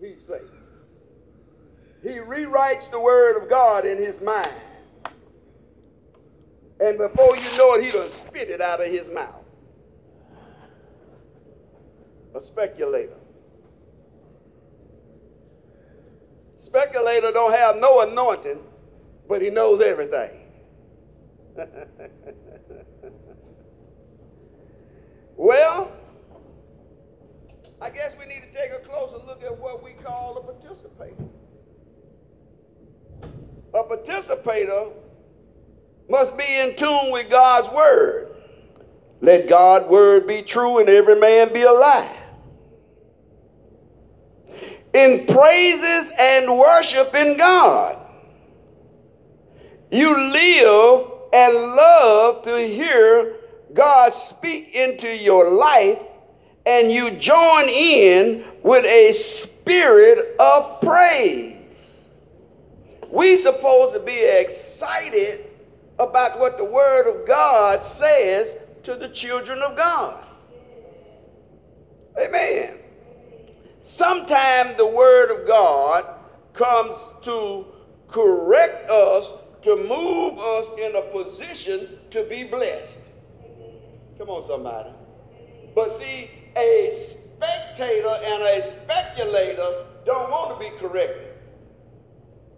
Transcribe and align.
he's 0.00 0.24
safe. 0.24 0.40
He 2.02 2.10
rewrites 2.10 2.90
the 2.90 3.00
word 3.00 3.42
of 3.42 3.48
God 3.48 3.84
in 3.84 3.98
his 3.98 4.20
mind. 4.20 4.52
And 6.80 6.96
before 6.96 7.36
you 7.36 7.56
know 7.56 7.74
it, 7.74 7.84
he 7.84 7.90
done 7.90 8.10
spit 8.10 8.50
it 8.50 8.60
out 8.60 8.80
of 8.80 8.86
his 8.90 9.08
mouth. 9.10 9.44
A 12.34 12.40
speculator. 12.40 13.16
Speculator 16.60 17.32
don't 17.32 17.52
have 17.52 17.76
no 17.76 18.00
anointing, 18.00 18.60
but 19.28 19.42
he 19.42 19.50
knows 19.50 19.80
everything. 19.80 20.30
well, 25.36 25.90
I 27.80 27.90
guess 27.90 28.12
we 28.18 28.26
need 28.26 28.42
to 28.42 28.58
take 28.58 28.72
a 28.72 28.80
closer 28.86 29.24
look 29.24 29.42
at 29.44 29.56
what 29.56 29.84
we 29.84 29.92
call 29.92 30.36
a 30.36 30.42
participator. 30.42 31.24
A 33.74 33.82
participator 33.84 34.86
must 36.08 36.36
be 36.36 36.44
in 36.44 36.74
tune 36.74 37.12
with 37.12 37.30
God's 37.30 37.72
word. 37.72 38.34
Let 39.20 39.48
God's 39.48 39.88
word 39.88 40.26
be 40.26 40.42
true 40.42 40.78
and 40.78 40.88
every 40.88 41.20
man 41.20 41.52
be 41.52 41.62
a 41.62 41.72
lie. 41.72 42.16
In 44.94 45.26
praises 45.26 46.10
and 46.18 46.58
worship 46.58 47.14
in 47.14 47.36
God, 47.36 47.98
you 49.90 50.16
live 50.16 51.06
and 51.32 51.54
love 51.54 52.42
to 52.44 52.56
hear 52.66 53.36
God 53.74 54.14
speak 54.14 54.74
into 54.74 55.14
your 55.14 55.50
life, 55.50 55.98
and 56.68 56.92
you 56.92 57.10
join 57.12 57.66
in 57.66 58.44
with 58.62 58.84
a 58.84 59.12
spirit 59.12 60.36
of 60.38 60.82
praise. 60.82 61.56
We 63.10 63.38
supposed 63.38 63.94
to 63.94 64.00
be 64.00 64.18
excited 64.18 65.46
about 65.98 66.38
what 66.38 66.58
the 66.58 66.66
word 66.66 67.06
of 67.08 67.26
God 67.26 67.82
says 67.82 68.54
to 68.82 68.96
the 68.96 69.08
children 69.08 69.62
of 69.62 69.78
God. 69.78 70.22
Amen. 72.20 72.74
Sometimes 73.82 74.76
the 74.76 74.86
word 74.86 75.30
of 75.30 75.46
God 75.46 76.04
comes 76.52 76.98
to 77.22 77.64
correct 78.08 78.90
us, 78.90 79.26
to 79.62 79.74
move 79.74 80.38
us 80.38 80.66
in 80.78 80.96
a 80.96 81.02
position 81.12 81.98
to 82.10 82.24
be 82.24 82.44
blessed. 82.44 82.98
Come 84.18 84.28
on, 84.28 84.46
somebody. 84.46 84.90
But 85.74 85.98
see, 85.98 86.30
a 86.58 87.06
spectator 87.10 88.08
and 88.08 88.42
a 88.42 88.70
speculator 88.70 89.86
don't 90.04 90.30
want 90.30 90.58
to 90.58 90.58
be 90.58 90.76
corrected. 90.78 91.34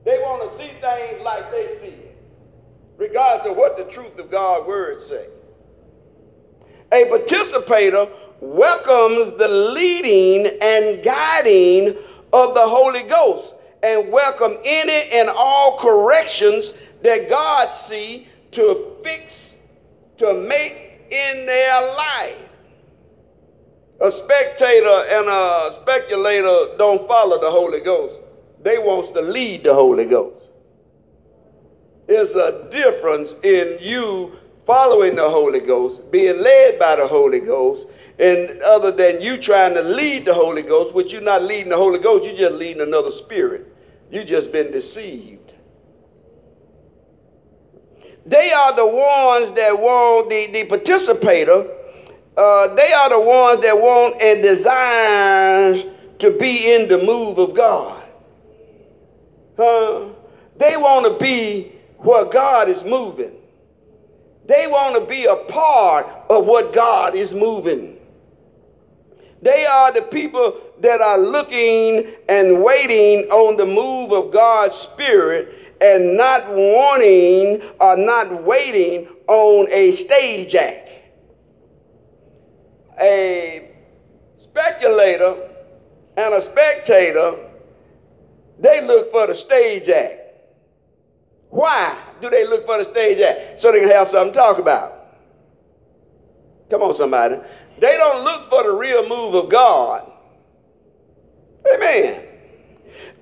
They 0.04 0.18
want 0.18 0.50
to 0.50 0.56
see 0.56 0.70
things 0.80 1.22
like 1.22 1.50
they 1.50 1.76
see 1.78 1.94
it, 1.94 2.16
regardless 2.96 3.50
of 3.50 3.56
what 3.56 3.76
the 3.76 3.84
truth 3.84 4.18
of 4.18 4.30
God's 4.30 4.66
word 4.66 5.02
say. 5.02 5.26
A 6.92 7.04
participator 7.04 8.08
welcomes 8.40 9.36
the 9.36 9.48
leading 9.48 10.46
and 10.62 11.04
guiding 11.04 11.98
of 12.32 12.54
the 12.54 12.66
Holy 12.66 13.02
Ghost 13.02 13.54
and 13.82 14.10
welcome 14.10 14.56
any 14.64 15.10
and 15.10 15.28
all 15.28 15.78
corrections 15.78 16.72
that 17.02 17.28
God 17.28 17.74
see 17.74 18.28
to 18.52 18.96
fix, 19.04 19.50
to 20.18 20.34
make 20.34 21.02
in 21.10 21.46
their 21.46 21.80
life. 21.94 22.36
A 24.10 24.12
spectator 24.12 25.04
and 25.08 25.28
a 25.28 25.70
speculator 25.72 26.76
don't 26.76 27.06
follow 27.06 27.40
the 27.40 27.48
Holy 27.48 27.78
Ghost. 27.78 28.18
They 28.60 28.76
wants 28.76 29.10
to 29.10 29.20
lead 29.20 29.62
the 29.62 29.72
Holy 29.72 30.04
Ghost. 30.04 30.46
There's 32.08 32.34
a 32.34 32.68
difference 32.72 33.32
in 33.44 33.78
you 33.80 34.32
following 34.66 35.14
the 35.14 35.30
Holy 35.30 35.60
Ghost, 35.60 36.10
being 36.10 36.40
led 36.40 36.76
by 36.76 36.96
the 36.96 37.06
Holy 37.06 37.38
Ghost, 37.38 37.86
and 38.18 38.60
other 38.62 38.90
than 38.90 39.20
you 39.20 39.36
trying 39.36 39.74
to 39.74 39.82
lead 39.82 40.24
the 40.24 40.34
Holy 40.34 40.62
Ghost, 40.62 40.92
which 40.92 41.12
you're 41.12 41.22
not 41.22 41.44
leading 41.44 41.68
the 41.68 41.76
Holy 41.76 42.00
Ghost, 42.00 42.24
you're 42.24 42.36
just 42.36 42.56
leading 42.56 42.82
another 42.82 43.12
spirit. 43.12 43.72
You 44.10 44.24
just 44.24 44.50
been 44.50 44.72
deceived. 44.72 45.52
They 48.26 48.50
are 48.50 48.74
the 48.74 48.86
ones 48.86 49.54
that 49.54 49.78
want 49.78 50.30
the, 50.30 50.48
the 50.48 50.64
participator. 50.64 51.76
Uh, 52.36 52.74
they 52.74 52.92
are 52.92 53.10
the 53.10 53.20
ones 53.20 53.60
that 53.62 53.76
want 53.76 54.20
and 54.20 54.42
desire 54.42 55.82
to 56.18 56.30
be 56.38 56.72
in 56.72 56.88
the 56.88 56.98
move 56.98 57.38
of 57.38 57.54
God. 57.54 58.02
Uh, 59.58 60.08
they 60.56 60.76
want 60.76 61.06
to 61.06 61.22
be 61.22 61.72
where 61.98 62.24
God 62.24 62.68
is 62.68 62.82
moving. 62.84 63.32
They 64.46 64.66
want 64.66 64.94
to 64.94 65.06
be 65.06 65.26
a 65.26 65.36
part 65.36 66.06
of 66.28 66.46
what 66.46 66.72
God 66.72 67.14
is 67.14 67.32
moving. 67.32 67.98
They 69.42 69.64
are 69.64 69.92
the 69.92 70.02
people 70.02 70.60
that 70.80 71.00
are 71.00 71.18
looking 71.18 72.12
and 72.28 72.62
waiting 72.62 73.30
on 73.30 73.56
the 73.56 73.66
move 73.66 74.12
of 74.12 74.32
God's 74.32 74.76
Spirit 74.76 75.76
and 75.80 76.16
not 76.16 76.48
wanting 76.50 77.62
or 77.80 77.96
not 77.96 78.44
waiting 78.44 79.08
on 79.28 79.66
a 79.70 79.92
stage 79.92 80.54
act. 80.54 80.89
A 83.00 83.70
speculator 84.36 85.48
and 86.16 86.34
a 86.34 86.40
spectator, 86.40 87.36
they 88.58 88.80
look 88.86 89.10
for 89.10 89.26
the 89.26 89.34
stage 89.34 89.88
act. 89.88 90.20
Why 91.48 91.96
do 92.20 92.30
they 92.30 92.46
look 92.46 92.66
for 92.66 92.78
the 92.78 92.84
stage 92.84 93.20
act? 93.20 93.60
So 93.60 93.72
they 93.72 93.80
can 93.80 93.90
have 93.90 94.08
something 94.08 94.32
to 94.32 94.38
talk 94.38 94.58
about. 94.58 94.96
Come 96.68 96.82
on, 96.82 96.94
somebody. 96.94 97.36
They 97.80 97.96
don't 97.96 98.22
look 98.22 98.48
for 98.48 98.62
the 98.62 98.72
real 98.72 99.08
move 99.08 99.34
of 99.34 99.50
God. 99.50 100.10
Amen. 101.74 102.24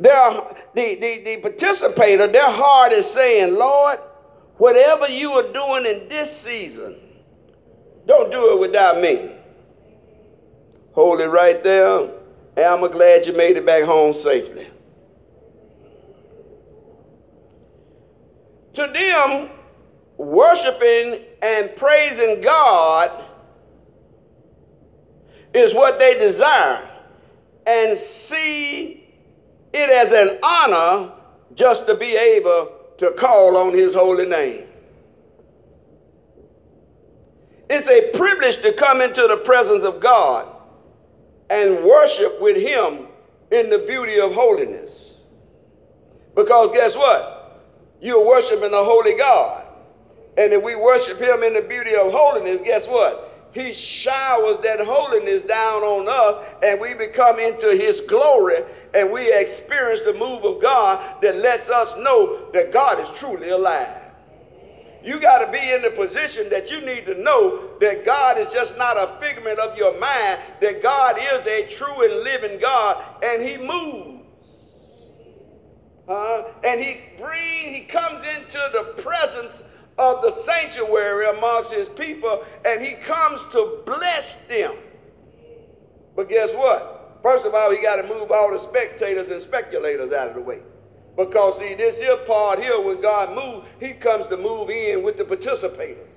They're, 0.00 0.43
the, 0.75 0.94
the, 0.97 1.22
the 1.25 1.37
participator, 1.38 2.27
their 2.27 2.50
heart 2.50 2.93
is 2.93 3.06
saying, 3.06 3.55
Lord, 3.55 3.99
whatever 4.59 5.09
you 5.09 5.33
are 5.33 5.53
doing 5.53 5.87
in 5.87 6.09
this 6.09 6.37
season, 6.37 6.97
don't 8.06 8.31
do 8.31 8.53
it 8.53 8.61
without 8.61 9.00
me. 9.00 9.38
Hold 10.99 11.21
it 11.21 11.29
right 11.29 11.63
there. 11.63 12.11
And 12.57 12.67
I'm 12.67 12.81
glad 12.91 13.25
you 13.25 13.33
made 13.33 13.57
it 13.57 13.65
back 13.65 13.85
home 13.85 14.15
safely. 14.15 14.67
To 18.75 18.85
them, 18.89 19.49
worshiping 20.17 21.23
and 21.41 21.71
praising 21.77 22.41
God 22.41 23.13
is 25.55 25.73
what 25.73 26.01
they 26.01 26.19
desire 26.19 26.89
and 27.65 27.97
see 27.97 29.09
it 29.73 29.91
as 29.91 30.11
an 30.11 30.41
honor 30.43 31.13
just 31.55 31.87
to 31.87 31.95
be 31.95 32.17
able 32.17 32.73
to 32.99 33.13
call 33.13 33.57
on 33.57 33.73
his 33.73 33.95
holy 33.95 34.27
name. 34.27 34.65
It's 37.71 37.87
a 37.87 38.11
privilege 38.19 38.57
to 38.63 38.73
come 38.73 39.01
into 39.01 39.29
the 39.29 39.37
presence 39.37 39.85
of 39.85 40.01
God 40.01 40.57
and 41.51 41.85
worship 41.85 42.41
with 42.41 42.57
him 42.57 43.07
in 43.51 43.71
the 43.71 43.79
beauty 43.79 44.21
of 44.21 44.33
holiness. 44.33 45.21
Because 46.35 46.71
guess 46.73 46.95
what? 46.95 47.63
You're 48.01 48.27
worshiping 48.27 48.71
the 48.71 48.85
holy 48.85 49.15
God. 49.15 49.65
And 50.37 50.53
if 50.53 50.63
we 50.63 50.77
worship 50.77 51.19
him 51.19 51.43
in 51.43 51.55
the 51.55 51.63
beauty 51.63 51.97
of 51.97 52.13
holiness, 52.13 52.61
guess 52.65 52.87
what? 52.87 53.29
He 53.53 53.73
showers 53.73 54.59
that 54.63 54.81
holiness 54.81 55.43
down 55.43 55.83
on 55.83 56.07
us, 56.09 56.47
and 56.63 56.81
we 56.81 56.95
become 56.95 57.41
into 57.41 57.75
His 57.75 58.01
glory, 58.03 58.63
and 58.95 59.11
we 59.11 59.33
experience 59.33 60.03
the 60.03 60.12
move 60.12 60.44
of 60.44 60.61
God 60.61 61.23
that 61.23 61.37
lets 61.37 61.69
us 61.69 61.97
know 61.99 62.51
that 62.53 62.73
God 62.73 63.01
is 63.01 63.19
truly 63.19 63.49
alive. 63.49 64.03
You 65.03 65.19
got 65.19 65.44
to 65.44 65.51
be 65.51 65.73
in 65.73 65.83
the 65.83 65.91
position 65.91 66.49
that 66.51 66.71
you 66.71 66.83
need 66.83 67.06
to 67.06 67.21
know 67.21 67.68
that 67.81 68.05
God 68.05 68.39
is 68.39 68.53
just 68.53 68.77
not 68.77 68.97
a 68.97 69.19
figment 69.21 69.59
of 69.59 69.77
your 69.77 69.99
mind, 69.99 70.41
that 70.61 70.83
God 70.83 71.19
is 71.19 71.47
a 71.47 71.69
true 71.69 72.03
and 72.03 72.23
living 72.23 72.61
God, 72.61 73.05
and 73.23 73.43
He 73.43 73.57
moves. 73.57 74.19
Uh, 76.09 76.45
and 76.65 76.81
he 76.81 77.01
bring, 77.19 77.75
he 77.75 77.83
comes 77.83 78.25
into 78.27 78.59
the 78.73 79.03
presence 79.03 79.53
of 79.99 80.23
the 80.23 80.33
sanctuary 80.43 81.29
amongst 81.37 81.71
his 81.71 81.89
people, 81.91 82.45
and 82.65 82.81
he 82.81 82.95
comes 82.95 83.41
to 83.53 83.83
bless 83.85 84.37
them. 84.47 84.75
But 86.17 86.31
guess 86.31 86.49
what? 86.55 87.19
First 87.23 87.45
of 87.45 87.55
all, 87.55 87.71
he 87.71 87.83
got 87.83 87.97
to 87.97 88.09
move 88.09 88.33
all 88.33 88.51
the 88.51 88.63
spectators 88.69 89.31
and 89.31 89.43
speculators 89.43 90.13
out 90.13 90.29
of 90.29 90.35
the 90.35 90.41
way. 90.41 90.61
Because, 91.17 91.59
see, 91.59 91.75
this 91.75 91.97
here 91.97 92.17
part 92.19 92.61
here, 92.61 92.81
when 92.81 93.03
God 93.03 93.35
moves, 93.35 93.67
he 93.81 93.93
comes 93.93 94.27
to 94.29 94.37
move 94.37 94.71
in 94.71 95.03
with 95.03 95.19
the 95.19 95.25
participators. 95.25 96.07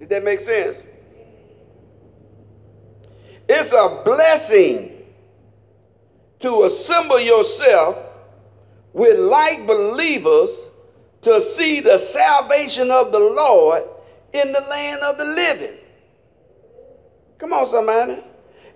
Did 0.00 0.08
that 0.08 0.24
make 0.24 0.40
sense? 0.40 0.82
It's 3.48 3.72
a 3.72 4.02
blessing 4.04 5.02
to 6.40 6.64
assemble 6.64 7.20
yourself 7.20 7.98
with 8.94 9.18
like 9.18 9.66
believers 9.66 10.50
to 11.22 11.40
see 11.40 11.80
the 11.80 11.98
salvation 11.98 12.90
of 12.90 13.12
the 13.12 13.18
Lord 13.18 13.82
in 14.32 14.52
the 14.52 14.60
land 14.60 15.02
of 15.02 15.18
the 15.18 15.24
living. 15.24 15.76
Come 17.38 17.52
on, 17.52 17.68
somebody. 17.68 18.22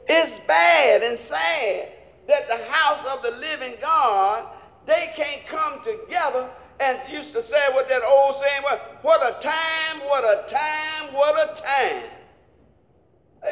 It's 0.06 0.46
bad 0.46 1.02
and 1.02 1.18
sad 1.18 1.88
that 2.28 2.48
the 2.48 2.64
house 2.70 3.06
of 3.06 3.22
the 3.22 3.30
living 3.38 3.74
God, 3.80 4.46
they 4.86 5.12
can't 5.16 5.46
come 5.46 5.82
together 5.84 6.50
and 6.80 6.98
used 7.10 7.32
to 7.32 7.42
say 7.42 7.62
what 7.72 7.88
that 7.88 8.02
old 8.02 8.36
saying 8.36 8.62
was, 8.62 8.78
what 9.02 9.20
a 9.22 9.40
time, 9.42 10.00
what 10.08 10.24
a 10.24 10.50
time, 10.50 11.14
what 11.14 11.36
a 11.36 11.60
time. 11.60 12.02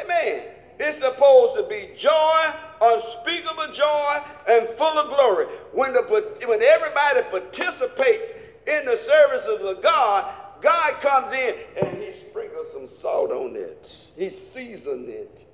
Amen. 0.01 0.43
It's 0.79 0.99
supposed 0.99 1.55
to 1.57 1.67
be 1.69 1.91
joy, 1.97 2.53
unspeakable 2.81 3.73
joy, 3.73 4.21
and 4.47 4.67
full 4.77 4.97
of 4.97 5.09
glory. 5.09 5.45
When, 5.71 5.93
the, 5.93 6.01
when 6.01 6.61
everybody 6.61 7.21
participates 7.29 8.29
in 8.67 8.85
the 8.85 8.97
services 9.05 9.61
of 9.61 9.61
the 9.61 9.81
God, 9.81 10.33
God 10.61 10.99
comes 11.01 11.33
in 11.33 11.55
and 11.77 12.01
He 12.01 12.13
sprinkles 12.29 12.67
some 12.73 12.87
salt 12.87 13.31
on 13.31 13.55
it. 13.55 14.09
He 14.17 14.29
seasons 14.29 15.09
it. 15.09 15.47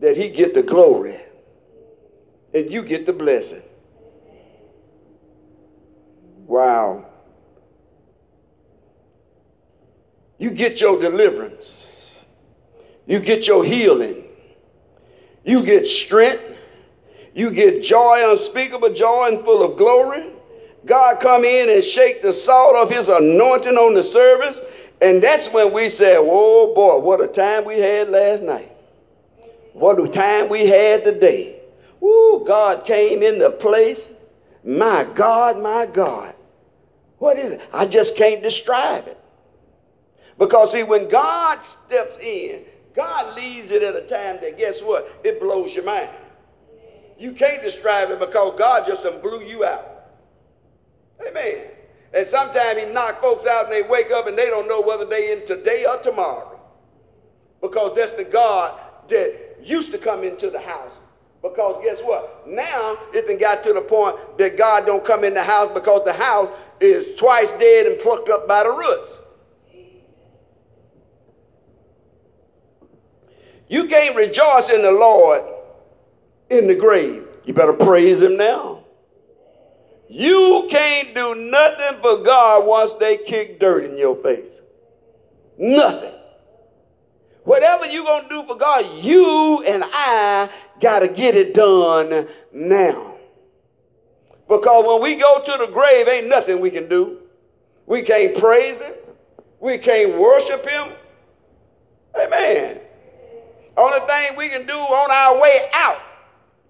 That 0.00 0.16
He 0.16 0.28
get 0.28 0.54
the 0.54 0.62
glory 0.62 1.20
and 2.54 2.72
you 2.72 2.82
get 2.82 3.06
the 3.06 3.12
blessing. 3.12 3.62
Wow. 6.46 7.06
You 10.38 10.50
get 10.50 10.80
your 10.80 11.00
deliverance. 11.00 12.12
You 13.06 13.20
get 13.20 13.46
your 13.46 13.64
healing. 13.64 14.24
You 15.44 15.64
get 15.64 15.86
strength. 15.86 16.42
You 17.34 17.50
get 17.50 17.82
joy, 17.82 18.30
unspeakable 18.30 18.94
joy 18.94 19.28
and 19.28 19.44
full 19.44 19.62
of 19.62 19.76
glory. 19.76 20.30
God 20.84 21.20
come 21.20 21.44
in 21.44 21.68
and 21.68 21.82
shake 21.82 22.22
the 22.22 22.32
salt 22.32 22.76
of 22.76 22.90
his 22.90 23.08
anointing 23.08 23.76
on 23.76 23.94
the 23.94 24.04
service. 24.04 24.58
And 25.00 25.22
that's 25.22 25.48
when 25.48 25.72
we 25.72 25.88
said, 25.88 26.18
oh 26.20 26.74
boy, 26.74 26.98
what 27.00 27.20
a 27.20 27.26
time 27.26 27.64
we 27.64 27.78
had 27.78 28.08
last 28.08 28.42
night. 28.42 28.72
What 29.72 30.00
a 30.00 30.08
time 30.08 30.48
we 30.48 30.66
had 30.66 31.04
today. 31.04 31.60
Woo, 32.00 32.44
God 32.46 32.86
came 32.86 33.22
into 33.22 33.50
place. 33.50 34.08
My 34.64 35.04
God, 35.14 35.60
my 35.62 35.86
God. 35.86 36.34
What 37.18 37.38
is 37.38 37.52
it? 37.52 37.60
I 37.72 37.86
just 37.86 38.16
can't 38.16 38.42
describe 38.42 39.06
it. 39.08 39.18
Because, 40.38 40.72
see, 40.72 40.82
when 40.82 41.08
God 41.08 41.64
steps 41.64 42.18
in, 42.18 42.62
God 42.94 43.36
leads 43.36 43.70
it 43.70 43.82
at 43.82 43.96
a 43.96 44.02
time 44.02 44.38
that, 44.42 44.58
guess 44.58 44.82
what? 44.82 45.08
It 45.24 45.40
blows 45.40 45.74
your 45.74 45.84
mind. 45.84 46.10
You 47.18 47.32
can't 47.32 47.62
describe 47.62 48.10
it 48.10 48.18
because 48.18 48.58
God 48.58 48.86
just 48.86 49.02
blew 49.22 49.42
you 49.42 49.64
out. 49.64 50.08
Amen. 51.26 51.68
And 52.12 52.26
sometimes 52.28 52.78
He 52.78 52.86
knock 52.86 53.20
folks 53.22 53.46
out 53.46 53.64
and 53.64 53.72
they 53.72 53.82
wake 53.82 54.10
up 54.10 54.26
and 54.26 54.36
they 54.36 54.46
don't 54.46 54.68
know 54.68 54.82
whether 54.82 55.06
they 55.06 55.32
in 55.32 55.46
today 55.46 55.86
or 55.86 55.98
tomorrow. 55.98 56.60
Because 57.62 57.96
that's 57.96 58.12
the 58.12 58.24
God 58.24 58.78
that 59.08 59.56
used 59.62 59.90
to 59.92 59.98
come 59.98 60.22
into 60.22 60.50
the 60.50 60.60
house 60.60 60.92
because 61.42 61.82
guess 61.82 62.00
what? 62.02 62.46
Now 62.48 62.98
it 63.12 63.38
got 63.38 63.62
to 63.64 63.72
the 63.72 63.80
point 63.80 64.16
that 64.38 64.56
God 64.56 64.86
don't 64.86 65.04
come 65.04 65.24
in 65.24 65.34
the 65.34 65.42
house 65.42 65.70
because 65.72 66.04
the 66.04 66.12
house 66.12 66.48
is 66.80 67.18
twice 67.18 67.50
dead 67.52 67.86
and 67.86 68.00
plucked 68.00 68.28
up 68.28 68.46
by 68.46 68.62
the 68.62 68.70
roots. 68.70 69.12
You 73.68 73.86
can't 73.86 74.14
rejoice 74.14 74.70
in 74.70 74.82
the 74.82 74.92
Lord 74.92 75.42
in 76.50 76.68
the 76.68 76.74
grave. 76.74 77.26
You 77.44 77.54
better 77.54 77.72
praise 77.72 78.22
him 78.22 78.36
now. 78.36 78.84
You 80.08 80.68
can't 80.70 81.14
do 81.14 81.34
nothing 81.34 82.00
for 82.00 82.18
God 82.22 82.64
once 82.66 82.92
they 83.00 83.18
kick 83.18 83.58
dirt 83.58 83.84
in 83.84 83.98
your 83.98 84.16
face. 84.22 84.52
Nothing. 85.58 86.12
Whatever 87.42 87.86
you're 87.86 88.04
going 88.04 88.24
to 88.24 88.28
do 88.28 88.44
for 88.46 88.56
God, 88.56 89.04
you 89.04 89.62
and 89.64 89.84
I 89.84 90.50
got 90.80 91.00
to 91.00 91.08
get 91.08 91.34
it 91.34 91.54
done 91.54 92.28
now. 92.52 93.15
Because 94.48 94.86
when 94.86 95.02
we 95.02 95.16
go 95.16 95.42
to 95.42 95.66
the 95.66 95.72
grave, 95.72 96.08
ain't 96.08 96.28
nothing 96.28 96.60
we 96.60 96.70
can 96.70 96.88
do. 96.88 97.18
We 97.86 98.02
can't 98.02 98.36
praise 98.38 98.80
Him. 98.80 98.94
We 99.60 99.78
can't 99.78 100.18
worship 100.18 100.66
Him. 100.68 100.92
Amen. 102.20 102.80
Only 103.76 104.00
thing 104.06 104.36
we 104.36 104.48
can 104.48 104.66
do 104.66 104.74
on 104.74 105.10
our 105.10 105.40
way 105.40 105.68
out 105.72 105.98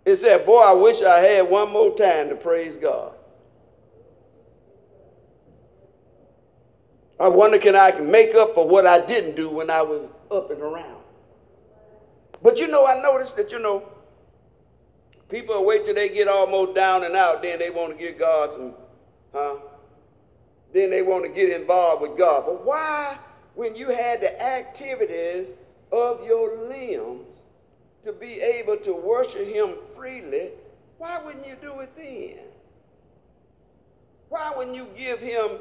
is 0.05 0.21
say, 0.21 0.45
Boy, 0.45 0.61
I 0.61 0.73
wish 0.73 1.03
I 1.03 1.21
had 1.21 1.49
one 1.49 1.71
more 1.71 1.97
time 1.97 2.29
to 2.31 2.37
praise 2.37 2.77
God. 2.81 3.13
I 7.19 7.29
wonder 7.29 7.59
can 7.59 7.75
I 7.75 7.93
make 7.93 8.35
up 8.35 8.55
for 8.55 8.67
what 8.69 8.87
I 8.87 9.05
didn't 9.05 9.37
do 9.37 9.49
when 9.49 9.71
I 9.71 9.83
was 9.83 10.09
up 10.31 10.51
and 10.51 10.61
around. 10.61 11.03
But 12.43 12.59
you 12.59 12.69
know, 12.69 12.87
I 12.87 13.01
noticed 13.01 13.37
that, 13.37 13.51
you 13.51 13.59
know, 13.59 13.89
people 15.29 15.65
wait 15.65 15.85
till 15.85 15.95
they 15.95 16.09
get 16.09 16.29
almost 16.29 16.75
down 16.75 17.05
and 17.05 17.17
out, 17.17 17.43
then 17.43 17.59
they 17.59 17.71
want 17.71 17.93
to 17.93 17.99
give 17.99 18.19
God 18.19 18.53
some, 18.53 18.75
huh? 19.33 19.57
Then 20.73 20.91
they 20.91 21.03
want 21.03 21.25
to 21.25 21.31
get 21.31 21.51
involved 21.51 22.03
with 22.03 22.19
God. 22.19 22.45
But 22.47 22.65
why, 22.65 23.19
when 23.55 23.75
you 23.75 23.89
had 23.89 24.21
the 24.21 24.41
activities 24.43 25.47
of 25.93 26.25
your 26.25 26.69
limbs 26.69 27.27
to 28.05 28.13
be 28.13 28.41
able 28.41 28.77
to 28.79 28.93
worship 28.93 29.47
Him 29.47 29.75
freely, 29.97 30.51
why 30.99 31.23
wouldn't 31.23 31.47
you 31.47 31.57
do 31.61 31.81
it 31.81 31.91
then? 31.97 32.45
Why 34.29 34.53
wouldn't 34.57 34.77
you 34.77 34.89
give 34.97 35.21
Him 35.21 35.59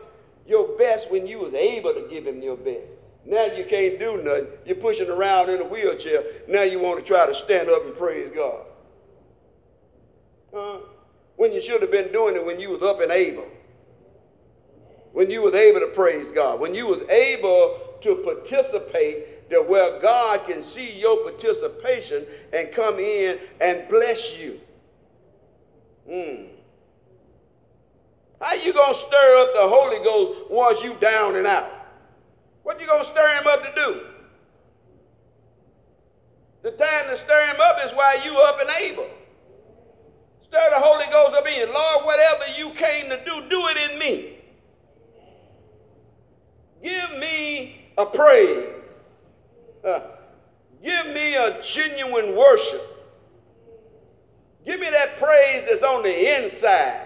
your 0.47 0.77
best 0.77 1.09
when 1.11 1.27
you 1.27 1.39
was 1.39 1.53
able 1.53 1.93
to 1.93 2.07
give 2.09 2.25
Him 2.25 2.41
your 2.41 2.57
best? 2.57 2.87
Now 3.25 3.45
you 3.45 3.65
can't 3.65 3.97
do 3.97 4.21
nothing. 4.21 4.47
You're 4.65 4.75
pushing 4.75 5.09
around 5.09 5.49
in 5.49 5.61
a 5.61 5.65
wheelchair. 5.65 6.23
Now 6.47 6.61
you 6.61 6.79
want 6.79 6.99
to 6.99 7.05
try 7.05 7.25
to 7.25 7.33
stand 7.33 7.69
up 7.69 7.83
and 7.85 7.95
praise 7.97 8.31
God. 8.35 8.64
Huh? 10.55 10.77
When 11.35 11.51
you 11.51 11.59
should 11.59 11.81
have 11.81 11.91
been 11.91 12.13
doing 12.13 12.35
it 12.35 12.45
when 12.45 12.61
you 12.61 12.69
was 12.69 12.81
up 12.81 13.01
and 13.01 13.11
able. 13.11 13.45
When 15.11 15.29
you 15.29 15.41
was 15.41 15.53
able 15.53 15.81
to 15.81 15.87
praise 15.87 16.31
God. 16.31 16.61
When 16.61 16.73
you 16.73 16.87
was 16.87 17.01
able 17.09 17.97
to 18.01 18.15
participate 18.23 19.49
that 19.49 19.67
where 19.67 19.99
God 19.99 20.47
can 20.47 20.63
see 20.63 20.97
your 20.97 21.29
participation 21.29 22.25
and 22.53 22.71
come 22.71 22.99
in 22.99 23.37
and 23.59 23.87
bless 23.89 24.37
you. 24.39 24.61
Hmm. 26.09 26.45
How 28.39 28.53
you 28.53 28.71
to 28.71 28.93
stir 28.93 29.37
up 29.37 29.53
the 29.53 29.67
Holy 29.67 30.03
Ghost 30.05 30.49
once 30.49 30.81
you 30.81 30.95
down 31.01 31.35
and 31.35 31.45
out? 31.45 31.69
What 32.63 32.79
you 32.79 32.87
gonna 32.87 33.03
stir 33.03 33.39
him 33.39 33.47
up 33.47 33.61
to 33.63 33.75
do? 33.75 34.01
The 36.63 36.71
time 36.71 37.09
to 37.09 37.17
stir 37.17 37.47
him 37.47 37.59
up 37.59 37.77
is 37.85 37.91
while 37.91 38.23
you 38.23 38.37
up 38.37 38.59
and 38.61 38.69
able. 38.79 39.09
Stir 40.55 40.69
the 40.69 40.79
Holy 40.79 41.05
Ghost 41.11 41.35
up 41.35 41.45
in 41.47 41.53
you. 41.53 41.65
Lord, 41.65 42.05
whatever 42.05 42.45
you 42.57 42.69
came 42.69 43.09
to 43.09 43.17
do, 43.25 43.41
do 43.49 43.67
it 43.67 43.91
in 43.91 43.99
me. 43.99 44.37
Give 46.81 47.19
me 47.19 47.89
a 47.97 48.05
praise. 48.05 48.69
Uh, 49.83 49.99
give 50.81 51.07
me 51.07 51.35
a 51.35 51.61
genuine 51.61 52.37
worship. 52.37 52.81
Give 54.65 54.79
me 54.79 54.89
that 54.91 55.19
praise 55.19 55.65
that's 55.69 55.83
on 55.83 56.03
the 56.03 56.45
inside, 56.45 57.05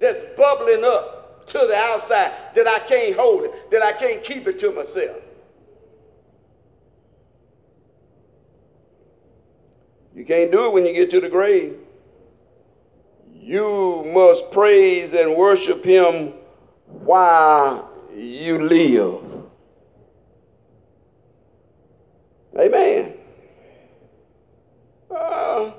that's 0.00 0.18
bubbling 0.36 0.82
up 0.82 1.46
to 1.50 1.58
the 1.58 1.76
outside 1.76 2.32
that 2.56 2.66
I 2.66 2.80
can't 2.80 3.14
hold 3.14 3.44
it, 3.44 3.70
that 3.70 3.82
I 3.84 3.92
can't 3.92 4.24
keep 4.24 4.48
it 4.48 4.58
to 4.60 4.72
myself. 4.72 5.22
You 10.12 10.24
can't 10.24 10.50
do 10.50 10.66
it 10.66 10.72
when 10.72 10.84
you 10.84 10.92
get 10.92 11.12
to 11.12 11.20
the 11.20 11.28
grave. 11.28 11.76
You 13.42 14.04
must 14.12 14.50
praise 14.52 15.14
and 15.14 15.34
worship 15.34 15.82
Him 15.82 16.34
while 16.86 17.90
you 18.14 18.58
live. 18.58 19.24
Amen. 22.58 23.14
Uh, 25.10 25.72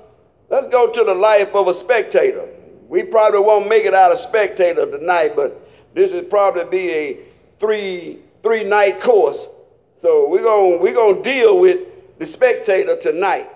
let's 0.50 0.66
go 0.68 0.90
to 0.90 1.04
the 1.04 1.14
life 1.14 1.54
of 1.54 1.68
a 1.68 1.74
spectator. 1.74 2.48
We 2.88 3.04
probably 3.04 3.40
won't 3.40 3.68
make 3.68 3.84
it 3.84 3.94
out 3.94 4.10
of 4.10 4.18
spectator 4.18 4.90
tonight, 4.90 5.36
but 5.36 5.64
this 5.94 6.10
is 6.10 6.28
probably 6.28 6.64
be 6.64 6.90
a 6.90 7.20
three 7.60 8.18
three 8.42 8.64
night 8.64 9.00
course. 9.00 9.46
So 10.00 10.28
we're 10.28 10.42
gonna 10.42 10.78
we're 10.78 10.94
gonna 10.94 11.22
deal 11.22 11.60
with 11.60 11.86
the 12.18 12.26
spectator 12.26 12.96
tonight. 13.00 13.48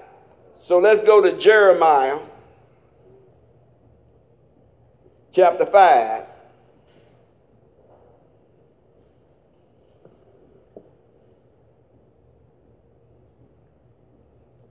So 0.69 0.79
let's 0.79 1.03
go 1.03 1.21
to 1.21 1.37
Jeremiah 1.39 2.21
chapter 5.37 5.67
5. 5.67 6.25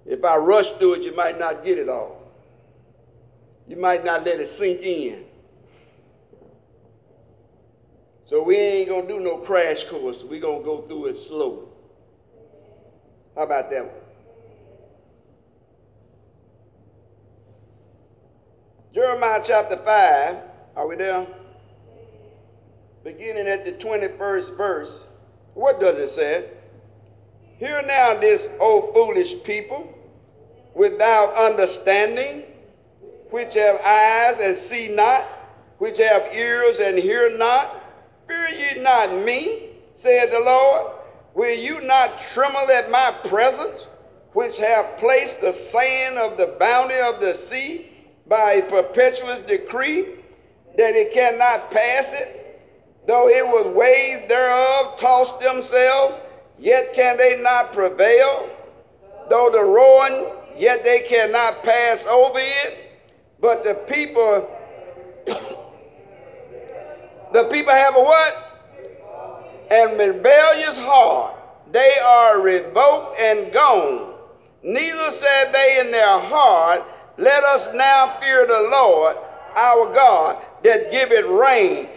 If 0.07 0.23
I 0.23 0.37
rush 0.37 0.71
through 0.79 0.93
it, 0.93 1.01
you 1.03 1.15
might 1.15 1.37
not 1.37 1.63
get 1.63 1.77
it 1.77 1.87
all. 1.87 2.31
You 3.67 3.75
might 3.77 4.03
not 4.03 4.25
let 4.25 4.39
it 4.39 4.49
sink 4.49 4.81
in. 4.81 5.25
So 8.25 8.41
we 8.41 8.55
ain't 8.55 8.89
gonna 8.89 9.07
do 9.07 9.19
no 9.19 9.37
crash 9.37 9.83
course. 9.83 10.23
We're 10.23 10.41
gonna 10.41 10.63
go 10.63 10.81
through 10.87 11.05
it 11.07 11.19
slowly. 11.19 11.67
How 13.35 13.43
about 13.43 13.69
that 13.69 13.85
one? 13.85 14.01
Jeremiah 18.95 19.41
chapter 19.43 19.77
5. 19.77 20.54
Are 20.75 20.87
we 20.87 20.97
there? 20.97 21.25
Beginning 23.03 23.47
at 23.47 23.63
the 23.63 23.71
21st 23.73 24.57
verse. 24.57 25.05
What 25.53 25.79
does 25.79 25.97
it 25.97 26.09
say? 26.09 26.49
Hear 27.57 27.81
now 27.83 28.19
this, 28.19 28.47
O 28.59 28.91
foolish 28.93 29.41
people, 29.43 29.87
without 30.73 31.33
understanding, 31.33 32.43
which 33.29 33.53
have 33.53 33.79
eyes 33.81 34.41
and 34.41 34.55
see 34.55 34.89
not, 34.93 35.23
which 35.77 35.97
have 35.97 36.33
ears 36.33 36.79
and 36.79 36.97
hear 36.97 37.37
not. 37.37 37.81
Fear 38.27 38.49
ye 38.49 38.81
not 38.81 39.23
me, 39.23 39.69
said 39.95 40.31
the 40.31 40.39
Lord. 40.39 40.91
Will 41.35 41.57
you 41.57 41.81
not 41.81 42.21
tremble 42.33 42.69
at 42.71 42.91
my 42.91 43.15
presence, 43.29 43.85
which 44.33 44.57
have 44.57 44.97
placed 44.97 45.39
the 45.39 45.53
sand 45.53 46.17
of 46.17 46.37
the 46.37 46.55
bounty 46.59 46.95
of 46.95 47.21
the 47.21 47.33
sea 47.33 47.89
by 48.27 48.53
a 48.53 48.69
perpetual 48.69 49.41
decree, 49.47 50.15
that 50.77 50.95
it 50.95 51.13
cannot 51.13 51.71
pass 51.71 52.13
it? 52.13 52.45
Though 53.07 53.29
it 53.29 53.45
was 53.45 53.67
waves 53.75 54.27
thereof 54.27 54.99
toss 54.99 55.31
themselves, 55.43 56.19
yet 56.57 56.93
can 56.93 57.17
they 57.17 57.39
not 57.39 57.71
prevail. 57.73 58.49
Though 59.29 59.49
the 59.51 59.63
roaring, 59.63 60.25
yet 60.57 60.83
they 60.83 61.01
cannot 61.01 61.63
pass 61.63 62.05
over 62.07 62.39
it. 62.39 62.91
But 63.39 63.63
the 63.63 63.75
people, 63.75 64.49
the 67.33 67.43
people 67.51 67.73
have 67.73 67.95
a 67.95 68.01
what? 68.01 68.41
And 69.69 69.99
rebellious 69.99 70.77
heart. 70.77 71.35
They 71.71 71.97
are 72.03 72.41
revoked 72.41 73.19
and 73.19 73.51
gone. 73.51 74.13
Neither 74.63 75.11
said 75.11 75.51
they 75.51 75.79
in 75.79 75.91
their 75.91 76.19
heart, 76.19 76.83
Let 77.17 77.43
us 77.43 77.67
now 77.75 78.17
fear 78.19 78.47
the 78.47 78.67
Lord 78.71 79.17
our 79.55 79.93
God 79.93 80.44
that 80.65 80.91
giveth 80.91 81.25
rain 81.25 81.87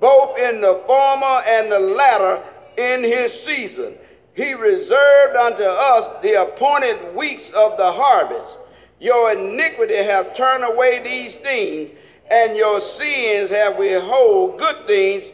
both 0.00 0.38
in 0.38 0.60
the 0.60 0.82
former 0.86 1.42
and 1.46 1.72
the 1.72 1.78
latter 1.78 2.42
in 2.76 3.02
his 3.02 3.32
season. 3.32 3.94
He 4.34 4.52
reserved 4.52 5.34
unto 5.34 5.64
us 5.64 6.22
the 6.22 6.42
appointed 6.42 7.16
weeks 7.16 7.50
of 7.50 7.76
the 7.78 7.90
harvest. 7.90 8.58
Your 9.00 9.32
iniquity 9.32 9.96
have 9.96 10.36
turned 10.36 10.62
away 10.62 11.02
these 11.02 11.36
things, 11.36 11.90
and 12.30 12.54
your 12.54 12.80
sins 12.80 13.50
have 13.50 13.78
withhold 13.78 14.58
good 14.58 14.86
things. 14.86 15.24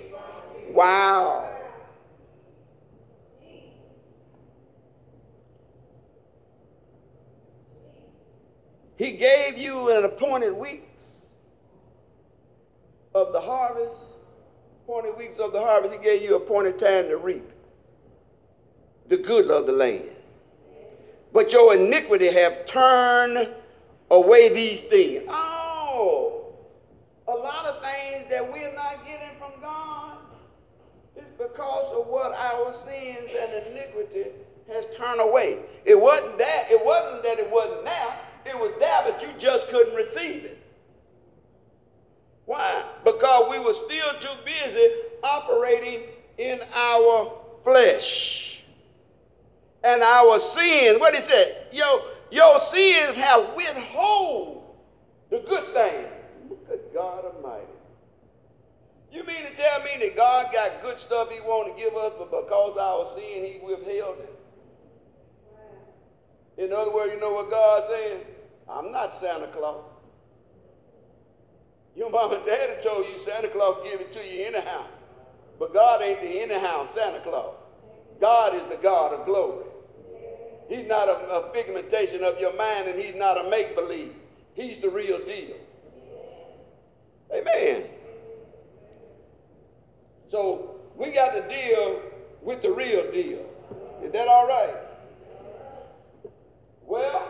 Wow. 0.71 1.51
He 8.97 9.13
gave 9.13 9.59
you 9.59 9.91
an 9.91 10.05
appointed 10.05 10.53
weeks 10.53 10.94
of 13.15 13.33
the 13.33 13.41
harvest 13.41 13.97
appointed 14.85 15.17
weeks 15.17 15.39
of 15.39 15.53
the 15.53 15.61
harvest, 15.61 15.95
he 15.95 16.03
gave 16.03 16.23
you 16.23 16.35
a 16.35 16.37
appointed 16.37 16.79
time 16.79 17.09
to 17.09 17.17
reap 17.17 17.49
the 19.09 19.17
good 19.17 19.51
of 19.51 19.67
the 19.67 19.73
land. 19.73 20.05
But 21.33 21.53
your 21.53 21.75
iniquity 21.75 22.33
have 22.33 22.67
turned 22.67 23.49
away 24.11 24.53
these 24.53 24.83
things. 24.83 25.25
Oh, 25.29 26.55
a 27.29 27.33
lot 27.33 27.67
of 27.67 27.83
things 27.83 28.27
that 28.31 28.53
we're 28.53 28.75
not 28.75 29.05
getting 29.07 29.37
from 29.39 29.53
God 29.61 30.19
is 31.17 31.25
because 31.39 31.93
of 31.93 32.07
what 32.07 32.33
our 32.33 32.73
sins 32.85 33.31
and 33.41 33.67
iniquity 33.69 34.31
has 34.73 34.85
turned 34.97 35.21
away. 35.21 35.59
It 35.85 36.01
wasn't 36.01 36.39
that, 36.39 36.71
it 36.71 36.85
wasn't 36.85 37.23
that 37.23 37.39
it 37.39 37.51
wasn't 37.51 37.85
there. 37.85 38.19
It 38.47 38.59
was 38.59 38.73
there, 38.79 39.03
but 39.05 39.23
you 39.23 39.29
just 39.39 39.69
couldn't 39.69 39.95
receive 39.95 40.45
it. 40.45 40.64
Why? 42.47 42.85
Because 43.05 43.51
we 43.51 43.59
were 43.59 43.75
still 43.75 44.21
too 44.21 44.45
busy 44.45 44.95
operating 45.23 46.03
in 46.39 46.61
our 46.73 47.33
flesh. 47.63 48.63
And 49.83 50.03
our 50.03 50.39
sins, 50.39 50.99
what 50.99 51.15
he 51.15 51.23
said, 51.23 51.67
yo, 51.73 52.07
your 52.31 52.61
sins 52.61 53.17
have 53.17 53.55
withhold 53.55 54.75
the 55.31 55.41
good 55.41 55.65
thing. 55.75 56.07
Look 56.49 56.69
at 56.71 56.95
God 56.95 57.25
Almighty. 57.25 57.67
You 59.13 59.25
mean 59.25 59.45
to 59.45 59.57
tell 59.57 59.81
me 59.85 59.91
that 60.01 60.17
God 60.17 60.53
got 60.53 60.83
good 60.83 60.99
stuff 60.99 61.31
he 61.31 61.41
want 61.41 61.75
to 61.75 61.83
give 61.83 61.95
us, 61.97 62.13
but 62.19 62.31
because 62.31 62.77
our 62.79 63.15
sin, 63.15 63.45
he 63.45 63.61
withheld 63.63 64.17
it? 64.19 64.39
In 66.57 66.73
other 66.73 66.93
words, 66.93 67.13
you 67.13 67.21
know 67.21 67.33
what 67.33 67.51
God's 67.51 67.87
saying? 67.89 68.21
I'm 68.69 68.91
not 68.91 69.21
Santa 69.21 69.49
Claus. 69.49 69.85
Your 71.97 72.11
mom 72.11 72.33
and 72.33 72.45
daddy 72.45 72.83
told 72.83 73.07
you 73.07 73.19
Santa 73.25 73.49
Claus 73.49 73.81
give 73.85 74.01
it 74.01 74.13
to 74.13 74.25
you 74.25 74.47
anyhow. 74.47 74.87
But 75.59 75.73
God 75.73 76.03
ain't 76.03 76.21
the 76.21 76.43
anyhow 76.43 76.89
Santa 76.95 77.21
Claus. 77.21 77.55
God 78.21 78.55
is 78.55 78.63
the 78.69 78.77
God 78.83 79.13
of 79.13 79.27
glory. 79.27 79.67
He's 80.69 80.87
not 80.87 81.09
a, 81.09 81.13
a 81.13 81.53
figmentation 81.53 82.25
of 82.25 82.39
your 82.41 82.57
mind 82.57 82.89
and 82.89 83.01
he's 83.01 83.15
not 83.15 83.45
a 83.45 83.49
make 83.49 83.75
believe. 83.77 84.15
He's 84.55 84.81
the 84.81 84.89
real 84.89 85.25
deal. 85.25 85.57
Amen. 87.33 87.85
So 90.31 90.77
we 90.97 91.13
got 91.13 91.33
to 91.33 91.49
deal 91.49 92.01
with 92.43 92.63
the 92.63 92.71
real 92.71 93.11
deal. 93.13 93.45
Is 94.03 94.13
that 94.13 94.29
all 94.29 94.47
right? 94.47 94.75
Well, 96.87 97.29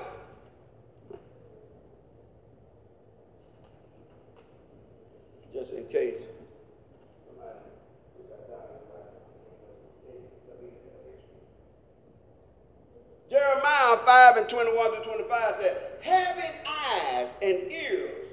just 5.52 5.70
in 5.70 5.83
case. 5.94 6.22
Jeremiah 13.30 13.98
5 14.04 14.36
and 14.38 14.48
21 14.48 14.92
to 14.92 15.04
25 15.04 15.54
said, 15.60 15.76
having 16.02 16.50
eyes 16.66 17.28
and 17.40 17.70
ears, 17.70 18.26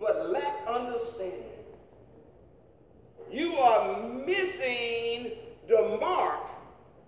but 0.00 0.30
lack 0.30 0.66
understanding. 0.68 1.42
You 3.32 3.54
are 3.54 4.08
missing 4.24 5.32
the 5.68 5.98
mark 6.00 6.40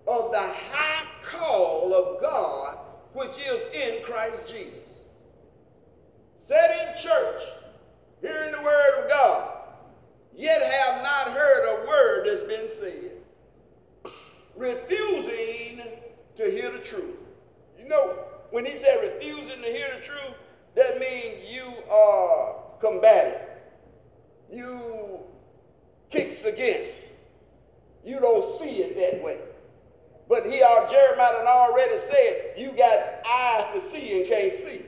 of 0.07 0.31
the 0.31 0.39
high 0.39 1.05
call 1.31 1.93
of 1.93 2.21
God, 2.21 2.79
which 3.13 3.37
is 3.37 3.61
in 3.73 4.03
Christ 4.03 4.37
Jesus. 4.47 4.79
Set 6.37 6.71
in 6.89 7.01
church, 7.01 7.43
hearing 8.21 8.51
the 8.51 8.61
word 8.61 9.03
of 9.03 9.09
God, 9.09 9.58
yet 10.39 10.61
have 10.61 11.03
not 11.03 11.33
heard 11.33 11.65
a 11.65 11.87
word 11.87 12.25
that's 12.25 12.47
been 12.47 12.69
said. 12.79 14.13
Refusing 14.55 15.81
to 16.37 16.49
hear 16.49 16.71
the 16.71 16.79
truth. 16.79 17.17
You 17.77 17.89
know, 17.89 18.19
when 18.51 18.65
he 18.65 18.79
said 18.79 19.01
refusing 19.01 19.61
to 19.61 19.67
hear 19.67 19.89
the 19.99 20.05
truth, 20.05 20.35
that 20.75 20.97
means 20.97 21.43
you 21.49 21.65
are 21.91 22.55
combative. 22.79 23.41
You 24.51 25.19
kicks 26.09 26.45
against. 26.45 26.93
You 28.05 28.19
don't 28.21 28.59
see 28.59 28.81
it 28.81 28.95
that 28.95 29.21
way. 29.21 29.39
But 30.29 30.45
here, 30.45 30.65
Jeremiah 30.89 31.45
already 31.45 31.99
said, 32.09 32.53
you 32.55 32.71
got 32.77 33.25
eyes 33.29 33.73
to 33.73 33.89
see 33.89 34.21
and 34.21 34.29
can't 34.29 34.53
see, 34.53 34.85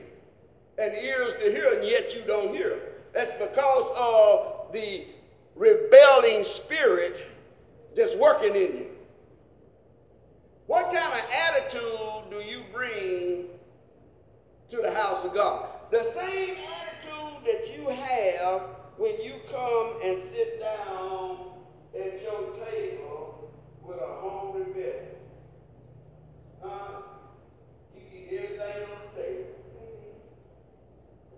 and 0.78 0.94
ears 0.94 1.34
to 1.42 1.50
hear, 1.50 1.74
and 1.74 1.86
yet 1.86 2.14
you 2.14 2.22
don't 2.22 2.54
hear. 2.54 2.78
That's 3.12 3.32
because 3.38 3.92
of 3.96 4.72
the 4.72 5.06
rebelling 5.54 6.44
spirit 6.44 7.26
that's 7.96 8.14
working 8.16 8.54
in 8.54 8.76
you. 8.76 8.86
What 10.66 10.86
kind 10.86 11.12
of 11.12 11.20
attitude 11.30 12.30
do 12.30 12.36
you 12.36 12.62
bring 12.72 13.46
to 14.70 14.76
the 14.78 14.94
house 14.94 15.24
of 15.24 15.34
God? 15.34 15.68
The 15.90 16.04
same 16.12 16.56
attitude 16.56 17.44
that 17.44 17.76
you 17.76 17.88
have 17.88 18.62
when 18.96 19.20
you 19.20 19.34
come 19.50 20.00
and 20.02 20.22
sit 20.30 20.60
down 20.60 21.52
at 21.94 22.22
your 22.22 22.56
table 22.64 23.50
with 23.82 23.98
a 23.98 24.20
hungry 24.20 24.72
belly. 24.72 25.08
Uh, 26.64 27.02
you 27.94 28.02
eat 28.14 28.38
everything 28.38 28.84
on 28.84 28.98
the 29.14 29.22
table. 29.22 29.46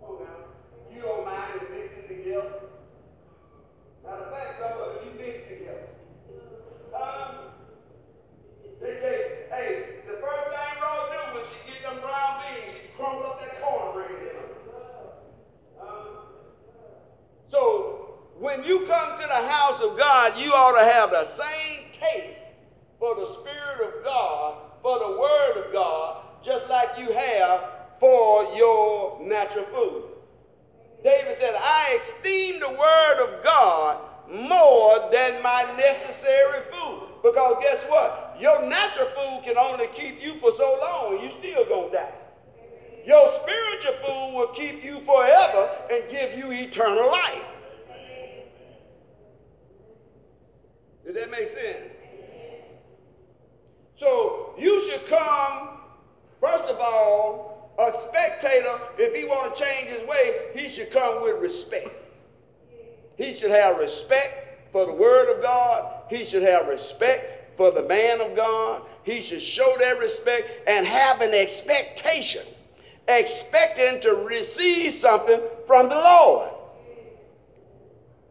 Come 0.00 0.11
on 0.11 0.23
now. 0.23 0.94
You 0.94 1.02
don't 1.02 1.25
mind 1.25 1.61
mixing 1.73 2.16
together. 2.16 2.74
Matter 4.04 4.23
of 4.25 4.30
fact, 4.30 4.61
some 4.61 4.73
of 4.80 5.04
you 5.04 5.11
mix 5.18 5.49
together. 5.49 5.88
Um, 6.94 7.34
they 8.80 9.00
say, 9.00 9.46
hey, 9.50 9.87
the 10.06 10.20
first 10.20 10.44
thing 10.52 10.75
Rose 10.82 11.11
do 11.11 11.38
when 11.38 11.44
she 11.49 11.73
get 11.73 11.82
them 11.82 12.00
brown 12.00 12.42
beans, 12.42 12.73
she 12.75 12.88
crumble 12.96 13.26
up 13.26 13.40
that 13.40 13.62
cornbread 13.62 14.11
in 14.11 14.26
them. 14.26 14.50
Um, 15.80 16.25
when 18.38 18.62
you 18.64 18.80
come 18.87 19.18
to 19.20 19.26
the 19.26 19.49
house 19.49 19.80
of 19.80 19.96
God, 19.96 20.38
you 20.38 20.52
ought 20.52 20.78
to 20.78 20.84
have 20.84 21.11
the 21.11 21.25
same 21.25 21.87
taste 21.99 22.40
for 22.99 23.14
the 23.14 23.32
Spirit 23.40 23.88
of 23.88 24.04
God, 24.04 24.58
for 24.82 24.99
the 24.99 25.18
Word 25.18 25.64
of 25.64 25.73
God, 25.73 26.25
just 26.44 26.68
like 26.68 26.90
you 26.99 27.12
have 27.12 27.61
for 28.00 28.54
your 28.54 29.20
natural 29.23 29.64
food. 29.66 30.13
David 31.04 31.37
said, 31.38 31.54
I 31.54 32.00
esteem 32.02 32.61
the 32.61 32.70
Word 32.70 33.28
of 33.28 33.44
God 33.44 34.00
more 34.32 35.11
than 35.12 35.42
my 35.42 35.76
necessary 35.76 36.62
food. 36.73 37.08
Because 37.23 37.56
guess 37.61 37.84
what? 37.88 38.37
Your 38.40 38.66
natural 38.66 39.08
food 39.08 39.42
can 39.44 39.58
only 39.58 39.88
keep 39.94 40.20
you 40.20 40.40
for 40.40 40.52
so 40.56 40.78
long, 40.80 41.23
you 41.23 41.30
still 41.38 41.66
gonna 41.66 41.92
die. 41.92 42.14
Your 43.06 43.28
spiritual 43.42 43.92
food 44.06 44.34
will 44.34 44.54
keep 44.54 44.82
you 44.82 45.02
forever 45.04 45.70
and 45.92 46.11
give 46.11 46.38
you 46.38 46.50
eternal 46.50 47.06
life. 47.11 47.44
Did 51.04 51.16
that 51.16 51.30
make 51.30 51.49
sense? 51.49 51.92
So 53.99 54.54
you 54.58 54.80
should 54.88 55.06
come, 55.06 55.80
first 56.40 56.64
of 56.64 56.78
all, 56.80 57.53
a 57.78 57.93
spectator, 58.09 58.81
if 58.99 59.14
he 59.14 59.25
want 59.25 59.54
to 59.54 59.62
change 59.62 59.88
his 59.88 60.07
way, 60.09 60.50
he 60.54 60.69
should 60.69 60.90
come 60.90 61.23
with 61.23 61.40
respect. 61.40 61.88
He 63.16 63.35
should 63.35 63.50
have 63.50 63.78
respect 63.78 64.73
for 64.73 64.87
the 64.87 64.93
word 64.93 65.35
of 65.35 65.43
God. 65.43 66.02
He 66.11 66.25
should 66.25 66.43
have 66.43 66.69
respect 66.69 67.57
for 67.57 67.71
the 67.71 67.83
man 67.83 68.21
of 68.21 68.35
God. 68.37 68.83
He 69.04 69.23
should 69.23 69.43
show 69.43 69.76
that 69.78 69.99
respect 69.99 70.49
and 70.66 70.87
have 70.87 71.21
an 71.21 71.35
expectation, 71.35 72.45
expecting 73.07 74.00
to 74.02 74.14
receive 74.16 74.95
something 74.95 75.40
from 75.66 75.88
the 75.88 75.95
Lord. 75.95 76.50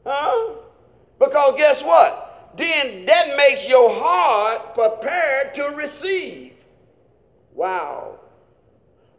Huh? 0.05 0.55
Because 1.19 1.55
guess 1.57 1.83
what? 1.83 2.33
then 2.57 3.05
that 3.05 3.35
makes 3.35 3.67
your 3.67 3.89
heart 3.93 4.75
prepared 4.75 5.55
to 5.55 5.75
receive. 5.75 6.53
Wow. 7.53 8.19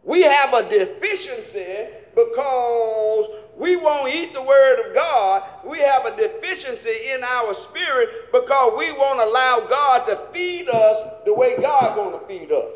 We 0.05 0.21
have 0.21 0.53
a 0.53 0.69
deficiency 0.69 1.87
because 2.13 3.29
we 3.57 3.75
won't 3.75 4.13
eat 4.13 4.33
the 4.33 4.41
word 4.41 4.85
of 4.85 4.93
God. 4.93 5.43
We 5.65 5.79
have 5.79 6.05
a 6.05 6.15
deficiency 6.15 7.11
in 7.11 7.23
our 7.23 7.55
spirit 7.55 8.31
because 8.31 8.73
we 8.77 8.91
won't 8.91 9.19
allow 9.19 9.65
God 9.67 10.05
to 10.05 10.27
feed 10.31 10.69
us 10.69 11.23
the 11.25 11.33
way 11.33 11.57
God 11.59 11.95
to 11.95 12.27
feed 12.27 12.51
us. 12.51 12.75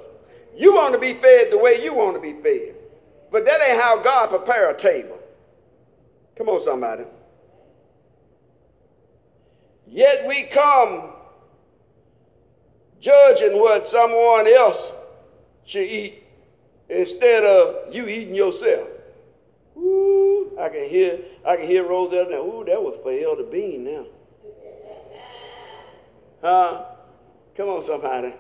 You 0.56 0.74
want 0.74 0.94
to 0.94 1.00
be 1.00 1.14
fed 1.14 1.52
the 1.52 1.58
way 1.58 1.84
you 1.84 1.94
want 1.94 2.16
to 2.16 2.22
be 2.22 2.34
fed. 2.42 2.76
But 3.32 3.46
that 3.46 3.62
ain't 3.62 3.80
how 3.80 4.02
God 4.02 4.30
prepare 4.30 4.72
a 4.72 4.80
table. 4.80 5.20
Come 6.36 6.50
on, 6.50 6.64
somebody. 6.64 7.04
Yet 9.86 10.26
we 10.28 10.44
come 10.44 11.12
judging 13.00 13.60
what 13.60 13.88
someone 13.90 14.48
else 14.48 14.92
should 15.66 15.88
eat 15.88 16.24
instead 16.90 17.44
of 17.44 17.94
you 17.94 18.08
eating 18.08 18.36
yourself. 18.36 18.88
Ooh, 19.78 20.58
I 20.60 20.70
can 20.70 20.90
hear 20.90 21.20
I 21.46 21.56
can 21.56 21.68
hear 21.68 21.88
Rose 21.88 22.12
there 22.12 22.30
now. 22.30 22.44
Ooh, 22.44 22.66
that 22.66 22.82
was 22.82 23.00
for 23.02 23.12
Elder 23.12 23.44
Bean 23.44 23.84
now. 23.84 24.06
Huh? 26.42 26.86
Come 27.56 27.70
on, 27.70 27.86
somebody. 27.86 28.34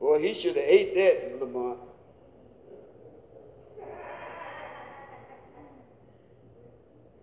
Boy, 0.00 0.20
he 0.20 0.34
should 0.34 0.56
have 0.56 0.64
ate 0.64 0.94
that, 0.94 1.40
Lamont. 1.40 1.78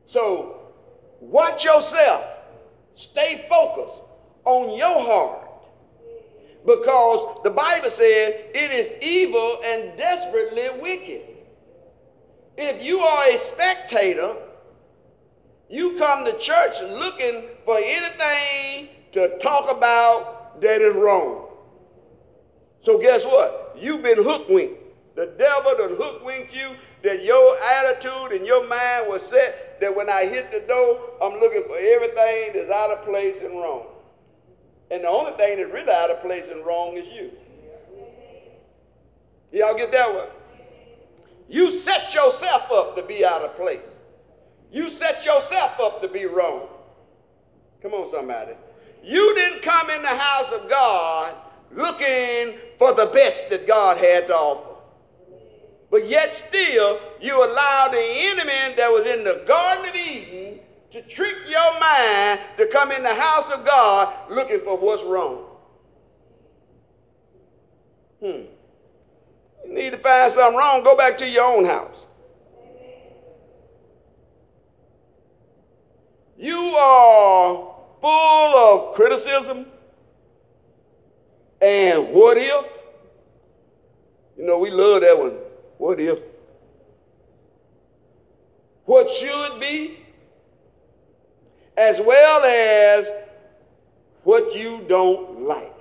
So, 0.06 0.72
watch 1.20 1.66
yourself. 1.66 2.26
Stay 2.96 3.46
focused 3.50 4.02
on 4.46 4.78
your 4.78 5.02
heart. 5.02 5.47
Because 6.68 7.40
the 7.46 7.50
Bible 7.50 7.90
says 7.90 8.34
it 8.54 8.72
is 8.72 9.02
evil 9.02 9.62
and 9.64 9.98
desperately 9.98 10.68
wicked. 10.82 11.22
If 12.58 12.84
you 12.84 13.00
are 13.00 13.30
a 13.30 13.40
spectator, 13.46 14.36
you 15.70 15.98
come 15.98 16.26
to 16.26 16.38
church 16.40 16.76
looking 16.82 17.46
for 17.64 17.78
anything 17.78 18.90
to 19.14 19.40
talk 19.40 19.72
about 19.72 20.60
that 20.60 20.82
is 20.82 20.94
wrong. 20.94 21.48
So 22.84 22.98
guess 22.98 23.24
what? 23.24 23.78
You've 23.80 24.04
been 24.04 24.18
hookwinked. 24.18 24.76
The 25.16 25.28
devil 25.38 25.74
done 25.78 25.96
hookwinked 25.96 26.54
you 26.54 26.76
that 27.02 27.24
your 27.24 27.58
attitude 27.62 28.34
and 28.34 28.46
your 28.46 28.68
mind 28.68 29.08
was 29.08 29.22
set 29.22 29.80
that 29.80 29.96
when 29.96 30.10
I 30.10 30.26
hit 30.26 30.52
the 30.52 30.60
door, 30.68 31.00
I'm 31.22 31.40
looking 31.40 31.64
for 31.66 31.78
everything 31.78 32.52
that's 32.56 32.70
out 32.70 32.92
of 32.92 33.06
place 33.06 33.38
and 33.42 33.54
wrong. 33.58 33.86
And 34.90 35.04
the 35.04 35.10
only 35.10 35.34
thing 35.34 35.58
that's 35.58 35.72
really 35.72 35.92
out 35.92 36.10
of 36.10 36.22
place 36.22 36.48
and 36.50 36.66
wrong 36.66 36.96
is 36.98 37.08
you. 37.08 37.32
Y'all 39.52 39.76
get 39.76 39.92
that 39.92 40.14
one? 40.14 40.28
You 41.50 41.80
set 41.80 42.14
yourself 42.14 42.72
up 42.72 42.96
to 42.96 43.04
be 43.04 43.26
out 43.26 43.42
of 43.42 43.56
place. 43.56 43.80
You 44.72 44.90
set 44.90 45.26
yourself 45.26 45.80
up 45.80 46.02
to 46.02 46.08
be 46.08 46.26
wrong. 46.26 46.68
Come 47.82 47.94
on, 47.94 48.12
somebody. 48.12 48.54
You 49.04 49.34
didn't 49.36 49.62
come 49.62 49.90
in 49.90 50.02
the 50.02 50.08
house 50.10 50.52
of 50.52 50.70
God 50.70 51.36
looking 51.72 52.60
for 52.78 52.94
the 52.94 53.06
best 53.08 53.50
that 53.50 53.68
God 53.68 53.98
had 53.98 54.28
to 54.28 54.36
offer. 54.36 54.82
But 55.90 56.10
yet 56.10 56.34
still, 56.34 57.00
you 57.22 57.44
allowed 57.44 57.94
the 57.94 58.02
enemy 58.02 58.76
that 58.76 58.92
was 58.92 59.06
in 59.06 59.24
the 59.24 59.44
Garden 59.48 59.90
of 59.90 59.96
Eden 59.96 60.60
to 60.98 61.04
trick 61.04 61.36
your 61.48 61.80
mind 61.80 62.40
to 62.58 62.66
come 62.68 62.92
in 62.92 63.04
the 63.04 63.14
house 63.14 63.52
of 63.52 63.64
God 63.64 64.32
looking 64.32 64.62
for 64.62 64.78
what's 64.78 65.04
wrong. 65.04 65.46
Hmm. 68.20 68.46
You 69.64 69.74
need 69.74 69.92
to 69.92 70.00
find 70.00 70.32
something 70.32 70.58
wrong, 70.58 70.84
go 70.84 70.98
back 70.98 71.20
to 71.20 71.30
your 71.30 71.44
own 71.44 71.66
house. 71.66 71.98
You 76.36 76.58
are 76.58 77.76
full 78.02 78.10
of 78.10 78.96
criticism 78.96 79.68
and 81.62 82.10
what 82.10 82.38
if. 82.38 82.66
You 84.36 84.48
know, 84.48 84.58
we 84.58 84.72
love 84.72 85.02
that 85.02 85.18
one. 85.18 85.34
What 85.78 86.00
if? 86.00 86.20
What 88.86 89.12
should 89.12 89.60
be, 89.60 89.97
as 91.78 92.02
well 92.02 92.44
as 92.44 93.08
what 94.24 94.56
you 94.56 94.84
don't 94.90 95.44
like. 95.44 95.74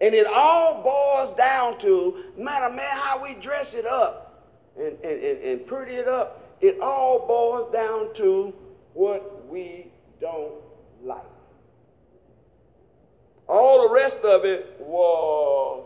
And 0.00 0.14
it 0.14 0.26
all 0.26 0.82
boils 0.82 1.36
down 1.36 1.78
to, 1.80 2.24
matter 2.36 2.74
man, 2.74 2.90
how 2.90 3.22
we 3.22 3.34
dress 3.34 3.74
it 3.74 3.86
up 3.86 4.48
and, 4.76 4.98
and, 5.04 5.22
and, 5.24 5.44
and 5.44 5.66
pretty 5.66 5.94
it 5.94 6.08
up, 6.08 6.56
it 6.60 6.80
all 6.80 7.26
boils 7.26 7.72
down 7.72 8.14
to 8.16 8.52
what 8.94 9.48
we 9.48 9.86
don't 10.20 10.54
like. 11.02 11.22
All 13.48 13.88
the 13.88 13.94
rest 13.94 14.20
of 14.20 14.44
it 14.44 14.76
was 14.80 15.84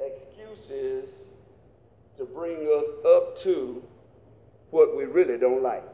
excuses 0.00 1.10
to 2.16 2.24
bring 2.24 2.56
us 2.56 3.06
up 3.06 3.38
to 3.40 3.82
what 4.70 4.96
we 4.96 5.04
really 5.04 5.38
don't 5.38 5.62
like. 5.62 5.84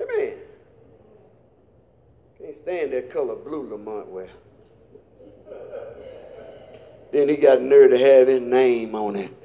Amen. 0.00 0.34
Can't 2.38 2.56
stand 2.62 2.92
that 2.92 3.12
color 3.12 3.34
blue 3.34 3.68
Lamont 3.70 4.08
wear. 4.08 4.28
Then 7.12 7.28
he 7.28 7.36
got 7.36 7.60
nerve 7.60 7.90
to 7.90 7.98
have 7.98 8.28
his 8.28 8.40
name 8.40 8.94
on 8.94 9.16
it. 9.16 9.39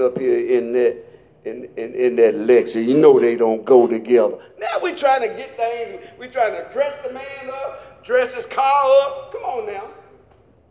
Up 0.00 0.18
here 0.18 0.58
in 0.58 0.72
that 0.72 0.96
in, 1.44 1.68
in, 1.76 1.94
in 1.94 2.16
that 2.16 2.34
Lexus. 2.34 2.86
You 2.86 2.98
know 2.98 3.18
they 3.18 3.36
don't 3.36 3.64
go 3.64 3.86
together. 3.86 4.38
Now 4.58 4.80
we 4.82 4.92
trying 4.94 5.22
to 5.22 5.28
get 5.28 5.56
things, 5.56 6.04
we 6.18 6.28
trying 6.28 6.52
to 6.52 6.70
dress 6.72 6.94
the 7.06 7.12
man 7.12 7.50
up, 7.50 8.04
dress 8.04 8.34
his 8.34 8.46
car 8.46 8.84
up. 9.02 9.32
Come 9.32 9.42
on 9.42 9.66
now. 9.66 9.90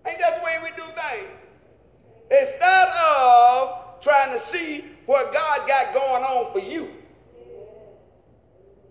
Ain't 0.06 0.20
that 0.20 0.40
the 0.40 0.46
way 0.46 0.60
we 0.64 0.70
do 0.76 0.84
things? 0.84 1.30
Instead 2.32 2.88
of 2.90 4.02
trying 4.02 4.38
to 4.38 4.46
see 4.48 4.86
what 5.06 5.34
God 5.34 5.68
got 5.68 5.94
going 5.94 6.24
on 6.24 6.54
for 6.54 6.60
you. 6.60 6.90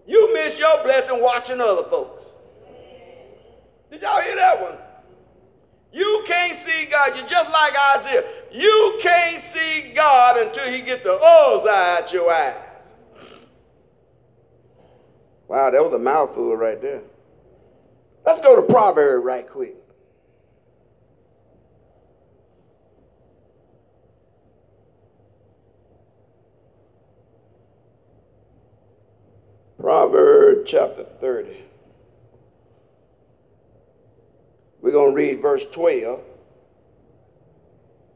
You 0.07 0.35
miss 0.35 0.59
your 0.59 0.83
blessing 0.83 1.21
watching 1.21 1.61
other 1.61 1.85
folks. 1.89 2.25
Did 3.91 4.03
y'all 4.03 4.21
hear 4.21 4.37
that 4.37 4.61
one? 4.61 4.79
You 5.93 6.25
can't 6.27 6.57
see 6.57 6.87
God. 6.91 7.17
You're 7.17 7.27
just 7.27 7.51
like 7.51 7.73
Isaiah. 7.97 8.25
You 8.51 8.99
can't 9.03 9.43
see 9.43 9.93
God 9.95 10.39
until 10.39 10.73
he 10.73 10.81
get 10.81 11.05
the 11.05 11.19
Uzz 11.19 11.67
out 11.67 12.13
your 12.13 12.31
eyes. 12.31 12.55
Wow, 15.49 15.71
that 15.71 15.83
was 15.83 15.93
a 15.93 15.99
mouthful 15.99 16.57
right 16.57 16.81
there. 16.81 17.03
Let's 18.25 18.41
go 18.41 18.57
to 18.57 18.63
Proverbs 18.63 19.25
right 19.25 19.49
quick. 19.49 19.75
Proverbs 29.81 30.71
chapter 30.71 31.05
30. 31.21 31.65
We're 34.83 34.91
going 34.91 35.13
to 35.13 35.17
read 35.17 35.41
verse 35.41 35.65
12. 35.73 36.21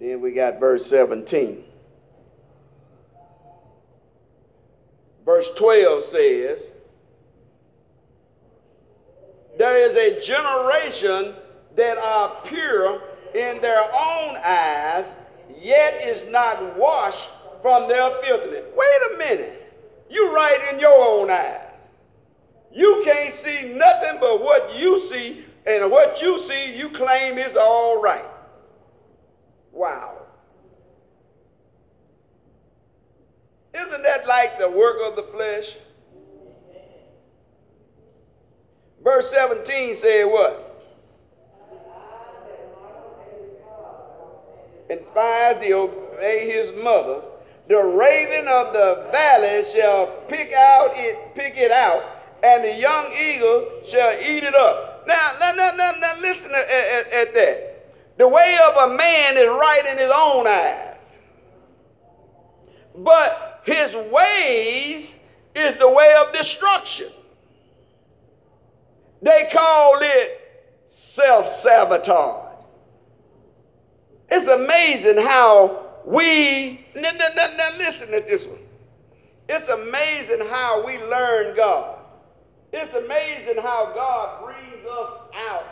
Then 0.02 0.20
we 0.20 0.32
got 0.32 0.58
verse 0.58 0.84
17. 0.86 1.62
Verse 5.24 5.48
12 5.56 6.04
says, 6.06 6.60
There 9.56 9.78
is 9.78 9.94
a 9.94 10.20
generation 10.26 11.36
that 11.76 11.98
are 11.98 12.42
pure 12.46 13.00
in 13.32 13.62
their 13.62 13.80
own 13.80 14.38
eyes, 14.44 15.06
yet 15.56 15.94
is 16.02 16.28
not 16.32 16.76
washed 16.76 17.28
from 17.62 17.88
their 17.88 18.10
filthiness. 18.24 18.64
Wait 18.74 19.14
a 19.14 19.18
minute. 19.18 19.72
You 20.10 20.34
right 20.34 20.74
in 20.74 20.80
your 20.80 21.00
own 21.00 21.30
eyes. 21.30 21.60
You 22.72 23.02
can't 23.04 23.32
see 23.32 23.72
nothing 23.72 24.18
but 24.18 24.42
what 24.42 24.76
you 24.76 25.08
see, 25.08 25.44
and 25.64 25.92
what 25.92 26.20
you 26.20 26.40
see, 26.40 26.74
you 26.76 26.88
claim 26.88 27.38
is 27.38 27.54
all 27.54 28.02
right. 28.02 28.31
Wow. 29.72 30.18
Isn't 33.74 34.02
that 34.02 34.26
like 34.26 34.58
the 34.58 34.70
work 34.70 34.98
of 35.04 35.16
the 35.16 35.24
flesh? 35.32 35.76
Verse 39.02 39.30
17 39.30 39.96
said 39.96 40.24
what? 40.24 40.68
And 44.90 45.00
to 45.14 45.72
obey 45.72 46.50
his 46.50 46.72
mother 46.82 47.22
the 47.68 47.82
raven 47.82 48.48
of 48.48 48.72
the 48.72 49.08
valley 49.12 49.64
shall 49.64 50.06
pick 50.28 50.52
out 50.52 50.90
it, 50.94 51.34
pick 51.34 51.56
it 51.56 51.70
out, 51.70 52.02
and 52.42 52.64
the 52.64 52.74
young 52.74 53.12
eagle 53.12 53.66
shall 53.86 54.12
eat 54.14 54.42
it 54.42 54.54
up. 54.54 55.06
Now, 55.06 55.36
now, 55.38 55.52
now, 55.52 55.74
now, 55.74 55.92
now 55.92 56.20
listen 56.20 56.50
at, 56.50 56.68
at, 56.68 57.12
at 57.12 57.34
that. 57.34 57.71
The 58.18 58.28
way 58.28 58.58
of 58.68 58.90
a 58.90 58.94
man 58.94 59.36
is 59.36 59.48
right 59.48 59.86
in 59.86 59.98
his 59.98 60.10
own 60.14 60.46
eyes, 60.46 60.96
but 62.96 63.62
his 63.64 63.94
ways 64.12 65.10
is 65.54 65.78
the 65.78 65.88
way 65.88 66.14
of 66.14 66.32
destruction. 66.32 67.10
They 69.22 69.48
call 69.52 69.98
it 70.02 70.40
self 70.88 71.48
sabotage. 71.48 72.52
It's 74.30 74.48
amazing 74.48 75.18
how 75.18 75.86
we, 76.04 76.86
now, 76.94 77.12
now, 77.12 77.28
now, 77.34 77.76
listen 77.76 78.08
to 78.08 78.20
this 78.20 78.44
one. 78.44 78.58
It's 79.48 79.68
amazing 79.68 80.40
how 80.48 80.84
we 80.86 80.98
learn 81.04 81.54
God. 81.56 81.98
It's 82.72 82.92
amazing 82.94 83.62
how 83.62 83.92
God 83.94 84.44
brings 84.44 84.86
us 84.86 85.10
out 85.48 85.71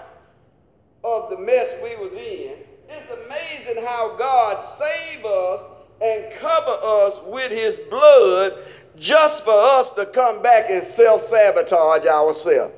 of 1.05 1.31
the 1.31 1.39
mess 1.39 1.69
we 1.83 1.97
was 1.97 2.13
in. 2.13 2.55
It's 2.89 3.11
amazing 3.27 3.85
how 3.85 4.17
God 4.19 4.63
save 4.79 5.25
us 5.25 5.63
and 6.03 6.33
cover 6.41 6.79
us 6.83 7.15
with 7.27 7.53
his 7.53 7.79
blood 7.91 8.55
just 8.97 9.45
for 9.45 9.53
us 9.53 9.91
to 9.93 10.07
come 10.07 10.43
back 10.43 10.71
and 10.71 10.87
self-sabotage 10.87 12.07
ourselves. 12.07 12.75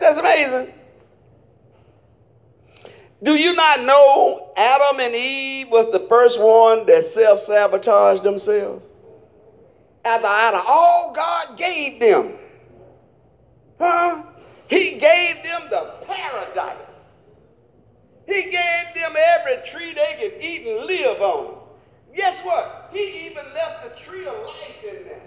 That's 0.00 0.18
amazing. 0.18 0.72
Do 3.22 3.34
you 3.34 3.54
not 3.54 3.84
know 3.84 4.52
Adam 4.56 5.00
and 5.00 5.14
Eve 5.14 5.68
was 5.68 5.92
the 5.92 6.00
first 6.08 6.40
one 6.40 6.86
that 6.86 7.06
self 7.06 7.40
sabotaged 7.40 8.22
themselves? 8.22 8.86
After 10.04 10.26
out 10.26 10.54
of 10.54 10.64
all 10.66 11.12
God 11.14 11.58
gave 11.58 12.00
them, 12.00 12.38
huh? 13.78 14.22
He 14.70 14.92
gave 14.92 15.42
them 15.42 15.66
the 15.68 15.94
paradise. 16.06 16.76
He 18.26 18.42
gave 18.44 18.94
them 18.94 19.16
every 19.16 19.68
tree 19.68 19.92
they 19.92 20.16
could 20.20 20.40
eat 20.40 20.64
and 20.64 20.86
live 20.86 21.20
on. 21.20 21.58
Guess 22.14 22.44
what? 22.44 22.88
He 22.92 23.26
even 23.26 23.44
left 23.52 23.82
the 23.82 24.00
tree 24.04 24.26
of 24.26 24.34
life 24.46 24.84
in 24.84 25.04
there. 25.04 25.22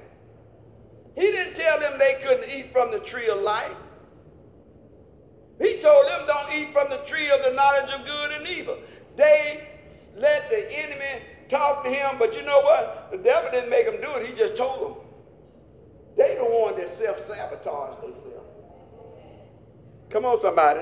He 1.16 1.24
didn't 1.24 1.56
tell 1.56 1.78
them 1.80 2.00
they 2.00 2.22
couldn't 2.24 2.50
eat 2.50 2.72
from 2.72 2.92
the 2.92 3.00
tree 3.00 3.28
of 3.28 3.42
life. 3.42 3.76
He 5.60 5.82
told 5.82 6.08
them 6.08 6.26
don't 6.26 6.54
eat 6.54 6.72
from 6.72 6.90
the 6.90 7.04
tree 7.06 7.30
of 7.30 7.44
the 7.44 7.52
knowledge 7.52 7.92
of 7.92 8.06
good 8.06 8.32
and 8.32 8.48
evil. 8.48 8.78
They 9.18 9.68
let 10.16 10.50
the 10.50 10.72
enemy 10.72 11.22
talk 11.50 11.84
to 11.84 11.90
him, 11.90 12.16
but 12.18 12.34
you 12.34 12.44
know 12.44 12.62
what? 12.62 13.10
The 13.12 13.18
devil 13.18 13.52
didn't 13.52 13.70
make 13.70 13.86
them 13.86 14.00
do 14.02 14.14
it. 14.16 14.26
He 14.26 14.36
just 14.36 14.56
told 14.56 14.96
them. 14.96 15.04
They 16.16 16.36
the 16.36 16.46
one 16.46 16.78
that 16.78 16.98
self-sabotage 16.98 18.02
themselves. 18.02 18.23
Come 20.14 20.26
on, 20.26 20.40
somebody. 20.40 20.82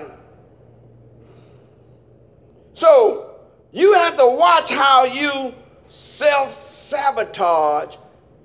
So 2.73 3.35
you 3.71 3.93
have 3.93 4.17
to 4.17 4.27
watch 4.27 4.71
how 4.71 5.05
you 5.05 5.53
self-sabotage 5.89 7.95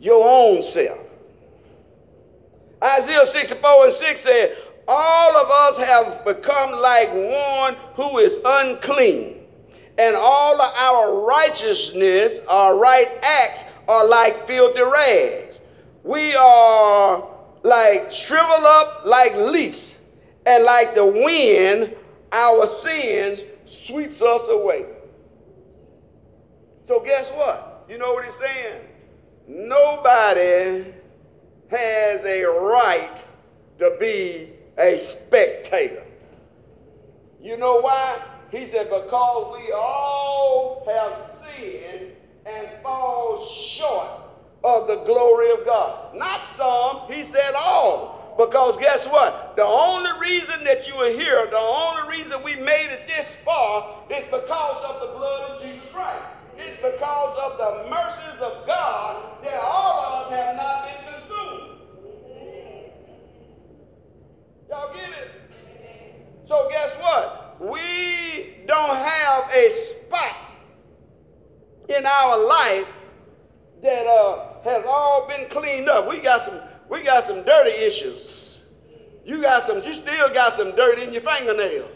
your 0.00 0.26
own 0.26 0.62
self. 0.62 1.00
Isaiah 2.82 3.26
64 3.26 3.84
and 3.86 3.92
6 3.92 4.20
said, 4.20 4.56
all 4.86 5.36
of 5.36 5.50
us 5.50 5.88
have 5.88 6.24
become 6.24 6.70
like 6.70 7.12
one 7.12 7.74
who 7.94 8.18
is 8.18 8.38
unclean, 8.44 9.40
and 9.98 10.14
all 10.14 10.60
of 10.60 10.72
our 10.76 11.26
righteousness, 11.26 12.38
our 12.48 12.78
right 12.78 13.08
acts, 13.22 13.64
are 13.88 14.06
like 14.06 14.46
filthy 14.46 14.82
rags. 14.82 15.56
We 16.04 16.36
are 16.36 17.28
like 17.64 18.12
shriveled 18.12 18.64
up 18.64 19.02
like 19.04 19.34
leaves, 19.34 19.80
and 20.46 20.64
like 20.64 20.94
the 20.94 21.04
wind, 21.04 21.94
our 22.32 22.66
sins 22.68 23.40
sweeps 23.66 24.22
us 24.22 24.48
away. 24.48 24.86
So 26.86 27.00
guess 27.00 27.28
what? 27.30 27.84
You 27.88 27.98
know 27.98 28.14
what 28.14 28.24
he's 28.24 28.34
saying? 28.36 28.80
Nobody 29.48 30.92
has 31.68 32.24
a 32.24 32.44
right 32.44 33.16
to 33.80 33.96
be 33.98 34.50
a 34.78 34.98
spectator. 34.98 36.04
You 37.42 37.56
know 37.56 37.80
why? 37.80 38.22
He 38.52 38.68
said, 38.70 38.88
because 38.88 39.58
we 39.58 39.72
all 39.72 40.86
have 40.88 41.40
sinned 41.56 42.12
and 42.46 42.68
fall 42.82 43.44
short 43.48 44.08
of 44.62 44.86
the 44.86 45.02
glory 45.04 45.50
of 45.50 45.64
God. 45.64 46.16
Not 46.16 46.42
some, 46.56 47.12
he 47.12 47.24
said 47.24 47.54
all. 47.54 48.15
Because 48.36 48.76
guess 48.80 49.06
what? 49.06 49.54
The 49.56 49.64
only 49.64 50.10
reason 50.20 50.64
that 50.64 50.86
you 50.86 50.94
are 50.94 51.10
here, 51.10 51.46
the 51.50 51.56
only 51.56 52.18
reason 52.18 52.42
we 52.42 52.54
made 52.56 52.90
it 52.90 53.06
this 53.06 53.26
far 53.44 54.04
is 54.10 54.24
because 54.24 54.84
of 54.84 55.00
the 55.00 55.16
blood 55.16 55.50
of 55.50 55.62
Jesus 55.62 55.84
Christ. 55.92 56.22
It's 56.58 56.76
because 56.76 57.36
of 57.38 57.58
the 57.58 57.90
mercies 57.90 58.40
of 58.40 58.66
God 58.66 59.42
that 59.44 59.60
all 59.62 60.26
of 60.26 60.32
us 60.32 60.38
have 60.38 60.56
not 60.56 60.84
been 60.84 61.06
Y'all 64.68 64.92
get 64.92 65.10
it? 65.10 65.30
So 66.48 66.68
guess 66.70 66.90
what? 67.00 67.56
We 67.60 68.64
don't 68.66 68.96
have 68.96 69.48
a 69.50 69.72
spot 69.72 70.36
in 71.88 72.04
our 72.04 72.36
life 72.44 72.88
that 73.82 74.06
uh, 74.06 74.60
has 74.64 74.84
all 74.86 75.28
been 75.28 75.48
cleaned 75.50 75.88
up. 75.88 76.08
We 76.08 76.18
got 76.18 76.44
some 76.44 76.60
we 76.88 76.95
got 77.06 77.24
some 77.24 77.42
dirty 77.44 77.70
issues. 77.70 78.60
You 79.24 79.40
got 79.40 79.66
some 79.66 79.82
you 79.82 79.94
still 79.94 80.28
got 80.34 80.56
some 80.56 80.76
dirt 80.76 80.98
in 80.98 81.12
your 81.12 81.22
fingernail 81.22 81.88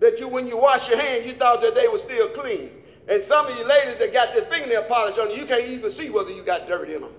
that 0.00 0.18
you 0.18 0.28
when 0.28 0.46
you 0.46 0.56
wash 0.56 0.88
your 0.88 0.98
hand, 0.98 1.26
you 1.26 1.34
thought 1.34 1.60
that 1.60 1.74
they 1.74 1.88
were 1.88 1.98
still 1.98 2.28
clean. 2.30 2.70
And 3.06 3.22
some 3.22 3.46
of 3.46 3.58
you 3.58 3.66
ladies 3.66 3.98
that 3.98 4.12
got 4.12 4.34
this 4.34 4.44
fingernail 4.44 4.84
polish 4.84 5.18
on 5.18 5.30
you, 5.30 5.44
can't 5.44 5.64
even 5.64 5.90
see 5.90 6.08
whether 6.08 6.30
you 6.30 6.42
got 6.42 6.66
dirt 6.66 6.88
in 6.88 7.02
them. 7.02 7.12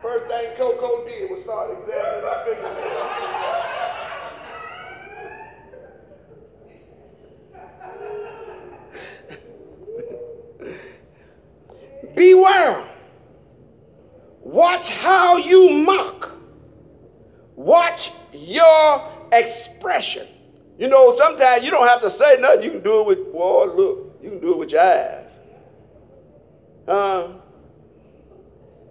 First 0.00 0.26
thing 0.26 0.56
Coco 0.56 1.06
did 1.06 1.30
was 1.30 1.42
start 1.44 1.70
examining 1.70 2.24
her 2.24 2.44
fingernails. 2.44 3.61
Watch 14.40 14.90
how 14.90 15.36
you 15.36 15.70
mock. 15.70 16.30
Watch 17.56 18.12
your 18.32 19.12
expression. 19.32 20.26
You 20.78 20.88
know, 20.88 21.14
sometimes 21.14 21.64
you 21.64 21.70
don't 21.70 21.86
have 21.86 22.00
to 22.02 22.10
say 22.10 22.36
nothing. 22.38 22.62
You 22.64 22.70
can 22.70 22.82
do 22.82 23.00
it 23.00 23.06
with, 23.06 23.18
well, 23.32 23.66
look, 23.74 24.18
you 24.22 24.30
can 24.30 24.40
do 24.40 24.52
it 24.52 24.58
with 24.58 24.70
your 24.70 24.80
eyes. 24.80 25.30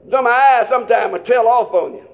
Some 0.09 0.23
my 0.23 0.31
eyes 0.31 0.69
sometimes 0.69 1.11
will 1.11 1.19
tell 1.19 1.47
off 1.47 1.73
on 1.73 1.95
you. 1.95 2.07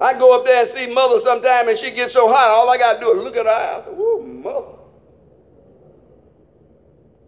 I 0.00 0.12
go 0.18 0.38
up 0.38 0.44
there 0.44 0.60
and 0.62 0.68
see 0.68 0.86
mother 0.86 1.20
sometime 1.20 1.68
and 1.68 1.78
she 1.78 1.90
gets 1.90 2.12
so 2.12 2.28
hot, 2.28 2.48
all 2.48 2.68
I 2.68 2.76
got 2.78 2.94
to 2.94 3.00
do 3.00 3.12
is 3.12 3.22
look 3.22 3.36
at 3.36 3.46
her 3.46 3.52
eyes. 3.52 3.84
Ooh, 3.98 4.22
mother. 4.22 4.78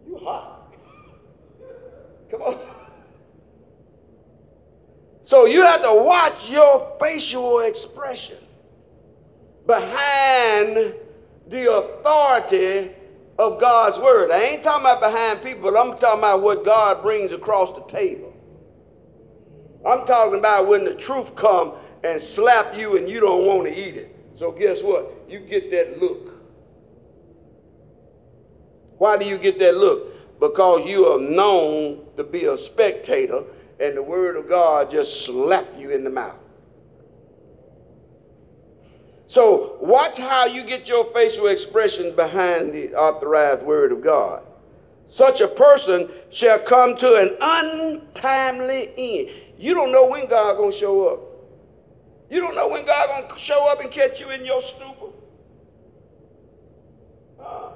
You 0.07 0.17
hot. 0.23 0.73
Come 2.31 2.41
on. 2.41 2.59
So 5.23 5.45
you 5.45 5.61
have 5.61 5.81
to 5.81 5.93
watch 5.93 6.49
your 6.49 6.95
facial 7.01 7.59
expression 7.59 8.37
behind 9.65 10.93
the 11.49 11.73
authority 11.73 12.91
of 13.37 13.59
God's 13.59 13.99
word. 13.99 14.31
I 14.31 14.41
ain't 14.41 14.63
talking 14.63 14.85
about 14.85 15.01
behind 15.01 15.43
people, 15.43 15.75
I'm 15.77 15.97
talking 15.99 16.19
about 16.19 16.41
what 16.41 16.63
God 16.63 17.01
brings 17.01 17.33
across 17.33 17.75
the 17.75 17.93
table. 17.93 18.33
I'm 19.85 20.05
talking 20.07 20.39
about 20.39 20.67
when 20.67 20.85
the 20.85 20.95
truth 20.95 21.35
come 21.35 21.73
and 22.03 22.21
slap 22.21 22.75
you 22.75 22.97
and 22.97 23.09
you 23.09 23.19
don't 23.19 23.45
want 23.45 23.65
to 23.65 23.71
eat 23.71 23.95
it. 23.95 24.15
So 24.39 24.51
guess 24.51 24.81
what? 24.81 25.11
You 25.27 25.39
get 25.39 25.71
that 25.71 26.01
look. 26.01 26.26
Why 28.97 29.17
do 29.17 29.25
you 29.25 29.37
get 29.37 29.59
that 29.59 29.75
look? 29.75 30.39
Because 30.39 30.89
you 30.89 31.07
are 31.07 31.19
known 31.19 32.05
to 32.15 32.23
be 32.23 32.45
a 32.45 32.57
spectator 32.57 33.43
and 33.79 33.95
the 33.95 34.03
word 34.03 34.37
of 34.37 34.49
God 34.49 34.91
just 34.91 35.25
slap 35.25 35.65
you 35.77 35.91
in 35.91 36.03
the 36.03 36.09
mouth. 36.09 36.35
So 39.27 39.77
watch 39.81 40.17
how 40.17 40.45
you 40.45 40.63
get 40.63 40.87
your 40.87 41.11
facial 41.13 41.47
expressions 41.47 42.15
behind 42.15 42.73
the 42.73 42.95
authorized 42.95 43.63
word 43.63 43.91
of 43.91 44.01
God. 44.01 44.43
Such 45.09 45.41
a 45.41 45.47
person 45.47 46.09
shall 46.31 46.59
come 46.59 46.97
to 46.97 47.15
an 47.15 47.37
untimely 47.39 48.91
end. 48.97 49.29
You 49.57 49.73
don't 49.73 49.91
know 49.91 50.07
when 50.07 50.27
God 50.27 50.57
gonna 50.57 50.71
show 50.71 51.07
up. 51.07 51.19
You 52.29 52.41
don't 52.41 52.55
know 52.55 52.67
when 52.67 52.85
God 52.85 53.27
gonna 53.27 53.39
show 53.39 53.67
up 53.67 53.81
and 53.81 53.91
catch 53.91 54.19
you 54.19 54.29
in 54.31 54.45
your 54.45 54.61
stupor. 54.61 55.07
Uh, 57.39 57.71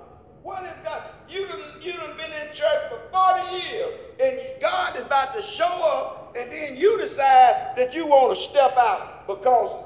God? 0.84 1.04
You 1.30 1.48
done, 1.48 1.82
you 1.82 1.94
done 1.94 2.18
been 2.18 2.32
in 2.32 2.54
church 2.54 2.90
for 2.90 3.01
40 3.12 3.58
years, 3.58 4.00
and 4.20 4.40
God 4.62 4.96
is 4.96 5.06
about 5.06 5.36
to 5.36 5.42
show 5.42 5.66
up, 5.66 6.36
and 6.38 6.52
then 6.52 6.76
you 6.76 6.98
decide 6.98 7.74
that 7.78 7.94
you 7.94 8.08
want 8.08 8.38
to 8.38 8.44
step 8.44 8.78
out 8.78 9.28
because 9.28 9.86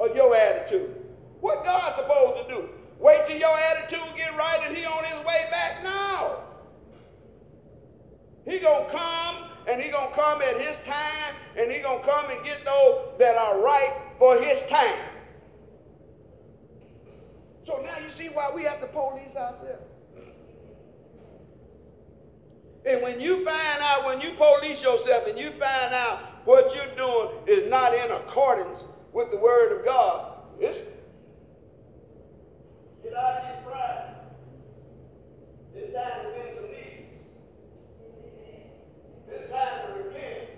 of 0.00 0.14
your 0.14 0.34
attitude. 0.34 0.94
What 1.40 1.64
God 1.64 1.94
supposed 1.96 2.48
to 2.48 2.54
do? 2.54 2.68
Wait 2.98 3.26
till 3.26 3.36
your 3.36 3.58
attitude 3.58 4.00
get 4.16 4.36
right 4.36 4.60
and 4.66 4.76
he 4.76 4.84
on 4.84 5.04
his 5.04 5.24
way 5.24 5.46
back 5.50 5.82
now. 5.82 6.42
He 8.44 8.58
gonna 8.58 8.90
come 8.90 9.50
and 9.68 9.80
he 9.80 9.90
gonna 9.90 10.14
come 10.14 10.40
at 10.40 10.60
his 10.60 10.76
time 10.86 11.34
and 11.56 11.70
he 11.70 11.80
gonna 11.80 12.04
come 12.04 12.30
and 12.30 12.44
get 12.44 12.64
those 12.64 13.18
that 13.18 13.36
are 13.36 13.60
right 13.60 13.92
for 14.18 14.38
his 14.40 14.60
time. 14.68 14.98
So 17.66 17.82
now 17.82 17.98
you 17.98 18.10
see 18.16 18.28
why 18.28 18.50
we 18.54 18.62
have 18.62 18.80
to 18.80 18.86
police 18.86 19.34
ourselves. 19.36 19.82
And 22.86 23.02
when 23.02 23.20
you 23.20 23.44
find 23.44 23.80
out, 23.82 24.04
when 24.06 24.20
you 24.20 24.30
police 24.36 24.82
yourself 24.82 25.26
and 25.26 25.38
you 25.38 25.50
find 25.52 25.92
out 25.92 26.20
what 26.46 26.72
you're 26.74 26.94
doing 26.94 27.30
is 27.48 27.68
not 27.68 27.94
in 27.94 28.10
accordance 28.12 28.78
with 29.12 29.30
the 29.30 29.36
word 29.38 29.76
of 29.78 29.84
God, 29.84 30.34
it's, 30.60 30.78
get 33.02 33.14
out 33.14 33.42
of 33.42 33.48
your 33.48 33.72
pride. 33.72 34.14
It's 35.74 35.92
time 35.92 36.24
to 36.26 36.30
bend 36.30 36.48
some 36.54 36.70
knees. 36.70 37.06
It's 39.30 39.50
time 39.50 39.86
to 39.86 39.92
repent. 40.04 40.48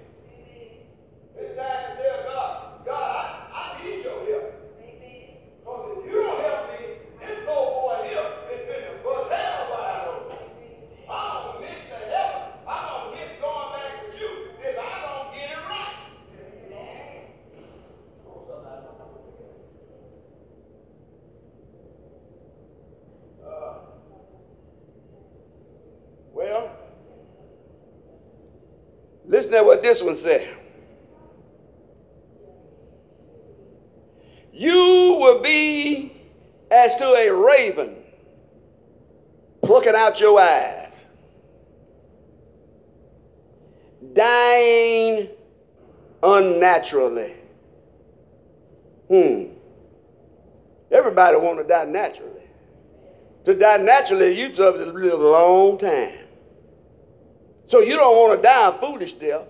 It's 1.36 1.56
time 1.56 1.96
to 1.96 2.02
tell 2.02 2.22
God, 2.24 2.84
God, 2.84 3.16
I, 3.16 3.78
I 3.78 3.84
need 3.84 4.04
your 4.04 4.26
help. 4.26 4.54
Because 5.60 5.98
if 5.98 6.04
you 6.06 6.12
don't 6.12 6.40
help 6.42 6.62
me, 6.72 6.86
this 7.20 7.48
old 7.48 7.70
boy 7.82 8.08
here 8.08 8.28
is 8.52 8.60
finna 8.68 9.02
bust 9.02 9.30
hell 9.32 9.68
wide 9.70 10.08
open. 10.08 10.38
I'm 11.10 11.42
gonna 11.44 11.60
miss 11.60 11.80
the 11.88 11.98
heaven. 12.10 12.42
I'm 12.66 12.84
gonna 12.88 13.16
miss 13.16 13.32
going 13.40 13.72
back 13.72 13.92
with 14.04 14.20
you 14.20 14.30
if 14.62 14.76
I 14.78 14.80
don't 15.04 15.28
get 15.34 15.50
it 15.50 15.62
right. 15.68 15.96
Uh, 23.46 23.74
well, 26.32 26.70
listen 29.48 29.64
to 29.64 29.66
what 29.66 29.82
this 29.82 30.02
one 30.02 30.16
said. 30.18 30.54
You 34.52 35.16
will 35.20 35.40
be 35.40 36.12
as 36.70 36.94
to 36.96 37.04
a 37.14 37.30
raven 37.30 37.96
plucking 39.62 39.94
out 39.94 40.20
your 40.20 40.40
eyes, 40.40 40.92
dying 44.12 45.28
unnaturally. 46.22 47.34
Hmm. 49.08 49.44
Everybody 50.90 51.36
want 51.36 51.58
to 51.58 51.64
die 51.64 51.84
naturally. 51.84 52.32
To 53.44 53.54
die 53.54 53.76
naturally, 53.78 54.38
you 54.38 54.50
have 54.54 54.74
a 54.74 55.16
long 55.16 55.78
time. 55.78 56.27
So 57.68 57.80
you 57.80 57.96
don't 57.96 58.16
want 58.16 58.38
to 58.38 58.42
die 58.42 58.68
a 58.68 58.80
foolish 58.80 59.12
death. 59.14 59.46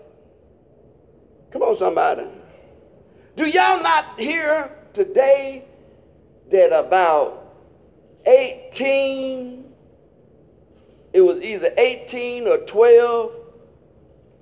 Come 1.52 1.62
on, 1.62 1.76
somebody. 1.76 2.24
Do 3.36 3.46
y'all 3.46 3.80
not 3.80 4.18
hear 4.18 4.70
today 4.92 5.64
that 6.50 6.76
about 6.76 7.54
18, 8.26 9.72
it 11.12 11.20
was 11.20 11.40
either 11.40 11.72
18 11.76 12.48
or 12.48 12.58
12 12.58 13.32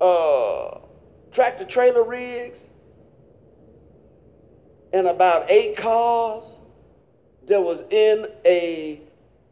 uh, 0.01 0.79
tractor 1.33 1.65
trailer 1.65 2.03
rigs 2.03 2.59
and 4.93 5.07
about 5.07 5.51
eight 5.51 5.77
cars 5.77 6.45
that 7.47 7.63
was 7.63 7.81
in 7.91 8.27
a 8.47 9.01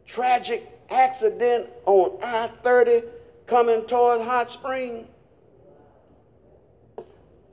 tragic 0.07 0.67
accident 0.89 1.67
on 1.85 2.21
I 2.23 2.49
30 2.63 3.03
coming 3.47 3.85
toward 3.85 4.21
Hot 4.21 4.51
Spring? 4.51 5.07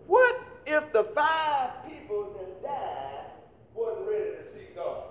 What 0.07 0.41
if 0.67 0.93
the 0.93 1.05
five 1.15 1.71
people 1.89 2.37
that 2.39 2.63
died 2.63 3.31
wasn't 3.75 4.09
ready 4.09 4.31
to 4.31 4.45
see 4.55 4.75
God? 4.75 5.05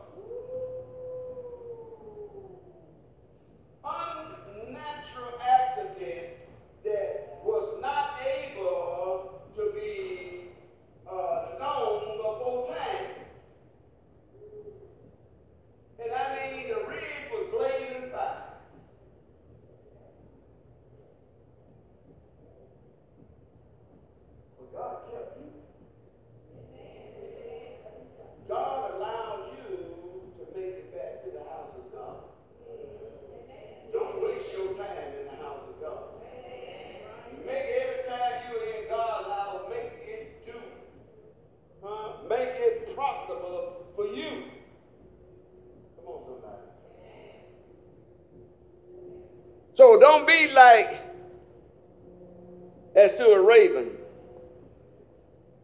as 53.01 53.13
to 53.15 53.31
a 53.31 53.41
raven. 53.41 53.89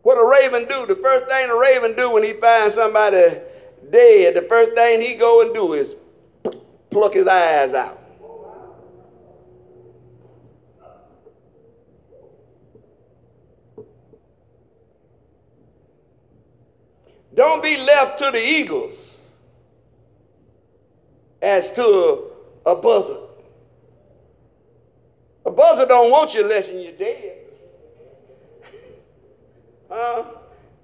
What 0.02 0.18
a 0.18 0.26
raven 0.26 0.68
do? 0.68 0.86
The 0.86 0.96
first 0.96 1.28
thing 1.28 1.50
a 1.50 1.56
raven 1.56 1.96
do 1.96 2.12
when 2.12 2.24
he 2.24 2.34
finds 2.34 2.76
somebody 2.76 3.40
dead, 3.92 4.34
the 4.34 4.46
first 4.50 4.74
thing 4.74 5.02
he 5.02 5.16
go 5.16 5.42
and 5.42 5.54
do 5.54 5.74
is 5.74 5.96
pluck 6.90 7.14
his 7.14 7.28
eyes 7.28 7.74
out. 7.74 8.04
Don't 17.36 17.62
be 17.62 17.78
left 17.78 18.18
to 18.18 18.32
the 18.32 18.44
eagles 18.44 18.96
as 21.40 21.72
to 21.74 22.32
a 22.66 22.76
buzzard. 22.76 23.27
A 25.48 25.50
buzzard 25.50 25.88
don't 25.88 26.12
want 26.12 26.34
you 26.34 26.42
unless 26.42 26.68
you're 26.68 26.92
dead. 26.92 27.38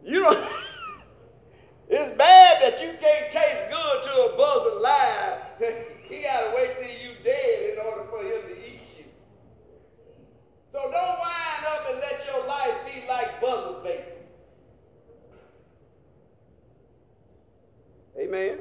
You 0.06 0.21
don't. 0.21 0.38
it's 1.89 2.17
bad 2.17 2.62
that 2.62 2.82
you 2.82 2.93
can't 3.02 3.30
taste 3.30 3.63
good 3.69 4.04
to 4.04 4.34
a 4.34 4.38
buzzard 4.38 4.82
live. 4.82 5.39
he 6.08 6.21
got 6.21 6.49
to 6.49 6.56
wait 6.56 6.78
till 6.80 6.89
you 6.89 7.13
dead 7.26 7.73
in 7.73 7.80
order 7.86 8.06
for 8.10 8.23
him 8.23 8.41
to 8.41 8.65
eat 8.65 8.80
you. 8.97 9.04
So 10.71 10.80
don't 10.80 10.93
wind 10.93 11.65
up 11.67 11.89
and 11.91 11.99
let 11.99 12.26
your 12.26 12.47
life 12.47 12.73
be 12.86 13.06
like 13.06 13.41
buzzard 13.41 13.84
bait. 13.84 14.06
Amen. 18.17 18.60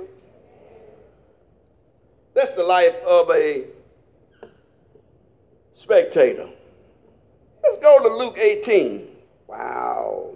That's 2.35 2.55
the 2.55 2.65
life 2.65 2.97
of 3.07 3.31
a 3.31 3.67
spectator. 5.83 6.49
Let's 7.65 7.79
go 7.79 7.99
to 8.03 8.17
Luke 8.17 8.39
18. 8.39 9.09
Wow. 9.49 10.31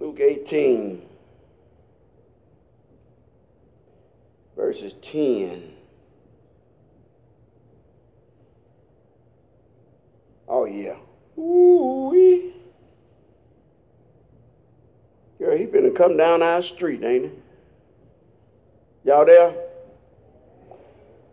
Luke 0.00 0.18
18, 0.20 1.02
verses 4.56 4.94
10. 5.02 5.72
Oh, 10.48 10.64
yeah. 10.64 10.96
Ooh-wee. 11.38 12.57
Girl, 15.38 15.56
he 15.56 15.66
finna 15.66 15.94
come 15.94 16.16
down 16.16 16.42
our 16.42 16.62
street, 16.62 17.02
ain't 17.04 17.26
he? 17.26 17.30
Y'all 19.04 19.24
there? 19.24 19.54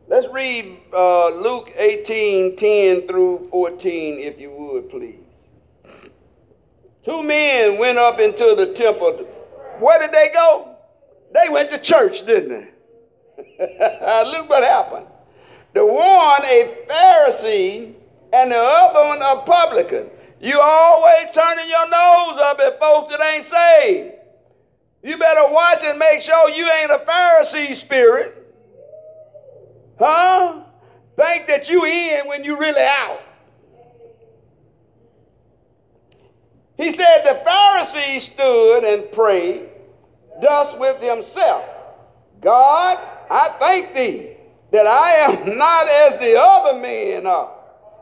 Let's 0.07 0.27
read 0.31 0.77
uh, 0.93 1.29
Luke 1.29 1.73
18, 1.75 2.55
10 2.55 3.07
through 3.07 3.47
14, 3.49 4.19
if 4.19 4.39
you 4.39 4.51
would, 4.51 4.89
please. 4.89 5.15
Two 7.03 7.23
men 7.23 7.79
went 7.79 7.97
up 7.97 8.19
into 8.19 8.55
the 8.55 8.73
temple. 8.75 9.27
Where 9.79 9.99
did 9.99 10.11
they 10.11 10.29
go? 10.31 10.75
They 11.33 11.49
went 11.49 11.71
to 11.71 11.79
church, 11.79 12.25
didn't 12.25 12.49
they? 12.49 12.67
Look 13.59 14.49
what 14.49 14.63
happened. 14.63 15.07
The 15.73 15.85
one 15.85 16.45
a 16.45 16.85
Pharisee 16.87 17.93
and 18.31 18.51
the 18.51 18.57
other 18.57 19.07
one 19.07 19.21
a 19.21 19.41
publican. 19.41 20.09
You 20.39 20.59
always 20.59 21.27
turning 21.33 21.69
your 21.69 21.89
nose 21.89 22.39
up 22.39 22.59
at 22.59 22.79
folks 22.79 23.11
that 23.11 23.21
ain't 23.21 23.45
saved. 23.45 24.13
You 25.03 25.17
better 25.17 25.51
watch 25.51 25.83
and 25.83 25.99
make 25.99 26.19
sure 26.19 26.49
you 26.49 26.69
ain't 26.69 26.91
a 26.91 26.99
Pharisee 26.99 27.75
spirit. 27.75 28.41
Huh? 29.97 30.61
Think 31.15 31.47
that 31.47 31.69
you 31.69 31.85
in 31.85 32.27
when 32.27 32.43
you 32.43 32.57
really 32.57 32.81
out. 32.81 33.21
He 36.77 36.91
said 36.91 37.23
the 37.23 37.41
Pharisee 37.47 38.19
stood 38.19 38.83
and 38.83 39.11
prayed 39.11 39.69
thus 40.41 40.77
with 40.77 41.01
himself 41.01 41.63
God, 42.41 42.99
I 43.29 43.55
thank 43.59 43.95
thee 43.95 44.37
that 44.71 44.85
I 44.85 45.13
am 45.13 45.57
not 45.57 45.87
as 45.87 46.19
the 46.19 46.39
other 46.39 46.79
men 46.79 47.25
are 47.25 47.51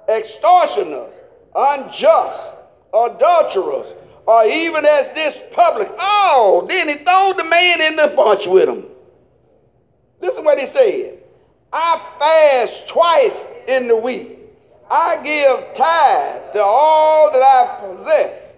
extortioners, 0.10 1.14
unjust, 1.56 2.54
adulterers, 2.94 3.88
or 4.26 4.46
even 4.46 4.86
as 4.86 5.08
this 5.10 5.42
public. 5.52 5.90
Oh, 5.98 6.66
then 6.70 6.88
he 6.88 6.96
threw 6.96 7.34
the 7.36 7.44
man 7.50 7.82
in 7.82 7.96
the 7.96 8.14
bunch 8.16 8.48
with 8.48 8.70
him. 8.70 8.86
This 10.22 10.36
is 10.36 10.42
what 10.42 10.60
he 10.60 10.68
said. 10.68 11.20
I 11.72 12.00
fast 12.20 12.88
twice 12.88 13.46
in 13.68 13.88
the 13.88 13.98
week. 13.98 14.40
I 14.90 15.22
give 15.24 15.76
tithes 15.76 16.50
to 16.54 16.62
all 16.62 17.32
that 17.32 17.42
I 17.42 17.96
possess. 17.96 18.56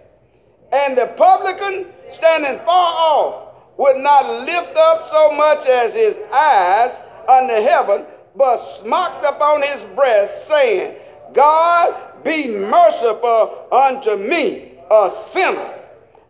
And 0.72 0.96
the 0.96 1.06
publican, 1.16 1.86
standing 2.12 2.58
far 2.64 2.94
off, 2.94 3.54
would 3.78 3.96
not 3.96 4.44
lift 4.44 4.76
up 4.76 5.08
so 5.10 5.32
much 5.32 5.66
as 5.66 5.94
his 5.94 6.18
eyes 6.32 6.92
unto 7.28 7.54
heaven, 7.54 8.04
but 8.36 8.64
smocked 8.80 9.24
upon 9.24 9.62
his 9.62 9.82
breast, 9.96 10.46
saying, 10.46 10.96
God, 11.32 12.05
be 12.26 12.48
merciful 12.48 13.68
unto 13.72 14.16
me, 14.16 14.72
a 14.90 15.12
sinner. 15.32 15.74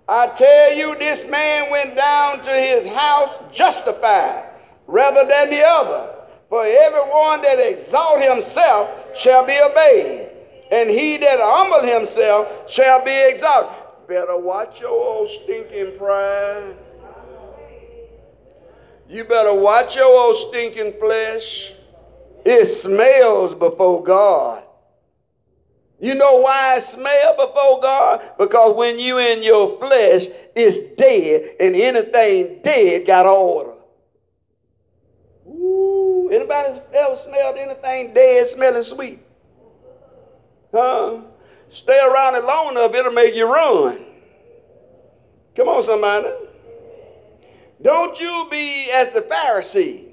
I 0.08 0.28
tell 0.28 0.74
you, 0.74 0.94
this 0.96 1.26
man 1.28 1.70
went 1.70 1.96
down 1.96 2.44
to 2.44 2.54
his 2.54 2.86
house 2.86 3.34
justified 3.52 4.44
rather 4.86 5.26
than 5.26 5.50
the 5.50 5.64
other. 5.64 6.12
For 6.48 6.64
everyone 6.64 7.42
that 7.42 7.58
exalt 7.58 8.22
himself 8.22 8.88
shall 9.16 9.44
be 9.44 9.56
abased, 9.56 10.32
and 10.70 10.88
he 10.88 11.16
that 11.16 11.40
humble 11.40 11.82
himself 11.82 12.70
shall 12.70 13.04
be 13.04 13.28
exalted. 13.30 13.82
Better 14.06 14.36
watch 14.36 14.80
your 14.80 14.90
old 14.90 15.28
stinking 15.28 15.98
pride. 15.98 16.76
You 19.08 19.24
better 19.24 19.54
watch 19.54 19.96
your 19.96 20.06
old 20.06 20.36
stinking 20.48 21.00
flesh. 21.00 21.72
It 22.44 22.66
smells 22.66 23.54
before 23.56 24.04
God. 24.04 24.62
You 25.98 26.14
know 26.14 26.40
why 26.40 26.76
it 26.76 26.82
smells 26.82 27.36
before 27.36 27.80
God? 27.80 28.32
Because 28.38 28.76
when 28.76 28.98
you 28.98 29.18
in 29.18 29.42
your 29.42 29.78
flesh, 29.78 30.26
it's 30.54 30.78
dead, 30.96 31.56
and 31.58 31.74
anything 31.74 32.60
dead 32.62 33.06
got 33.06 33.24
order. 33.24 33.72
Ooh, 35.48 36.28
anybody 36.30 36.80
ever 36.92 37.18
smelled 37.24 37.56
anything 37.56 38.12
dead 38.12 38.46
smelling 38.48 38.82
sweet? 38.82 39.20
Huh? 40.72 41.20
Stay 41.72 41.98
around 41.98 42.34
it 42.34 42.44
long 42.44 42.72
enough, 42.72 42.94
it'll 42.94 43.12
make 43.12 43.34
you 43.34 43.50
run. 43.50 44.04
Come 45.54 45.68
on, 45.68 45.84
somebody. 45.84 46.28
Don't 47.80 48.18
you 48.20 48.46
be 48.50 48.90
as 48.90 49.12
the 49.14 49.22
Pharisee. 49.22 50.08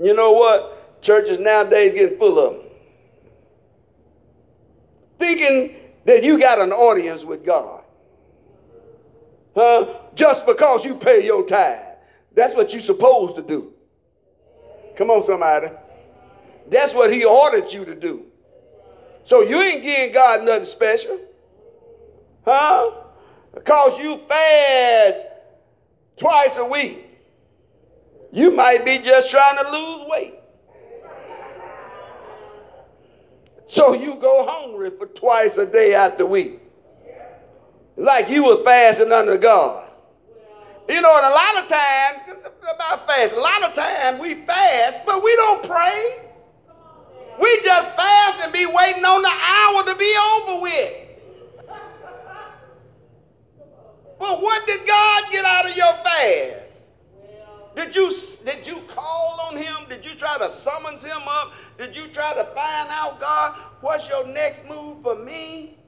You 0.00 0.14
know 0.14 0.32
what? 0.32 1.02
Churches 1.02 1.38
nowadays 1.38 1.94
getting 1.94 2.18
full 2.18 2.38
of 2.38 2.54
them. 2.54 2.67
Thinking 5.18 5.74
that 6.04 6.22
you 6.22 6.38
got 6.38 6.58
an 6.58 6.72
audience 6.72 7.24
with 7.24 7.44
God. 7.44 7.82
Huh? 9.54 9.94
Just 10.14 10.46
because 10.46 10.84
you 10.84 10.94
pay 10.94 11.24
your 11.24 11.46
tithe. 11.46 11.80
That's 12.34 12.54
what 12.54 12.72
you're 12.72 12.82
supposed 12.82 13.36
to 13.36 13.42
do. 13.42 13.72
Come 14.96 15.10
on, 15.10 15.24
somebody. 15.24 15.68
That's 16.70 16.94
what 16.94 17.12
he 17.12 17.24
ordered 17.24 17.72
you 17.72 17.84
to 17.84 17.94
do. 17.94 18.24
So 19.24 19.42
you 19.42 19.60
ain't 19.60 19.82
giving 19.82 20.12
God 20.12 20.44
nothing 20.44 20.64
special. 20.64 21.18
Huh? 22.44 22.90
Because 23.54 23.98
you 23.98 24.20
fast 24.28 25.24
twice 26.16 26.56
a 26.56 26.64
week. 26.64 27.04
You 28.32 28.50
might 28.50 28.84
be 28.84 28.98
just 28.98 29.30
trying 29.30 29.62
to 29.64 29.70
lose 29.70 30.08
weight. 30.08 30.37
So 33.68 33.92
you 33.92 34.14
go 34.14 34.46
hungry 34.48 34.90
for 34.90 35.06
twice 35.06 35.58
a 35.58 35.66
day 35.66 35.94
out 35.94 36.16
the 36.16 36.24
week. 36.24 36.60
Like 37.96 38.30
you 38.30 38.44
were 38.44 38.64
fasting 38.64 39.12
under 39.12 39.36
God. 39.36 39.84
You 40.88 41.02
know, 41.02 41.16
and 41.16 41.26
a 41.26 41.30
lot 41.30 41.62
of 41.62 41.68
times, 41.68 42.44
about 42.62 43.06
fast, 43.06 43.34
a 43.34 43.40
lot 43.40 43.62
of 43.62 43.74
times 43.74 44.20
we 44.20 44.36
fast, 44.46 45.04
but 45.04 45.22
we 45.22 45.36
don't 45.36 45.62
pray. 45.68 46.18
We 47.38 47.60
just 47.62 47.94
fast 47.94 48.42
and 48.42 48.52
be 48.54 48.64
waiting 48.64 49.04
on 49.04 49.20
the 49.20 49.28
hour 49.28 49.84
to 49.84 49.94
be 49.98 50.16
over 50.16 50.62
with. 50.62 50.94
But 54.18 54.40
what 54.40 54.66
did 54.66 54.86
God 54.86 55.24
get 55.30 55.44
out 55.44 55.70
of 55.70 55.76
your 55.76 55.92
fast? 56.04 56.80
Did 57.76 57.94
you, 57.94 58.12
did 58.44 58.66
you 58.66 58.82
call 58.88 59.40
on 59.42 59.56
him? 59.56 59.76
Did 59.88 60.04
you 60.06 60.14
try 60.14 60.38
to 60.38 60.50
summons 60.50 61.04
him 61.04 61.22
up? 61.28 61.52
Did 61.78 61.94
you 61.94 62.08
try 62.08 62.34
to 62.34 62.44
find 62.56 62.88
out, 62.90 63.20
God, 63.20 63.56
what's 63.80 64.08
your 64.08 64.26
next 64.26 64.64
move 64.64 65.00
for 65.00 65.14
me? 65.14 65.78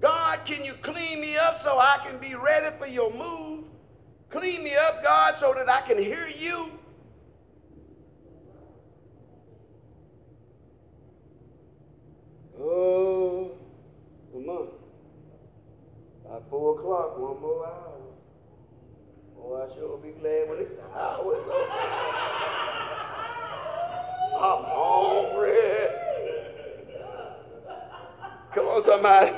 God, 0.00 0.40
can 0.46 0.64
you 0.64 0.72
clean 0.80 1.20
me 1.20 1.36
up 1.36 1.62
so 1.62 1.78
I 1.78 1.98
can 2.04 2.18
be 2.18 2.34
ready 2.34 2.74
for 2.78 2.86
your 2.86 3.12
move? 3.12 3.64
Clean 4.30 4.64
me 4.64 4.74
up, 4.74 5.02
God, 5.02 5.38
so 5.38 5.52
that 5.54 5.68
I 5.68 5.82
can 5.82 5.98
hear 5.98 6.26
you. 6.26 6.70
Oh, 12.58 13.50
come 14.32 14.48
on. 14.48 14.68
By 16.24 16.38
four 16.48 16.78
o'clock, 16.78 17.18
one 17.18 17.40
more 17.42 17.66
hour. 17.66 18.00
Oh, 19.38 19.68
I 19.70 19.74
sure 19.74 19.98
be 19.98 20.12
glad 20.18 20.48
when 20.48 20.60
it's 20.60 20.72
hour 20.94 21.34
is 21.34 21.46
over. 21.46 23.01
I'm 24.34 24.64
hungry. 24.64 25.58
Come 28.54 28.66
on, 28.66 28.84
somebody. 28.84 29.32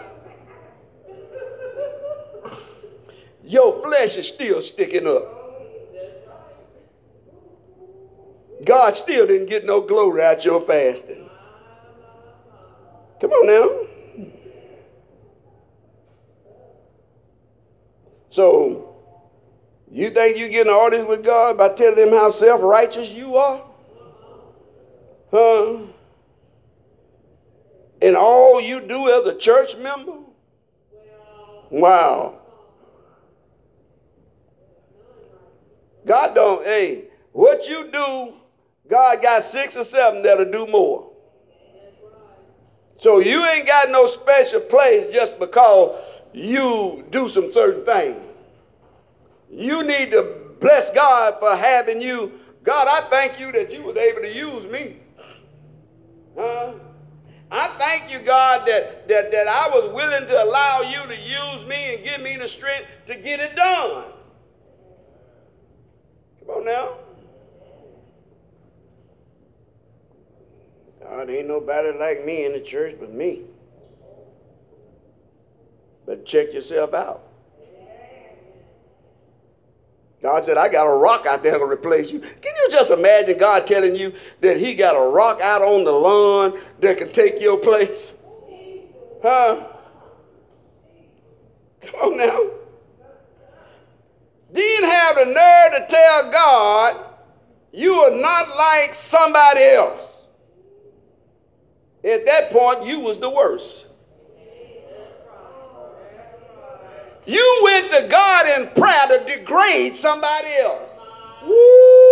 Your 3.44 3.82
flesh 3.82 4.16
is 4.16 4.26
still 4.26 4.62
sticking 4.62 5.06
up. 5.06 5.44
God 8.64 8.96
still 8.96 9.26
didn't 9.26 9.46
get 9.46 9.66
no 9.66 9.80
glory 9.80 10.22
out 10.22 10.44
your 10.44 10.60
fasting. 10.62 11.28
Come 13.20 13.30
on 13.30 13.46
now. 13.46 13.70
So, 18.30 18.96
you 19.90 20.10
think 20.10 20.38
you're 20.38 20.48
getting 20.48 20.72
an 20.72 20.78
audience 20.78 21.06
with 21.06 21.22
God 21.22 21.56
by 21.56 21.68
telling 21.74 22.08
him 22.08 22.10
how 22.10 22.30
self 22.30 22.60
righteous 22.62 23.08
you 23.08 23.36
are? 23.36 23.62
Huh? 25.34 25.78
And 28.00 28.16
all 28.16 28.60
you 28.60 28.80
do 28.80 29.08
as 29.08 29.26
a 29.26 29.36
church 29.36 29.76
member? 29.76 30.12
Wow. 31.70 32.38
God 36.06 36.36
don't, 36.36 36.64
hey, 36.64 37.06
what 37.32 37.66
you 37.66 37.90
do, 37.90 38.34
God 38.88 39.22
got 39.22 39.42
six 39.42 39.76
or 39.76 39.82
seven 39.82 40.22
that'll 40.22 40.52
do 40.52 40.68
more. 40.68 41.10
So 43.00 43.18
you 43.18 43.44
ain't 43.44 43.66
got 43.66 43.90
no 43.90 44.06
special 44.06 44.60
place 44.60 45.12
just 45.12 45.40
because 45.40 46.00
you 46.32 47.04
do 47.10 47.28
some 47.28 47.52
certain 47.52 47.84
things. 47.84 48.22
You 49.50 49.82
need 49.82 50.12
to 50.12 50.52
bless 50.60 50.92
God 50.92 51.40
for 51.40 51.56
having 51.56 52.00
you. 52.00 52.38
God, 52.62 52.86
I 52.86 53.08
thank 53.10 53.40
you 53.40 53.50
that 53.50 53.72
you 53.72 53.82
was 53.82 53.96
able 53.96 54.20
to 54.20 54.32
use 54.32 54.70
me. 54.70 54.98
I 56.36 57.76
thank 57.78 58.10
you, 58.10 58.18
God, 58.20 58.66
that, 58.66 59.06
that, 59.08 59.30
that 59.30 59.46
I 59.46 59.68
was 59.68 59.92
willing 59.94 60.26
to 60.26 60.42
allow 60.42 60.80
you 60.82 61.06
to 61.06 61.16
use 61.16 61.66
me 61.68 61.94
and 61.94 62.04
give 62.04 62.20
me 62.20 62.36
the 62.36 62.48
strength 62.48 62.88
to 63.06 63.14
get 63.14 63.40
it 63.40 63.54
done. 63.54 64.04
Come 66.40 66.56
on 66.56 66.64
now. 66.64 66.96
God, 71.00 71.30
ain't 71.30 71.48
nobody 71.48 71.96
like 71.96 72.24
me 72.24 72.44
in 72.46 72.52
the 72.52 72.60
church 72.60 72.96
but 72.98 73.12
me. 73.12 73.42
But 76.06 76.26
check 76.26 76.52
yourself 76.52 76.92
out. 76.92 77.23
God 80.24 80.42
said, 80.42 80.56
I 80.56 80.70
got 80.70 80.86
a 80.86 80.96
rock 80.96 81.26
out 81.26 81.42
there 81.42 81.58
to 81.58 81.66
replace 81.66 82.10
you. 82.10 82.18
Can 82.18 82.30
you 82.42 82.70
just 82.70 82.90
imagine 82.90 83.36
God 83.36 83.66
telling 83.66 83.94
you 83.94 84.10
that 84.40 84.56
He 84.56 84.74
got 84.74 84.96
a 84.96 85.10
rock 85.10 85.42
out 85.42 85.60
on 85.60 85.84
the 85.84 85.92
lawn 85.92 86.58
that 86.80 86.96
can 86.96 87.12
take 87.12 87.42
your 87.42 87.58
place? 87.58 88.10
Huh? 89.22 89.66
Come 91.82 91.94
on 92.00 92.16
now. 92.16 92.40
Didn't 94.54 94.88
have 94.88 95.16
the 95.16 95.24
nerve 95.26 95.72
to 95.72 95.86
tell 95.90 96.30
God 96.30 97.04
you 97.70 97.92
are 97.92 98.16
not 98.16 98.56
like 98.56 98.94
somebody 98.94 99.62
else. 99.62 100.10
At 102.02 102.24
that 102.24 102.50
point, 102.50 102.86
you 102.86 102.98
was 103.00 103.18
the 103.18 103.28
worst. 103.28 103.88
You 107.26 107.60
went 107.64 107.90
to 107.92 108.02
God 108.08 108.46
in 108.46 108.68
prayer 108.68 109.06
to 109.08 109.24
degrade 109.24 109.96
somebody 109.96 110.54
else. 110.56 110.90
Woo. 111.42 112.04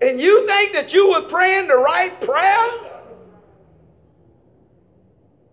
And 0.00 0.20
you 0.20 0.46
think 0.46 0.72
that 0.72 0.92
you 0.92 1.10
were 1.10 1.22
praying 1.22 1.68
the 1.68 1.76
right 1.76 2.18
prayer? 2.20 2.70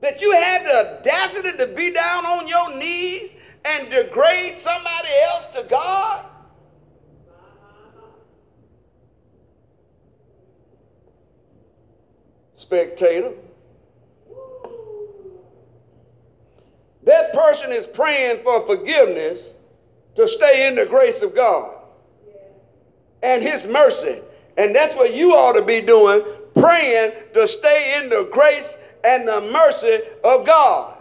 That 0.01 0.21
you 0.21 0.31
had 0.31 0.65
the 0.65 0.99
audacity 0.99 1.53
to 1.57 1.67
be 1.67 1.91
down 1.91 2.25
on 2.25 2.47
your 2.47 2.71
knees 2.71 3.31
and 3.65 3.89
degrade 3.89 4.59
somebody 4.59 5.09
else 5.23 5.45
to 5.47 5.63
God? 5.63 6.25
Spectator. 12.57 13.33
That 17.03 17.33
person 17.57 17.71
is 17.71 17.87
praying 17.87 18.43
for 18.43 18.65
forgiveness 18.65 19.41
to 20.15 20.27
stay 20.27 20.67
in 20.67 20.75
the 20.75 20.85
grace 20.85 21.21
of 21.21 21.35
God 21.35 21.75
and 23.23 23.41
His 23.41 23.65
mercy. 23.65 24.19
And 24.57 24.75
that's 24.75 24.95
what 24.95 25.13
you 25.13 25.33
ought 25.33 25.53
to 25.53 25.63
be 25.63 25.81
doing, 25.81 26.23
praying 26.55 27.13
to 27.33 27.47
stay 27.47 27.99
in 27.99 28.09
the 28.09 28.29
grace 28.31 28.75
and 29.03 29.27
the 29.27 29.41
mercy 29.41 30.01
of 30.23 30.45
God. 30.45 30.95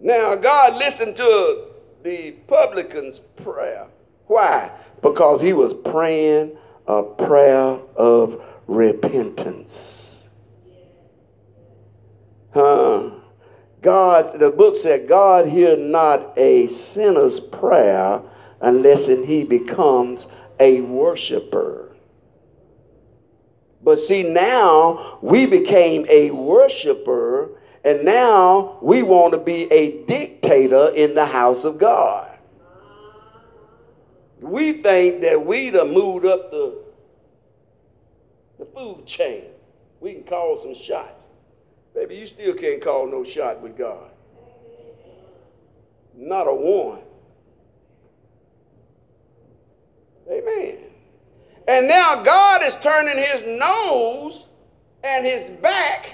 Now, 0.00 0.36
God 0.36 0.76
listened 0.76 1.16
to 1.16 1.64
the 2.02 2.32
publican's 2.46 3.18
prayer. 3.42 3.86
Why? 4.26 4.70
Because 5.02 5.40
he 5.40 5.52
was 5.52 5.74
praying 5.90 6.56
a 6.86 7.02
prayer 7.02 7.78
of 7.96 8.42
repentance. 8.68 10.07
Huh? 12.52 13.10
God, 13.80 14.38
the 14.40 14.50
book 14.50 14.76
said, 14.76 15.06
God 15.06 15.46
hear 15.46 15.76
not 15.76 16.36
a 16.36 16.68
sinner's 16.68 17.38
prayer 17.38 18.20
unless 18.60 19.06
he 19.06 19.44
becomes 19.44 20.26
a 20.58 20.80
worshiper. 20.80 21.96
But 23.82 24.00
see, 24.00 24.24
now 24.24 25.18
we 25.22 25.46
became 25.46 26.04
a 26.08 26.30
worshiper, 26.32 27.50
and 27.84 28.04
now 28.04 28.78
we 28.82 29.02
want 29.02 29.32
to 29.32 29.38
be 29.38 29.70
a 29.70 30.02
dictator 30.04 30.88
in 30.88 31.14
the 31.14 31.26
house 31.26 31.64
of 31.64 31.78
God. 31.78 32.36
We 34.40 34.82
think 34.82 35.20
that 35.22 35.44
we 35.44 35.66
have 35.66 35.88
moved 35.88 36.26
up 36.26 36.50
the, 36.50 36.78
the 38.58 38.66
food 38.66 39.06
chain. 39.06 39.44
We 40.00 40.14
can 40.14 40.24
call 40.24 40.60
some 40.60 40.74
shots. 40.74 41.17
Baby, 41.98 42.14
you 42.14 42.26
still 42.28 42.54
can't 42.54 42.80
call 42.80 43.08
no 43.10 43.24
shot 43.24 43.60
with 43.60 43.76
God. 43.76 44.10
Not 46.16 46.46
a 46.46 46.54
one. 46.54 47.00
Amen. 50.30 50.78
And 51.66 51.88
now 51.88 52.22
God 52.22 52.62
is 52.62 52.74
turning 52.82 53.18
his 53.18 53.58
nose 53.58 54.44
and 55.02 55.26
his 55.26 55.50
back 55.60 56.12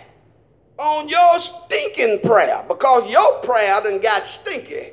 on 0.78 1.10
your 1.10 1.38
stinking 1.38 2.20
prayer 2.20 2.64
because 2.66 3.10
your 3.10 3.40
prayer 3.40 3.82
done 3.82 4.00
got 4.00 4.26
stinky. 4.26 4.92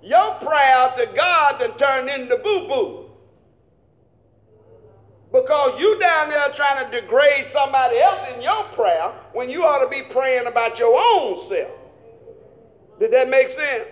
Your 0.00 0.34
prayer 0.34 0.94
to 0.96 1.10
God 1.16 1.58
done 1.58 1.76
turned 1.76 2.08
into 2.08 2.36
boo-boo. 2.36 3.03
Because 5.34 5.80
you 5.80 5.98
down 5.98 6.28
there 6.28 6.48
trying 6.50 6.88
to 6.88 7.00
degrade 7.00 7.48
somebody 7.48 7.98
else 7.98 8.20
in 8.32 8.40
your 8.40 8.62
prayer 8.66 9.12
when 9.32 9.50
you 9.50 9.64
ought 9.64 9.80
to 9.80 9.88
be 9.88 10.02
praying 10.02 10.46
about 10.46 10.78
your 10.78 10.96
own 10.96 11.48
self. 11.48 11.72
Did 13.00 13.10
that 13.10 13.28
make 13.28 13.48
sense? 13.48 13.88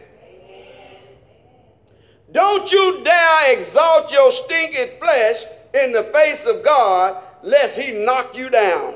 Don't 2.30 2.70
you 2.70 3.02
dare 3.02 3.58
exalt 3.58 4.12
your 4.12 4.30
stinking 4.30 5.00
flesh 5.00 5.44
in 5.74 5.90
the 5.90 6.04
face 6.04 6.46
of 6.46 6.62
God 6.62 7.20
lest 7.42 7.76
he 7.76 7.90
knock 7.90 8.36
you 8.36 8.48
down. 8.48 8.94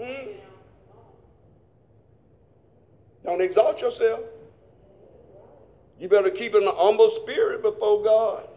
Hmm? 0.00 0.28
Don't 3.24 3.40
exalt 3.40 3.80
yourself. 3.80 4.20
You 5.98 6.08
better 6.08 6.30
keep 6.30 6.54
an 6.54 6.68
humble 6.68 7.10
spirit 7.16 7.62
before 7.62 8.04
God. 8.04 8.49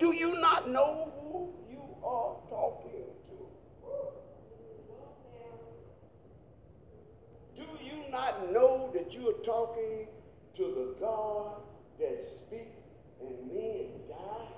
Do 0.00 0.14
you 0.14 0.40
not 0.40 0.70
know 0.70 1.12
who 1.20 1.52
you 1.70 1.82
are 2.02 2.36
talking 2.48 3.04
to? 3.28 3.36
Do 7.54 7.66
you 7.84 8.10
not 8.10 8.50
know 8.50 8.90
that 8.94 9.12
you 9.12 9.28
are 9.28 9.44
talking 9.44 10.08
to 10.56 10.62
the 10.62 10.94
God 10.98 11.60
that 11.98 12.26
speaks 12.34 12.80
and 13.20 13.52
men 13.52 13.90
die? 14.08 14.48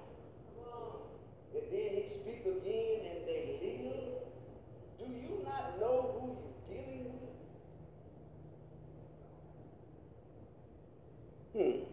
And 1.57 1.65
then 1.73 1.91
he 1.97 2.09
speaks 2.09 2.47
again 2.47 3.01
and 3.11 3.27
they 3.27 3.59
live? 3.61 4.23
Do 5.01 5.07
you 5.13 5.43
not 5.45 5.81
know 5.81 5.99
who 6.21 6.27
you're 6.71 6.85
dealing 6.85 7.19
with? 11.53 11.83
Hmm. 11.83 11.93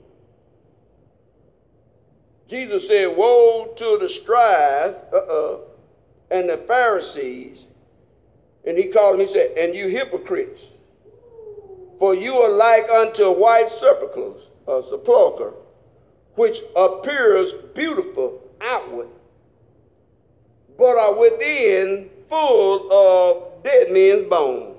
Jesus 2.50 2.88
said, 2.88 3.16
Woe 3.16 3.74
to 3.78 3.98
the 4.02 4.10
scribes 4.10 4.98
uh-uh, 5.14 5.58
and 6.32 6.50
the 6.50 6.58
Pharisees. 6.68 7.60
And 8.66 8.78
he 8.78 8.86
called 8.86 9.20
them, 9.20 9.28
he 9.28 9.34
said, 9.34 9.52
And 9.58 9.76
you 9.76 9.88
hypocrites, 9.88 10.60
for 12.00 12.16
you 12.16 12.34
are 12.38 12.52
like 12.52 12.90
unto 12.90 13.32
white 13.32 13.70
sepulchres, 13.70 14.42
a 14.68 14.82
sepulchre, 14.90 15.54
which 16.36 16.60
appears 16.76 17.52
beautiful 17.76 18.42
outward, 18.62 19.10
but 20.78 20.98
are 20.98 21.20
within 21.20 22.10
full 22.30 22.92
of 22.92 23.64
dead 23.64 23.92
men's 23.92 24.28
bones. 24.28 24.76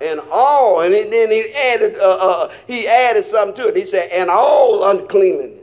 And 0.00 0.20
all, 0.30 0.80
and 0.80 0.92
then 0.92 1.30
he 1.30 1.52
added, 1.54 1.96
uh, 1.96 2.18
uh, 2.20 2.52
he 2.66 2.88
added 2.88 3.24
something 3.24 3.62
to 3.62 3.68
it. 3.68 3.76
He 3.76 3.86
said, 3.86 4.10
and 4.10 4.28
all 4.28 4.90
uncleanness. 4.90 5.53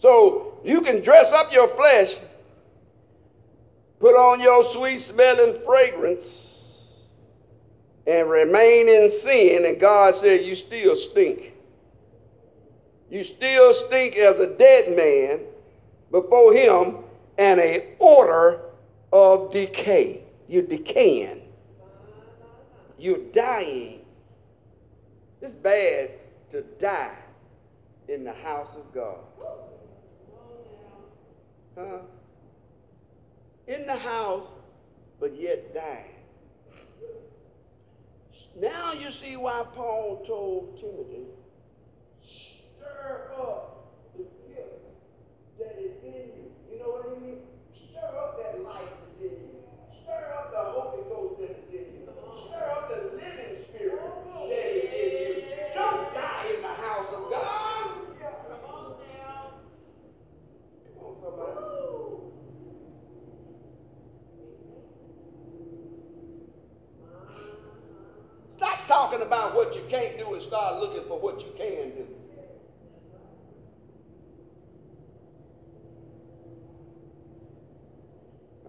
So 0.00 0.58
you 0.64 0.80
can 0.80 1.02
dress 1.02 1.32
up 1.32 1.52
your 1.52 1.68
flesh, 1.68 2.16
put 4.00 4.14
on 4.14 4.40
your 4.40 4.64
sweet 4.72 5.00
smelling 5.00 5.60
fragrance, 5.64 6.26
and 8.06 8.30
remain 8.30 8.88
in 8.88 9.10
sin, 9.10 9.66
and 9.66 9.78
God 9.78 10.14
said, 10.14 10.44
You 10.44 10.54
still 10.54 10.96
stink. 10.96 11.52
You 13.10 13.24
still 13.24 13.72
stink 13.74 14.16
as 14.16 14.38
a 14.38 14.46
dead 14.46 14.96
man 14.96 15.40
before 16.10 16.52
Him 16.52 16.96
and 17.36 17.60
a 17.60 17.86
order 17.98 18.60
of 19.12 19.52
decay. 19.52 20.22
You're 20.48 20.62
decaying. 20.62 21.42
You're 22.98 23.18
dying. 23.32 24.00
It's 25.40 25.54
bad 25.54 26.10
to 26.52 26.62
die 26.80 27.14
in 28.08 28.24
the 28.24 28.32
house 28.32 28.68
of 28.74 28.92
God. 28.92 29.18
Huh? 31.78 31.98
In 33.68 33.86
the 33.86 33.94
house, 33.96 34.48
but 35.20 35.40
yet 35.40 35.72
dying. 35.72 36.16
Now 38.60 38.92
you 38.92 39.12
see 39.12 39.36
why 39.36 39.62
Paul 39.76 40.24
told 40.26 40.80
Timothy, 40.80 41.28
stir 42.26 43.30
up 43.38 43.94
the 44.16 44.24
gift 44.48 44.82
that 45.60 45.78
is 45.78 46.02
in 46.02 46.34
you. 46.34 46.50
You 46.72 46.78
know 46.80 46.88
what 46.88 47.16
I 47.16 47.20
mean? 47.20 47.38
Stir 47.72 48.10
up 48.18 48.42
that 48.42 48.60
life 48.64 48.90
that's 48.98 49.22
in 49.22 49.38
you. 49.38 49.62
Stir 50.02 50.34
up 50.34 50.50
the 50.50 50.58
Holy 50.58 51.04
Ghost 51.06 51.38
that 51.38 51.50
is 51.50 51.70
in 51.70 51.86
you. 51.94 52.10
Stir 52.50 52.66
up 52.74 52.90
the 52.90 53.14
living 53.14 53.62
spirit 53.70 54.02
that 54.50 54.66
is 54.74 54.90
in 54.90 55.10
you. 55.14 55.46
Don't 55.76 56.10
die 56.14 56.50
in 56.56 56.62
the 56.62 56.74
house 56.82 57.10
of 57.14 57.30
God. 57.30 57.86
Come 58.18 58.66
on 58.66 58.98
now. 58.98 59.62
Come 60.82 61.06
on, 61.06 61.14
somebody. 61.22 61.66
Stop 68.58 68.78
talking 69.08 69.26
about 69.26 69.54
what 69.54 69.74
you 69.74 69.82
can't 69.88 70.18
do 70.18 70.34
and 70.34 70.42
start 70.42 70.80
looking 70.80 71.02
for 71.08 71.18
what 71.18 71.40
you 71.40 71.50
can 71.56 71.90
do. 71.90 72.06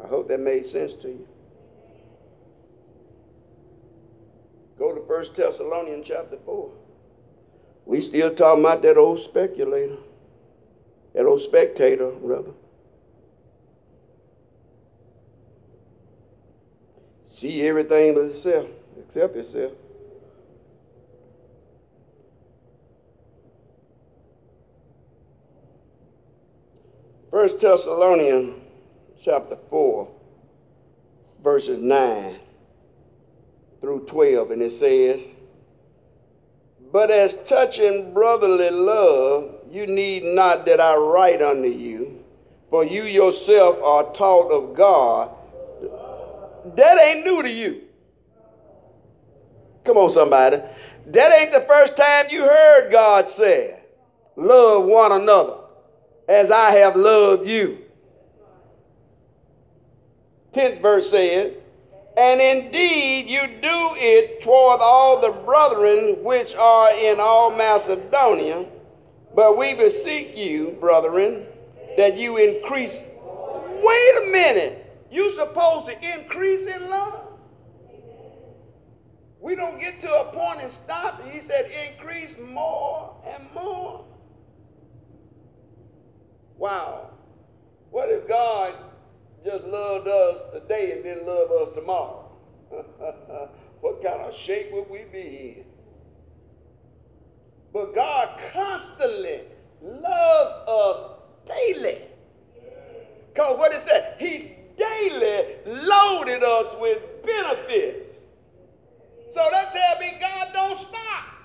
I 0.02 0.08
hope 0.08 0.30
that 0.30 0.40
made 0.40 0.66
sense 0.66 0.94
to 1.02 1.10
you. 1.10 1.28
Go 4.78 4.96
to 4.96 5.02
1 5.02 5.26
Thessalonians 5.36 6.08
chapter 6.08 6.38
4. 6.46 6.72
We 7.86 8.02
still 8.02 8.34
talking 8.34 8.64
about 8.64 8.82
that 8.84 8.98
old 8.98 9.20
speculator, 9.20 9.98
that 11.16 11.26
old 11.26 11.42
spectator, 11.42 12.12
rather. 12.22 12.52
See 17.28 17.62
everything 17.64 18.14
but 18.14 18.26
itself, 18.26 18.68
except 19.06 19.36
itself. 19.36 19.74
First 27.40 27.62
Thessalonians 27.62 28.62
chapter 29.24 29.58
4, 29.70 30.10
verses 31.42 31.80
9 31.82 32.38
through 33.80 34.08
12, 34.08 34.52
and 34.52 34.62
it 34.62 34.74
says, 34.74 35.22
But 36.92 37.10
as 37.10 37.38
touching 37.46 38.14
brotherly 38.14 38.70
love, 38.70 39.56
you 39.72 39.88
need 39.88 40.24
not 40.26 40.66
that 40.66 40.82
I 40.82 40.98
write 40.98 41.42
unto 41.42 41.70
you, 41.70 42.22
for 42.70 42.84
you 42.84 43.04
yourself 43.04 43.82
are 43.82 44.14
taught 44.14 44.52
of 44.52 44.76
God. 44.76 45.32
That 46.76 47.00
ain't 47.02 47.26
new 47.26 47.42
to 47.42 47.50
you. 47.50 47.84
Come 49.86 49.96
on, 49.96 50.12
somebody. 50.12 50.58
That 51.06 51.40
ain't 51.40 51.54
the 51.54 51.62
first 51.62 51.96
time 51.96 52.26
you 52.32 52.42
heard 52.42 52.92
God 52.92 53.30
say, 53.30 53.80
Love 54.36 54.84
one 54.84 55.14
another 55.14 55.59
as 56.30 56.52
I 56.52 56.72
have 56.72 56.96
loved 56.96 57.48
you. 57.48 57.80
10th 60.54 60.80
verse 60.80 61.10
says, 61.10 61.56
And 62.16 62.40
indeed 62.40 63.28
you 63.28 63.42
do 63.48 63.96
it 63.96 64.44
toward 64.44 64.80
all 64.80 65.20
the 65.20 65.32
brethren 65.44 66.24
which 66.24 66.54
are 66.56 66.92
in 66.92 67.20
all 67.20 67.50
Macedonia, 67.50 68.68
but 69.36 69.58
we 69.58 69.74
beseech 69.74 70.38
you, 70.38 70.78
brethren, 70.80 71.48
that 71.98 72.16
you 72.16 72.38
increase. 72.38 72.94
Wait 72.94 74.24
a 74.24 74.30
minute. 74.32 74.86
You 75.12 75.34
supposed 75.36 75.88
to 75.88 76.20
increase 76.20 76.68
in 76.68 76.90
love? 76.90 77.24
We 79.42 79.56
don't 79.56 79.80
get 79.80 80.00
to 80.02 80.14
a 80.14 80.32
point 80.32 80.62
and 80.62 80.72
stop. 80.72 81.28
He 81.32 81.40
said, 81.42 81.72
increase 81.90 82.36
more 82.38 83.16
and 83.26 83.48
more. 83.56 84.06
Wow. 86.60 87.12
What 87.90 88.10
if 88.10 88.28
God 88.28 88.76
just 89.46 89.64
loved 89.64 90.08
us 90.08 90.42
today 90.54 90.92
and 90.92 91.04
didn't 91.04 91.26
love 91.26 91.50
us 91.52 91.70
tomorrow? 91.74 92.30
what 93.80 94.04
kind 94.04 94.22
of 94.22 94.36
shape 94.36 94.72
would 94.74 94.90
we 94.90 95.06
be 95.12 95.56
in? 95.60 95.64
But 97.72 97.96
God 97.96 98.40
constantly 98.52 99.42
loves 99.82 100.70
us 100.70 101.20
daily. 101.48 102.02
Because 103.34 103.58
what 103.58 103.72
it 103.72 103.82
said, 103.86 104.16
He 104.20 104.56
daily 104.78 105.56
loaded 105.66 106.44
us 106.44 106.76
with 106.82 107.02
benefits. 107.26 108.12
So 109.34 109.48
that 109.50 109.72
tells 109.72 110.00
me 110.02 110.18
God 110.20 110.48
don't 110.52 110.78
stop. 110.80 111.39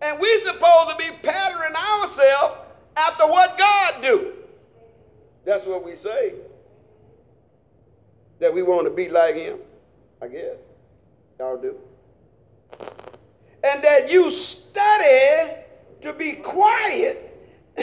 And 0.00 0.18
we 0.20 0.40
supposed 0.40 0.90
to 0.90 0.96
be 0.98 1.10
patterning 1.22 1.74
ourselves 1.74 2.56
after 2.96 3.26
what 3.26 3.56
God 3.58 4.02
do. 4.02 4.32
That's 5.44 5.66
what 5.66 5.84
we 5.84 5.96
say. 5.96 6.34
That 8.40 8.52
we 8.52 8.62
want 8.62 8.86
to 8.86 8.90
be 8.90 9.08
like 9.08 9.36
him. 9.36 9.58
I 10.20 10.28
guess. 10.28 10.56
Y'all 11.38 11.56
do. 11.56 11.76
And 13.62 13.82
that 13.82 14.10
you 14.10 14.30
study 14.30 15.52
to 16.02 16.12
be 16.12 16.32
quiet 16.32 17.30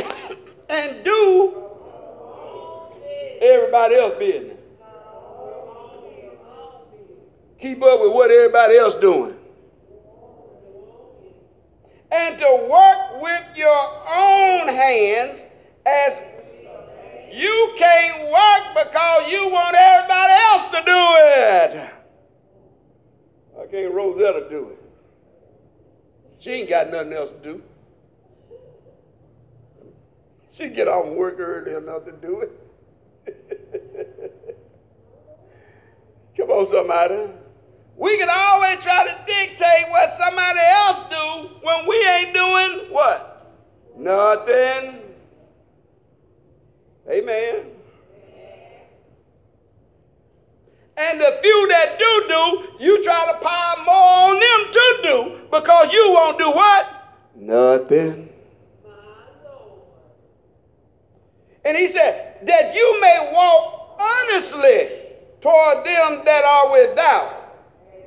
and 0.70 1.04
do 1.04 1.64
everybody 3.42 3.96
else 3.96 4.16
business. 4.20 4.58
Keep 7.60 7.84
up 7.84 8.02
with 8.02 8.12
what 8.12 8.32
everybody 8.32 8.78
else 8.78 8.96
doing. 8.96 9.36
And 12.12 12.40
to 12.40 12.68
work 12.70 13.22
with 13.22 13.58
your 13.58 13.84
own 14.08 14.68
hands 14.68 15.40
as 15.86 16.20
you 17.32 17.74
can't 17.78 18.24
work 18.30 18.86
because 18.86 19.32
you 19.32 19.50
want 19.50 19.76
everybody 19.76 20.34
else 20.34 20.66
to 20.72 20.84
do 20.86 20.92
it. 20.92 21.90
Why 23.54 23.66
can't 23.68 23.94
Rosetta 23.94 24.50
do 24.50 24.70
it? 24.70 24.78
She 26.40 26.50
ain't 26.52 26.70
got 26.70 26.92
nothing 26.92 27.14
else 27.14 27.32
to 27.32 27.54
do. 27.54 27.64
She 30.54 30.70
get 30.70 30.88
off 30.88 31.08
work 31.08 31.40
early 31.40 31.74
enough 31.76 32.06
to 32.06 32.12
do 32.12 32.42
it. 32.42 32.52
Come 36.38 36.50
on, 36.50 36.72
somebody. 36.72 37.30
We 38.02 38.18
can 38.18 38.30
always 38.32 38.80
try 38.80 39.06
to 39.06 39.16
dictate 39.28 39.92
what 39.92 40.18
somebody 40.18 40.60
else 40.60 41.08
do 41.08 41.50
when 41.62 41.86
we 41.86 42.04
ain't 42.04 42.34
doing 42.34 42.92
what? 42.92 43.54
Nothing. 43.96 45.02
Amen. 47.08 47.66
And 50.98 51.22
the 51.22 51.40
few 51.44 51.68
that 51.68 52.00
do 52.00 52.26
do, 52.28 52.84
you 52.84 53.04
try 53.04 53.32
to 53.32 53.38
pile 53.40 53.86
more 53.86 53.96
on 53.96 54.40
them 54.40 54.74
to 54.74 55.00
do 55.04 55.42
because 55.52 55.94
you 55.94 56.12
won't 56.12 56.40
do 56.40 56.50
what? 56.50 56.88
Nothing. 57.36 58.30
And 61.64 61.78
he 61.78 61.92
said, 61.92 62.48
that 62.48 62.74
you 62.74 63.00
may 63.00 63.30
walk 63.32 63.96
honestly 64.00 64.90
toward 65.42 65.86
them 65.86 66.26
that 66.26 66.44
are 66.44 66.72
without, 66.72 67.41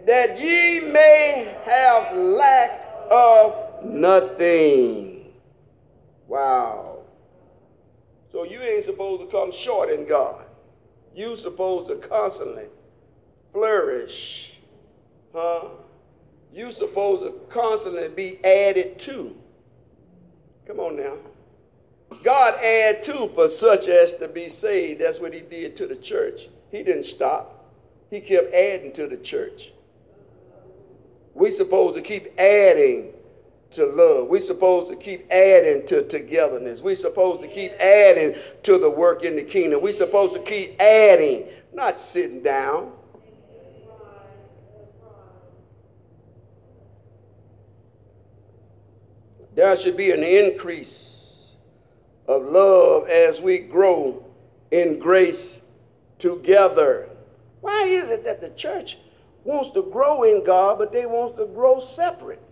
that 0.06 0.38
ye 0.38 0.80
may 0.80 1.56
have 1.64 2.16
lack 2.16 2.80
of 3.10 3.84
nothing. 3.84 5.32
Wow. 6.28 6.98
So 8.32 8.44
you 8.44 8.60
ain't 8.60 8.84
supposed 8.84 9.22
to 9.22 9.28
come 9.28 9.52
short 9.52 9.90
in 9.90 10.06
God. 10.06 10.44
You 11.14 11.36
supposed 11.36 11.88
to 11.88 12.08
constantly 12.08 12.64
flourish. 13.52 14.52
Huh? 15.32 15.68
You 16.52 16.72
supposed 16.72 17.22
to 17.22 17.40
constantly 17.52 18.08
be 18.08 18.44
added 18.44 18.98
to. 19.00 19.34
Come 20.66 20.80
on 20.80 20.96
now. 20.96 21.14
God 22.22 22.54
add 22.62 23.04
to 23.04 23.30
for 23.34 23.48
such 23.48 23.88
as 23.88 24.12
to 24.14 24.28
be 24.28 24.48
saved. 24.48 25.00
That's 25.00 25.18
what 25.18 25.34
he 25.34 25.40
did 25.40 25.76
to 25.78 25.86
the 25.86 25.96
church. 25.96 26.48
He 26.70 26.82
didn't 26.82 27.04
stop. 27.04 27.72
He 28.10 28.20
kept 28.20 28.52
adding 28.54 28.92
to 28.94 29.06
the 29.06 29.16
church. 29.16 29.72
We 31.34 31.50
supposed 31.50 31.96
to 31.96 32.02
keep 32.02 32.38
adding 32.38 33.12
to 33.72 33.86
love. 33.86 34.28
We 34.28 34.40
supposed 34.40 34.90
to 34.90 34.96
keep 34.96 35.30
adding 35.30 35.86
to 35.88 36.06
togetherness. 36.06 36.80
We 36.80 36.94
supposed 36.94 37.42
to 37.42 37.48
keep 37.48 37.72
adding 37.80 38.36
to 38.62 38.78
the 38.78 38.88
work 38.88 39.24
in 39.24 39.36
the 39.36 39.42
kingdom. 39.42 39.82
We 39.82 39.92
supposed 39.92 40.34
to 40.34 40.40
keep 40.40 40.80
adding, 40.80 41.48
not 41.72 41.98
sitting 41.98 42.42
down. 42.42 42.92
There 49.54 49.76
should 49.76 49.96
be 49.96 50.10
an 50.10 50.24
increase 50.24 51.52
of 52.26 52.44
love 52.44 53.08
as 53.08 53.40
we 53.40 53.58
grow 53.58 54.24
in 54.70 54.98
grace 54.98 55.58
together. 56.18 57.08
Why 57.60 57.84
is 57.84 58.08
it 58.08 58.24
that 58.24 58.40
the 58.40 58.50
church 58.50 58.98
wants 59.44 59.72
to 59.74 59.82
grow 59.82 60.24
in 60.24 60.44
God, 60.44 60.78
but 60.78 60.92
they 60.92 61.06
want 61.06 61.36
to 61.36 61.46
grow 61.46 61.80
separate? 61.80 62.42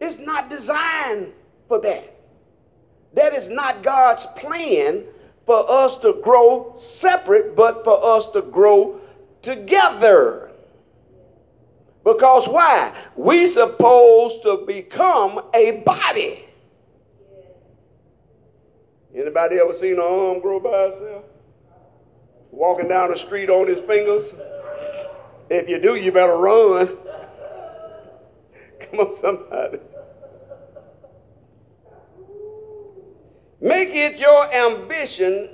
It's 0.00 0.18
not 0.18 0.50
designed 0.50 1.32
for 1.68 1.80
that. 1.80 2.18
That 3.14 3.34
is 3.34 3.48
not 3.48 3.82
God's 3.82 4.26
plan 4.36 5.04
for 5.46 5.68
us 5.70 5.98
to 5.98 6.20
grow 6.22 6.72
separate, 6.76 7.54
but 7.54 7.84
for 7.84 8.02
us 8.04 8.28
to 8.30 8.42
grow 8.42 9.00
together. 9.42 10.50
Because 12.04 12.48
why? 12.48 12.92
We 13.16 13.46
supposed 13.46 14.42
to 14.42 14.64
become 14.66 15.40
a 15.54 15.82
body. 15.86 16.46
Anybody 19.14 19.58
ever 19.58 19.74
seen 19.74 19.94
an 19.94 20.00
arm 20.00 20.40
grow 20.40 20.58
by 20.58 20.86
itself? 20.86 21.24
Walking 22.52 22.86
down 22.86 23.10
the 23.10 23.16
street 23.16 23.48
on 23.48 23.66
his 23.66 23.80
fingers? 23.80 24.32
If 25.50 25.68
you 25.68 25.80
do, 25.80 25.96
you 25.96 26.12
better 26.12 26.36
run. 26.36 26.96
Come 28.78 29.00
on, 29.00 29.16
somebody. 29.20 29.78
Make 33.60 33.94
it 33.94 34.18
your 34.18 34.52
ambition 34.52 35.48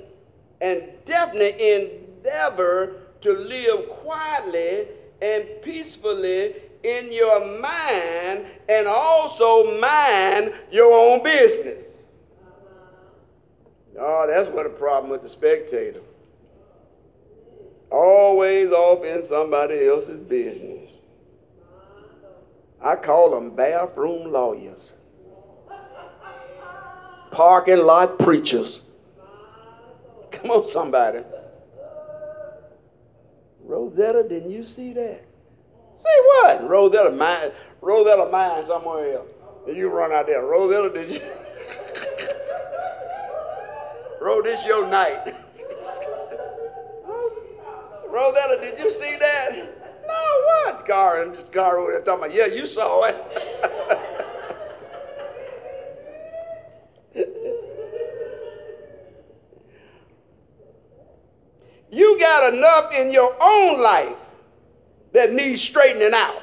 and 0.61 0.83
definite 1.05 1.57
endeavor 1.57 2.97
to 3.21 3.33
live 3.33 3.87
quietly 3.89 4.87
and 5.21 5.45
peacefully 5.61 6.55
in 6.83 7.11
your 7.11 7.45
mind 7.59 8.45
and 8.67 8.87
also 8.87 9.79
mind 9.79 10.53
your 10.71 10.91
own 10.91 11.23
business. 11.23 11.85
Oh, 13.97 14.25
that's 14.27 14.49
what 14.49 14.65
a 14.65 14.69
problem 14.69 15.11
with 15.11 15.23
the 15.23 15.29
spectator. 15.29 16.01
Always 17.91 18.71
off 18.71 19.03
in 19.03 19.23
somebody 19.23 19.87
else's 19.87 20.21
business. 20.21 20.91
I 22.81 22.95
call 22.95 23.31
them 23.31 23.55
bathroom 23.55 24.31
lawyers 24.31 24.93
parking 27.31 27.77
lot 27.77 28.19
preachers. 28.19 28.81
Come 30.31 30.51
on, 30.51 30.69
somebody. 30.69 31.21
Rosetta, 33.63 34.27
didn't 34.27 34.51
you 34.51 34.65
see 34.65 34.91
that? 34.93 35.23
See 35.97 36.21
what? 36.25 36.69
Rosetta 36.69 37.11
mine, 37.11 37.51
Rosetta 37.81 38.29
mine 38.31 38.65
somewhere 38.65 39.17
else. 39.17 39.29
And 39.67 39.77
you 39.77 39.89
run 39.89 40.11
out 40.11 40.25
there. 40.25 40.43
Rosetta, 40.45 40.89
did 40.89 41.11
you? 41.11 41.21
Ro, 44.21 44.41
this 44.41 44.65
your 44.65 44.85
night. 44.87 45.35
Rosetta, 48.09 48.59
did 48.61 48.79
you 48.79 48.91
see 48.91 49.15
that? 49.17 49.55
No, 50.07 50.41
what? 50.45 50.85
Gar 50.85 51.23
and 51.23 51.51
Gar 51.51 51.77
over 51.77 51.91
there 51.91 52.01
talking 52.01 52.25
about, 52.25 52.35
yeah, 52.35 52.47
you 52.47 52.65
saw 52.65 53.03
it. 53.03 54.05
You 61.91 62.19
got 62.19 62.53
enough 62.53 62.93
in 62.93 63.11
your 63.11 63.35
own 63.41 63.81
life 63.81 64.15
that 65.11 65.33
needs 65.33 65.61
straightening 65.61 66.13
out. 66.13 66.41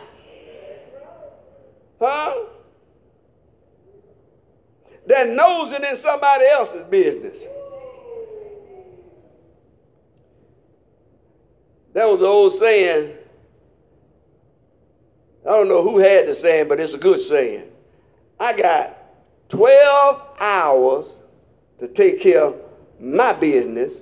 Huh? 2.00 2.34
That 5.06 5.30
knows 5.30 5.72
it 5.72 5.84
in 5.84 5.96
somebody 5.96 6.46
else's 6.46 6.82
business. 6.90 7.40
That 11.96 12.10
was 12.10 12.20
the 12.20 12.26
old 12.26 12.52
saying. 12.52 13.10
I 15.46 15.48
don't 15.48 15.66
know 15.66 15.82
who 15.82 15.96
had 15.96 16.28
the 16.28 16.34
saying, 16.34 16.68
but 16.68 16.78
it's 16.78 16.92
a 16.92 16.98
good 16.98 17.22
saying. 17.22 17.70
I 18.38 18.52
got 18.52 18.98
12 19.48 20.22
hours 20.38 21.06
to 21.80 21.88
take 21.88 22.20
care 22.20 22.44
of 22.44 22.56
my 23.00 23.32
business 23.32 23.94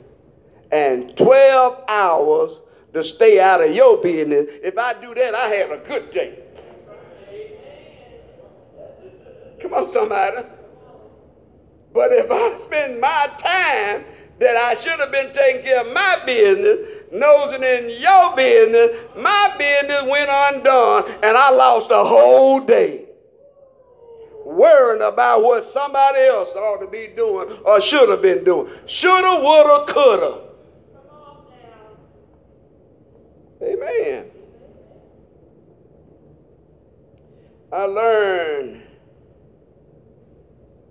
and 0.73 1.17
12 1.17 1.85
hours 1.87 2.59
to 2.95 3.05
stay 3.05 3.39
out 3.39 3.63
of 3.63 3.73
your 3.73 3.99
business. 3.99 4.49
If 4.65 4.77
I 4.77 5.01
do 5.01 5.15
that, 5.15 5.37
I 5.37 5.51
have 5.51 5.71
a 5.71 5.79
good 5.79 6.13
day. 6.13 6.41
Come 9.63 9.73
on, 9.73 9.93
somebody. 9.93 10.45
But 11.93 12.11
if 12.11 12.29
I 12.29 12.61
spend 12.65 13.01
my 13.01 13.31
time 13.39 14.05
that 14.41 14.57
I 14.57 14.75
should 14.75 14.99
have 14.99 15.13
been 15.13 15.33
taking 15.33 15.63
care 15.63 15.83
of 15.83 15.93
my 15.93 16.21
business, 16.27 16.94
nosing 17.15 17.63
in 17.63 18.01
your 18.01 18.37
business, 18.37 18.91
my 19.17 19.55
business 19.57 20.03
went 20.03 20.29
undone, 20.31 21.11
and 21.23 21.37
I 21.37 21.51
lost 21.51 21.91
a 21.91 22.05
whole 22.05 22.61
day 22.61 23.07
worrying 24.45 25.03
about 25.03 25.43
what 25.43 25.65
somebody 25.65 26.21
else 26.21 26.51
ought 26.55 26.79
to 26.79 26.87
be 26.87 27.09
doing 27.17 27.59
or 27.65 27.81
should 27.81 28.09
have 28.11 28.21
been 28.21 28.45
doing. 28.45 28.71
Shoulda, 28.87 29.41
woulda, 29.43 29.93
coulda. 29.93 30.41
Amen. 33.63 34.31
I 37.73 37.85
learned 37.85 38.83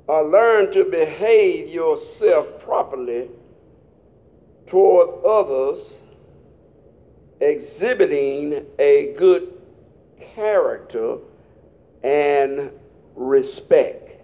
I 0.10 0.20
learned 0.20 0.74
to 0.74 0.84
behave 0.84 1.70
yourself 1.70 2.60
properly 2.60 3.30
toward 4.68 5.24
others, 5.24 5.94
exhibiting 7.44 8.66
a 8.80 9.14
good 9.18 9.54
character 10.36 11.18
and 12.04 12.72
respect. 13.16 14.22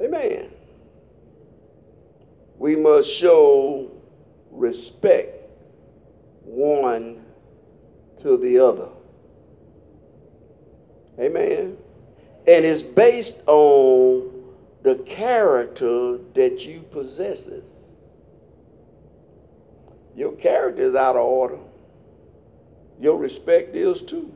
Amen. 0.00 0.50
We 2.58 2.76
must 2.76 3.10
show 3.10 3.90
respect 4.50 5.48
one 6.44 7.24
to 8.22 8.36
the 8.36 8.58
other. 8.58 8.88
Amen. 11.18 11.76
And 12.46 12.64
it's 12.64 12.82
based 12.82 13.40
on 13.46 14.30
the 14.82 14.96
character 14.96 16.18
that 16.34 16.60
you 16.60 16.80
possesses. 16.90 17.83
Your 20.16 20.32
character 20.32 20.82
is 20.82 20.94
out 20.94 21.16
of 21.16 21.22
order. 21.24 21.58
Your 23.00 23.18
respect 23.18 23.74
is 23.74 24.00
too. 24.02 24.32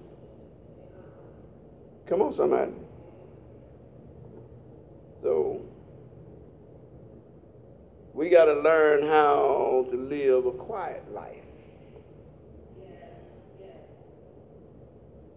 Come 2.06 2.22
on, 2.22 2.34
somebody. 2.34 2.72
So 5.22 5.62
we 8.14 8.30
got 8.30 8.46
to 8.46 8.54
learn 8.54 9.02
how 9.06 9.86
to 9.90 9.96
live 9.96 10.46
a 10.46 10.52
quiet 10.52 11.04
life. 11.12 11.44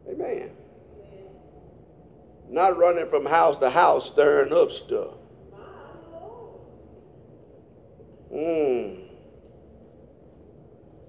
Amen. 0.10 0.50
Not 2.50 2.78
running 2.78 3.08
from 3.10 3.26
house 3.26 3.58
to 3.58 3.70
house 3.70 4.08
stirring 4.08 4.52
up 4.52 4.72
stuff. 4.72 5.14
Mm. 8.34 9.01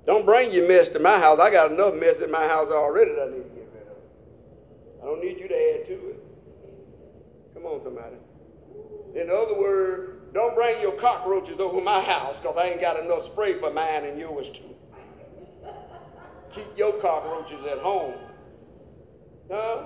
Don't 0.06 0.24
bring 0.26 0.52
your 0.52 0.66
mess 0.68 0.88
to 0.90 0.98
my 0.98 1.18
house. 1.18 1.38
I 1.38 1.50
got 1.50 1.70
enough 1.72 1.94
mess 1.94 2.18
in 2.20 2.30
my 2.30 2.46
house 2.48 2.68
already 2.70 3.12
that 3.12 3.22
I 3.22 3.26
need 3.30 3.44
to 3.44 3.50
get 3.50 3.68
rid 3.72 3.86
of. 3.88 3.96
I 5.02 5.06
don't 5.06 5.20
need 5.22 5.38
you 5.38 5.48
to 5.48 5.54
add 5.54 5.86
to 5.86 5.92
it. 5.92 6.24
Come 7.54 7.64
on, 7.66 7.82
somebody. 7.82 8.16
In 9.14 9.30
other 9.30 9.54
words, 9.58 10.10
don't 10.32 10.54
bring 10.54 10.80
your 10.80 10.92
cockroaches 10.92 11.60
over 11.60 11.80
my 11.80 12.00
house 12.00 12.36
because 12.40 12.56
I 12.56 12.68
ain't 12.70 12.80
got 12.80 12.98
enough 12.98 13.26
spray 13.26 13.58
for 13.60 13.70
mine 13.72 14.04
and 14.04 14.18
yours 14.18 14.50
too. 14.50 14.74
Keep 16.54 16.76
your 16.76 16.94
cockroaches 16.94 17.64
at 17.70 17.78
home. 17.78 18.14
Huh? 19.50 19.84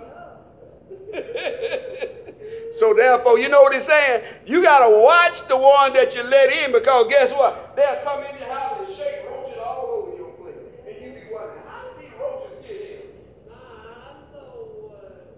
so 2.78 2.94
therefore, 2.94 3.38
you 3.38 3.48
know 3.48 3.62
what 3.62 3.74
he's 3.74 3.84
saying? 3.84 4.22
You 4.46 4.62
got 4.62 4.86
to 4.88 4.96
watch 4.96 5.46
the 5.48 5.56
one 5.56 5.92
that 5.94 6.14
you 6.14 6.22
let 6.22 6.50
in 6.52 6.72
because 6.72 7.08
guess 7.08 7.32
what? 7.32 7.74
They'll 7.76 8.00
come 8.04 8.22
in 8.22 8.38
your 8.38 8.48
house 8.48 8.86
and 8.86 8.96
shake 8.96 9.24
roaches 9.28 9.58
all 9.64 10.06
over 10.06 10.16
your 10.16 10.30
place. 10.34 10.54
And 10.86 10.96
you 10.96 11.12
be 11.12 11.26
wondering, 11.32 11.62
how 11.66 11.82
did 11.88 12.04
these 12.04 12.14
roaches 12.20 12.52
get 12.62 12.70
in? 12.80 13.02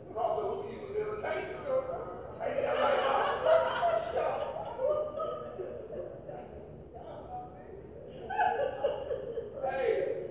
Because 0.09 0.39
of 0.39 0.65
who 0.65 0.69
you 0.71 0.79
entertain. 1.01 1.45
Ain't 2.45 2.63
that 2.63 2.77
right? 2.81 3.05
Hey, 9.71 10.25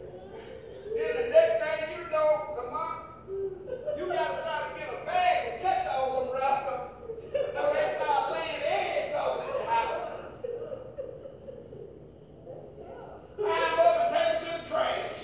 then 0.95 1.15
the 1.15 1.29
next 1.29 1.55
thing 1.63 1.79
you 1.97 2.11
know, 2.11 2.55
the 2.55 2.71
month, 2.71 3.01
you 3.97 4.07
gotta 4.07 4.41
try 4.41 4.57
to 4.67 4.79
get 4.79 4.89
a 4.89 5.05
bag 5.05 5.53
and 5.53 5.61
catch 5.61 5.87
all 5.87 6.25
them 6.25 6.33
rascals. 6.33 6.89
So 7.31 7.61
they 7.73 7.95
start 7.99 8.31
laying 8.31 8.63
eggs 8.63 9.15
over 9.15 9.43
in 9.43 9.53
the 9.53 9.65
house. 9.69 10.09
Climb 13.35 13.79
up 13.79 13.95
and 14.01 14.15
take 14.15 14.29
it 14.33 14.39
to 14.39 14.63
the 14.63 14.69
trash. 14.69 15.21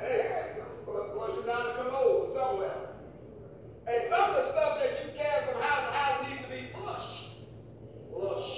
Hey, 0.00 0.52
flush 0.84 1.38
it 1.38 1.46
down 1.46 1.64
the 1.66 1.82
commode 1.82 2.34
somewhere. 2.34 2.78
And 3.88 4.02
some 4.08 4.30
of 4.30 4.36
the 4.36 4.52
stuff 4.52 4.78
that 4.78 5.04
you 5.04 5.10
carry 5.16 5.46
from 5.46 5.60
house 5.62 5.86
to 5.86 5.92
house 5.92 6.28
needs 6.28 6.42
to 6.42 6.48
be 6.48 6.68
flushed. 6.74 7.30
Flush. 8.12 8.50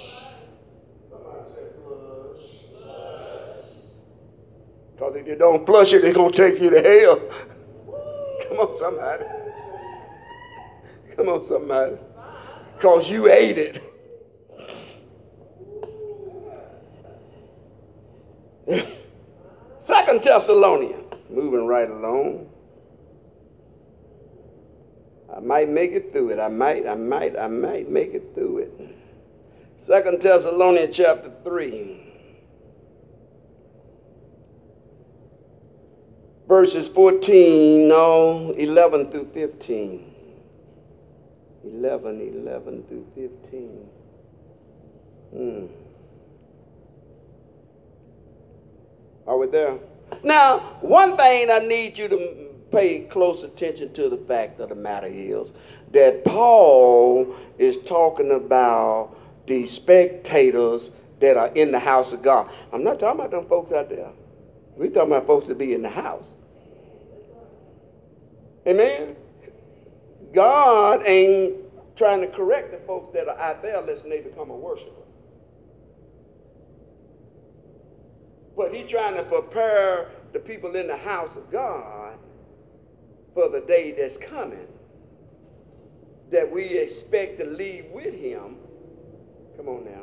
Somebody 1.09 1.43
said 1.53 1.73
flush. 1.83 2.47
Because 4.93 5.15
if 5.15 5.18
you 5.29 5.35
don't 5.35 5.63
flush 5.63 5.93
it, 5.93 6.03
it's 6.03 6.17
going 6.17 6.33
to 6.33 6.37
take 6.37 6.59
you 6.59 6.71
to 6.71 6.81
hell. 6.81 7.21
Come 8.47 8.57
on, 8.57 8.79
somebody. 8.79 9.23
Come 11.15 11.29
on, 11.29 11.47
somebody. 11.47 11.97
Because 12.75 13.07
you 13.07 13.31
ate 13.31 13.59
it. 13.59 13.83
Second 19.81 20.23
Thessalonians, 20.23 21.13
moving 21.29 21.67
right 21.67 21.91
along. 21.91 22.49
I 25.35 25.39
might 25.41 25.69
make 25.69 25.91
it 25.91 26.11
through 26.11 26.29
it. 26.31 26.39
I 26.39 26.47
might, 26.47 26.87
I 26.87 26.95
might, 26.95 27.37
I 27.37 27.45
might 27.47 27.87
make 27.87 28.15
it 28.15 28.31
through 28.33 28.57
it. 28.59 28.71
Second 29.85 30.23
Thessalonians 30.23 30.95
chapter 30.97 31.31
3. 31.43 32.08
Verses 36.49 36.87
14, 36.87 37.87
no, 37.87 38.55
11 38.57 39.11
through 39.11 39.29
15. 39.35 40.15
11, 41.63 42.43
11 42.43 42.83
through 42.87 43.05
15. 43.13 43.89
Hmm. 45.31 45.65
Are 49.27 49.37
we 49.37 49.45
there? 49.45 49.77
Now, 50.23 50.79
one 50.81 51.15
thing 51.17 51.51
I 51.51 51.59
need 51.59 51.99
you 51.99 52.07
to 52.07 52.47
pay 52.71 53.01
close 53.01 53.43
attention 53.43 53.93
to 53.93 54.09
the 54.09 54.17
fact 54.17 54.59
of 54.59 54.69
the 54.69 54.75
matter 54.75 55.05
is 55.05 55.53
that 55.91 56.25
Paul 56.25 57.35
is 57.59 57.77
talking 57.85 58.31
about 58.31 59.15
the 59.45 59.67
spectators 59.67 60.89
that 61.19 61.37
are 61.37 61.49
in 61.49 61.71
the 61.71 61.77
house 61.77 62.11
of 62.11 62.23
God. 62.23 62.49
I'm 62.73 62.83
not 62.83 62.99
talking 62.99 63.19
about 63.19 63.29
them 63.29 63.45
folks 63.45 63.71
out 63.71 63.89
there. 63.89 64.09
We're 64.75 64.89
talking 64.89 65.11
about 65.11 65.27
folks 65.27 65.47
that 65.47 65.59
be 65.59 65.75
in 65.75 65.83
the 65.83 65.89
house. 65.89 66.25
Amen. 68.69 69.15
God 70.31 71.01
ain't 71.07 71.55
trying 71.95 72.21
to 72.21 72.27
correct 72.27 72.71
the 72.71 72.77
folks 72.85 73.11
that 73.15 73.27
are 73.27 73.37
out 73.39 73.63
there 73.63 73.79
unless 73.79 74.01
they 74.01 74.21
become 74.21 74.51
a 74.51 74.55
worshiper. 74.55 74.91
But 78.55 78.73
he's 78.73 78.87
trying 78.89 79.15
to 79.15 79.23
prepare 79.23 80.11
the 80.33 80.39
people 80.39 80.75
in 80.75 80.85
the 80.85 80.97
house 80.97 81.35
of 81.35 81.49
God 81.51 82.13
for 83.33 83.49
the 83.49 83.61
day 83.61 83.91
that's 83.91 84.17
coming 84.17 84.67
that 86.31 86.51
we 86.51 86.63
expect 86.63 87.39
to 87.39 87.45
leave 87.45 87.85
with 87.91 88.13
him. 88.13 88.57
Come 89.57 89.67
on 89.67 89.85
now. 89.85 90.01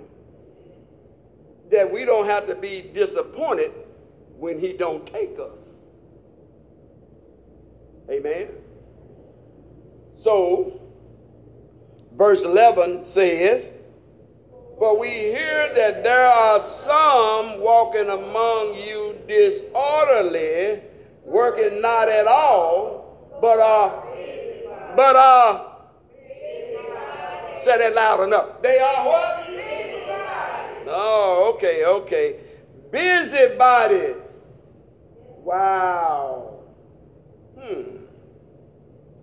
That 1.70 1.92
we 1.92 2.04
don't 2.04 2.26
have 2.26 2.48
to 2.48 2.56
be 2.56 2.82
disappointed 2.82 3.72
when 4.36 4.58
he 4.58 4.72
don't 4.72 5.06
take 5.06 5.38
us. 5.38 5.75
Amen. 8.10 8.48
So, 10.22 10.80
verse 12.16 12.42
11 12.42 13.06
says, 13.12 13.66
For 14.78 14.98
we 14.98 15.08
hear 15.08 15.72
that 15.74 16.02
there 16.02 16.26
are 16.26 16.60
some 16.60 17.60
walking 17.60 18.08
among 18.08 18.74
you 18.76 19.18
disorderly, 19.26 20.80
working 21.24 21.80
not 21.80 22.08
at 22.08 22.26
all, 22.26 23.38
but 23.40 23.58
are, 23.58 24.04
but 24.94 25.16
are, 25.16 25.76
say 27.64 27.78
that 27.78 27.94
loud 27.94 28.24
enough. 28.24 28.62
They 28.62 28.78
are 28.78 29.06
what? 29.06 29.46
Oh, 30.88 31.52
okay, 31.56 31.84
okay. 31.84 32.36
Busybodies. 32.92 34.14
Wow. 35.42 36.55
Hmm. 37.66 37.96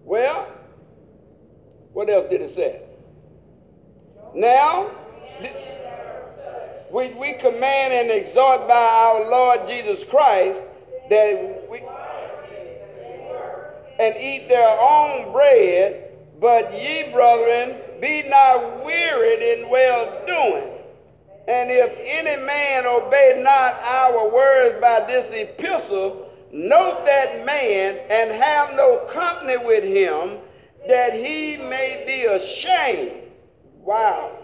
Well, 0.03 0.51
what 1.93 2.09
else 2.09 2.29
did 2.29 2.41
it 2.41 2.53
say? 2.53 2.81
Now, 4.35 4.91
we, 6.91 7.13
we 7.13 7.33
command 7.33 7.93
and 7.93 8.11
exhort 8.11 8.67
by 8.67 8.73
our 8.75 9.29
Lord 9.29 9.61
Jesus 9.69 10.03
Christ 10.03 10.59
that 11.09 11.69
we 11.71 11.79
and 13.99 14.17
eat 14.17 14.49
their 14.49 14.77
own 14.79 15.31
bread, 15.31 16.11
but 16.41 16.73
ye, 16.73 17.11
brethren, 17.13 17.77
be 18.01 18.27
not 18.27 18.83
wearied 18.83 19.41
in 19.41 19.69
well 19.69 20.25
doing. 20.25 20.69
And 21.47 21.71
if 21.71 21.95
any 22.03 22.43
man 22.43 22.85
obey 22.85 23.41
not 23.41 23.75
our 23.83 24.33
words 24.33 24.81
by 24.81 25.05
this 25.07 25.31
epistle, 25.31 26.22
note 26.53 27.03
that 27.05 27.45
man 27.45 27.97
and 28.09 28.31
have 28.31 28.75
no 28.75 29.07
company 29.11 29.57
with 29.57 29.83
him, 29.83 30.37
that 30.87 31.13
he 31.13 31.57
may 31.57 32.03
be 32.05 32.25
ashamed. 32.25 33.23
Wow. 33.79 34.37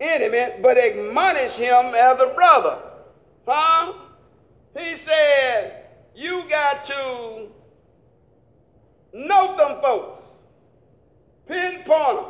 Enemy, 0.00 0.60
but 0.62 0.78
admonish 0.78 1.52
him 1.52 1.94
as 1.94 2.20
a 2.20 2.32
brother. 2.34 2.78
Huh? 3.46 3.92
He 4.76 4.96
said, 4.96 5.84
You 6.14 6.42
got 6.48 6.86
to 6.86 7.48
note 9.12 9.56
them 9.56 9.80
folks, 9.80 10.24
pinpoint 11.46 12.16
them. 12.16 12.24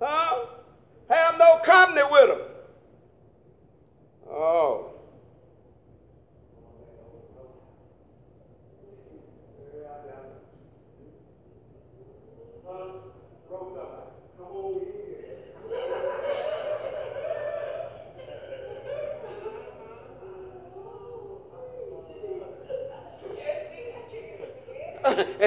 Huh? 0.00 0.46
Have 1.08 1.38
no 1.38 1.60
company 1.64 2.02
with 2.10 2.28
them. 2.28 2.40
Oh. 4.28 4.96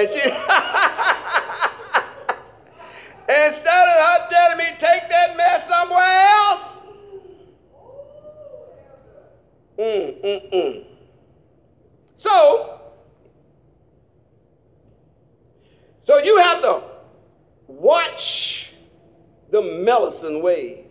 and 0.00 0.08
she 0.08 0.20
instead 3.28 3.88
of 3.88 4.00
her 4.00 4.28
telling 4.30 4.58
me 4.58 4.64
take 4.78 5.08
that 5.10 5.36
mess 5.36 5.66
somewhere 5.68 6.22
else 6.26 6.62
mm, 9.78 10.20
mm, 10.22 10.52
mm. 10.52 10.84
so 12.16 12.80
so 16.04 16.18
you 16.18 16.38
have 16.38 16.62
to 16.62 16.82
watch 17.66 18.72
the 19.50 19.60
Mellison 19.60 20.40
ways 20.40 20.86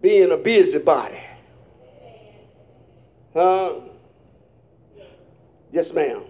being 0.00 0.30
a 0.30 0.36
busybody 0.36 1.18
Huh? 3.34 3.80
Yes, 5.72 5.92
ma'am. 5.92 6.22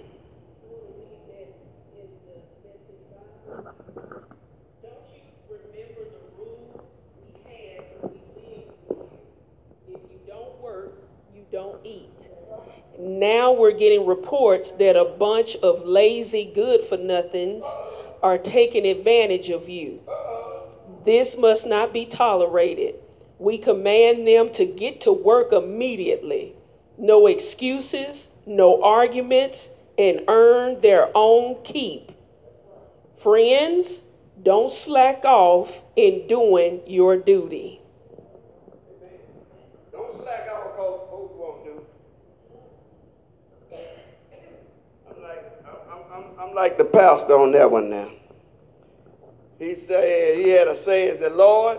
don't 11.54 11.86
eat. 11.86 12.10
Now 12.98 13.52
reports 14.04 14.70
that 14.72 14.96
a 14.96 15.04
bunch 15.04 15.56
of 15.56 15.86
lazy 15.86 16.52
good 16.54 16.86
for 16.88 16.96
nothings 16.96 17.64
are 18.22 18.38
taking 18.38 18.86
advantage 18.86 19.50
of 19.50 19.68
you. 19.68 20.00
This 21.04 21.36
must 21.36 21.66
not 21.66 21.92
be 21.92 22.06
tolerated. 22.06 22.94
We 23.38 23.58
command 23.58 24.26
them 24.26 24.52
to 24.54 24.64
get 24.64 25.02
to 25.02 25.12
work 25.12 25.52
immediately. 25.52 26.54
No 26.96 27.26
excuses, 27.26 28.28
no 28.46 28.82
arguments, 28.82 29.68
and 29.98 30.22
earn 30.28 30.80
their 30.80 31.10
own 31.14 31.62
keep. 31.62 32.12
Friends, 33.22 34.02
don't 34.42 34.72
slack 34.72 35.24
off 35.24 35.70
in 35.96 36.26
doing 36.26 36.80
your 36.86 37.16
duty. 37.16 37.80
Don't 39.92 40.22
slack 40.22 40.48
off 40.52 40.72
because 40.72 41.00
folks 41.10 41.34
won't 41.36 41.64
do. 41.64 41.82
I'm 45.08 45.22
like, 45.22 45.52
I'm, 46.12 46.40
I'm 46.54 46.58
like 46.58 46.78
the 46.78 46.84
pastor 46.84 47.36
on 47.36 47.50
that 47.50 47.68
one 47.68 47.90
now. 47.90 48.08
He 49.58 49.74
said 49.74 50.38
he 50.38 50.50
had 50.50 50.68
a 50.68 50.76
saying, 50.76 51.18
said, 51.18 51.32
Lord, 51.32 51.78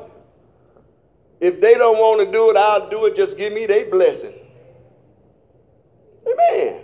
if 1.40 1.62
they 1.62 1.76
don't 1.76 1.98
want 1.98 2.20
to 2.26 2.30
do 2.30 2.50
it, 2.50 2.58
I'll 2.58 2.90
do 2.90 3.06
it. 3.06 3.16
Just 3.16 3.38
give 3.38 3.54
me 3.54 3.68
their 3.68 3.86
blessing. 3.86 4.34
Amen. 6.28 6.82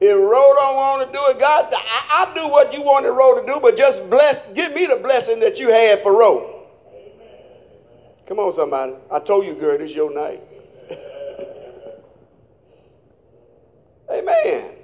If 0.00 0.16
Ro 0.16 0.54
don't 0.54 0.76
want 0.76 1.06
to 1.06 1.12
do 1.12 1.26
it, 1.26 1.38
God, 1.38 1.68
I, 1.70 2.32
will 2.34 2.44
do 2.46 2.50
what 2.50 2.72
you 2.72 2.80
wanted 2.80 3.10
Ro 3.10 3.38
to 3.38 3.46
do, 3.46 3.60
but 3.60 3.76
just 3.76 4.08
bless, 4.08 4.40
give 4.54 4.72
me 4.72 4.86
the 4.86 4.96
blessing 4.96 5.38
that 5.40 5.58
you 5.58 5.68
had 5.68 6.02
for 6.02 6.16
Ro. 6.16 6.64
Come 8.26 8.38
on, 8.38 8.54
somebody. 8.54 8.94
I 9.10 9.18
told 9.18 9.44
you, 9.44 9.52
girl, 9.52 9.78
it's 9.78 9.92
your 9.92 10.14
night. 10.14 10.40
Amen. 14.10 14.79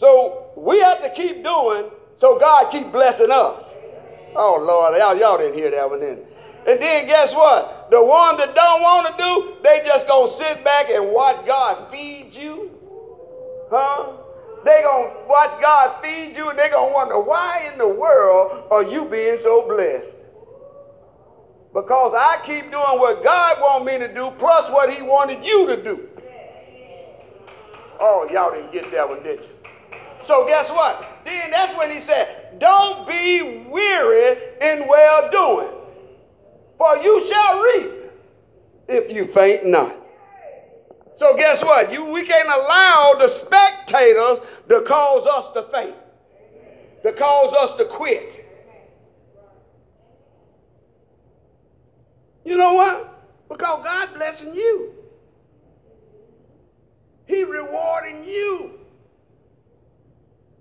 So 0.00 0.50
we 0.56 0.80
have 0.80 1.02
to 1.02 1.10
keep 1.10 1.44
doing 1.44 1.90
so 2.18 2.38
God 2.38 2.70
keep 2.72 2.90
blessing 2.90 3.30
us. 3.30 3.62
Oh 4.34 4.56
Lord, 4.58 4.96
y'all, 4.96 5.14
y'all 5.14 5.36
didn't 5.36 5.58
hear 5.58 5.70
that 5.70 5.90
one 5.90 6.00
then. 6.00 6.18
And 6.66 6.80
then 6.80 7.06
guess 7.06 7.34
what? 7.34 7.90
The 7.90 8.02
ones 8.02 8.38
that 8.38 8.54
don't 8.54 8.80
want 8.80 9.08
to 9.08 9.22
do, 9.22 9.56
they 9.62 9.82
just 9.84 10.08
gonna 10.08 10.32
sit 10.32 10.64
back 10.64 10.88
and 10.88 11.12
watch 11.12 11.44
God 11.44 11.92
feed 11.92 12.32
you. 12.32 12.70
Huh? 13.68 14.12
They 14.64 14.80
gonna 14.82 15.12
watch 15.28 15.60
God 15.60 16.02
feed 16.02 16.34
you 16.34 16.48
and 16.48 16.58
they 16.58 16.70
gonna 16.70 16.94
wonder 16.94 17.20
why 17.20 17.68
in 17.70 17.76
the 17.76 17.88
world 17.88 18.68
are 18.70 18.82
you 18.82 19.04
being 19.04 19.38
so 19.42 19.68
blessed? 19.68 20.16
Because 21.74 22.14
I 22.16 22.42
keep 22.46 22.70
doing 22.70 22.98
what 22.98 23.22
God 23.22 23.60
want 23.60 23.84
me 23.84 23.98
to 23.98 24.08
do 24.08 24.30
plus 24.38 24.70
what 24.70 24.90
he 24.90 25.02
wanted 25.02 25.44
you 25.44 25.66
to 25.66 25.82
do. 25.82 26.08
Oh, 28.00 28.26
y'all 28.32 28.50
didn't 28.50 28.72
get 28.72 28.90
that 28.92 29.06
one, 29.06 29.22
did 29.22 29.40
you? 29.40 29.49
So 30.24 30.46
guess 30.46 30.70
what? 30.70 31.22
Then 31.24 31.50
that's 31.50 31.76
when 31.76 31.90
he 31.90 32.00
said, 32.00 32.58
Don't 32.58 33.06
be 33.06 33.66
weary 33.68 34.36
in 34.60 34.86
well 34.88 35.30
doing, 35.30 35.70
for 36.78 36.96
you 36.98 37.26
shall 37.26 37.60
reap 37.60 37.90
if 38.88 39.12
you 39.12 39.26
faint 39.26 39.66
not. 39.66 39.96
So 41.16 41.36
guess 41.36 41.62
what? 41.62 41.92
You, 41.92 42.06
we 42.06 42.24
can't 42.24 42.48
allow 42.48 43.14
the 43.18 43.28
spectators 43.28 44.38
to 44.68 44.80
cause 44.82 45.26
us 45.26 45.52
to 45.52 45.70
faint, 45.70 45.94
to 47.02 47.12
cause 47.12 47.52
us 47.52 47.76
to 47.76 47.84
quit. 47.84 48.40
You 52.44 52.56
know 52.56 52.72
what? 52.72 53.48
Because 53.48 53.84
God 53.84 54.14
blessing 54.14 54.54
you. 54.54 54.94
He 57.26 57.44
rewarding 57.44 58.24
you. 58.24 58.79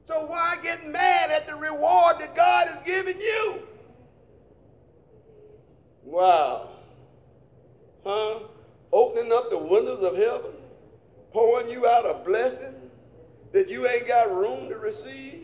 So 0.09 0.25
why 0.25 0.57
get 0.63 0.89
mad 0.89 1.29
at 1.29 1.45
the 1.45 1.55
reward 1.55 2.17
that 2.17 2.35
God 2.35 2.67
has 2.67 2.83
given 2.83 3.21
you? 3.21 3.61
Wow. 6.03 6.69
Huh? 8.03 8.39
Opening 8.91 9.31
up 9.31 9.51
the 9.51 9.57
windows 9.59 10.01
of 10.01 10.15
heaven, 10.15 10.53
pouring 11.31 11.69
you 11.69 11.85
out 11.85 12.07
a 12.07 12.15
blessing 12.25 12.73
that 13.51 13.69
you 13.69 13.87
ain't 13.87 14.07
got 14.07 14.35
room 14.35 14.67
to 14.69 14.79
receive, 14.79 15.43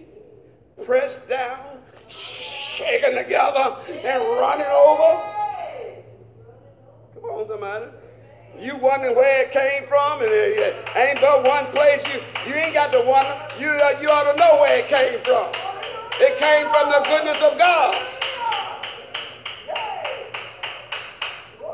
pressed 0.84 1.30
down, 1.30 1.80
shaken 2.10 3.14
together, 3.14 3.78
and 3.88 4.24
running 4.24 4.66
over. 4.66 5.22
Come 7.14 7.24
on, 7.24 7.48
somebody. 7.48 7.86
You 8.60 8.78
wondering 8.78 9.16
where 9.16 9.44
it 9.44 9.52
came 9.52 9.88
from, 9.88 10.22
and 10.22 10.32
it 10.32 10.76
ain't 10.96 11.20
but 11.20 11.44
one 11.44 11.66
place. 11.68 12.02
You 12.08 12.22
you 12.48 12.54
ain't 12.56 12.74
got 12.74 12.92
to 12.94 13.02
wonder. 13.02 13.38
You 13.60 13.68
uh, 13.68 14.00
you 14.02 14.10
ought 14.10 14.32
to 14.32 14.40
know 14.40 14.62
where 14.62 14.80
it 14.80 14.88
came 14.88 15.22
from. 15.24 15.52
It 16.22 16.38
came 16.38 16.66
from 16.70 16.90
the 16.90 17.04
goodness 17.10 17.42
of 17.42 17.58
God. 17.58 18.08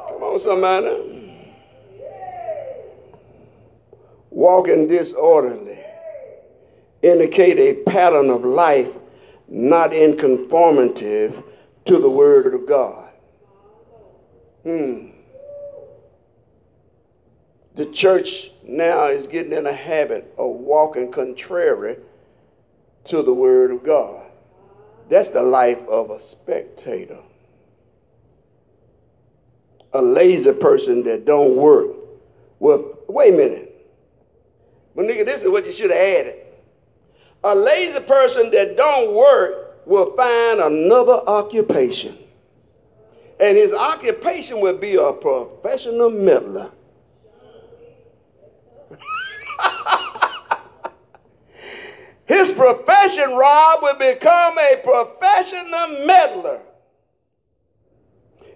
Come 0.10 0.24
on, 0.24 0.42
somebody. 0.42 1.48
Walking 4.32 4.88
disorderly 4.88 5.78
indicate 7.04 7.60
a 7.60 7.84
pattern 7.90 8.30
of 8.30 8.44
life 8.44 8.90
not 9.48 9.94
in 9.94 10.18
conformity 10.18 11.32
to 11.86 12.00
the 12.00 12.10
word 12.10 12.54
of 12.54 12.66
God. 12.66 13.10
Hmm 14.64 15.11
the 17.82 17.92
church 17.92 18.52
now 18.64 19.08
is 19.08 19.26
getting 19.26 19.54
in 19.54 19.66
a 19.66 19.74
habit 19.74 20.36
of 20.38 20.52
walking 20.52 21.12
contrary 21.12 21.98
to 23.06 23.24
the 23.24 23.34
Word 23.34 23.72
of 23.72 23.84
God. 23.84 24.24
That's 25.10 25.30
the 25.30 25.42
life 25.42 25.80
of 25.88 26.12
a 26.12 26.22
spectator. 26.30 27.18
A 29.94 30.02
lazy 30.02 30.54
person 30.54 31.04
that 31.06 31.26
don't 31.26 31.56
work. 31.56 31.88
Well, 32.60 33.00
wait 33.08 33.34
a 33.34 33.38
minute. 33.38 33.90
Well, 34.94 35.08
nigga, 35.08 35.26
this 35.26 35.42
is 35.42 35.50
what 35.50 35.66
you 35.66 35.72
should 35.72 35.90
have 35.90 36.00
added. 36.00 36.36
A 37.44 37.56
lazy 37.56 38.00
person 38.02 38.52
that 38.52 38.78
don't 38.78 39.16
work 39.16 39.88
will 39.88 40.16
find 40.16 40.60
another 40.60 41.14
occupation. 41.26 42.16
And 43.40 43.58
his 43.58 43.74
occupation 43.74 44.62
will 44.62 44.78
be 44.78 44.98
a 44.98 45.12
professional 45.12 46.12
meddler. 46.12 46.70
His 52.26 52.52
profession, 52.54 53.34
Rob, 53.36 53.84
will 53.84 53.96
become 53.96 54.58
a 54.58 54.78
professional 54.84 56.06
meddler. 56.06 56.60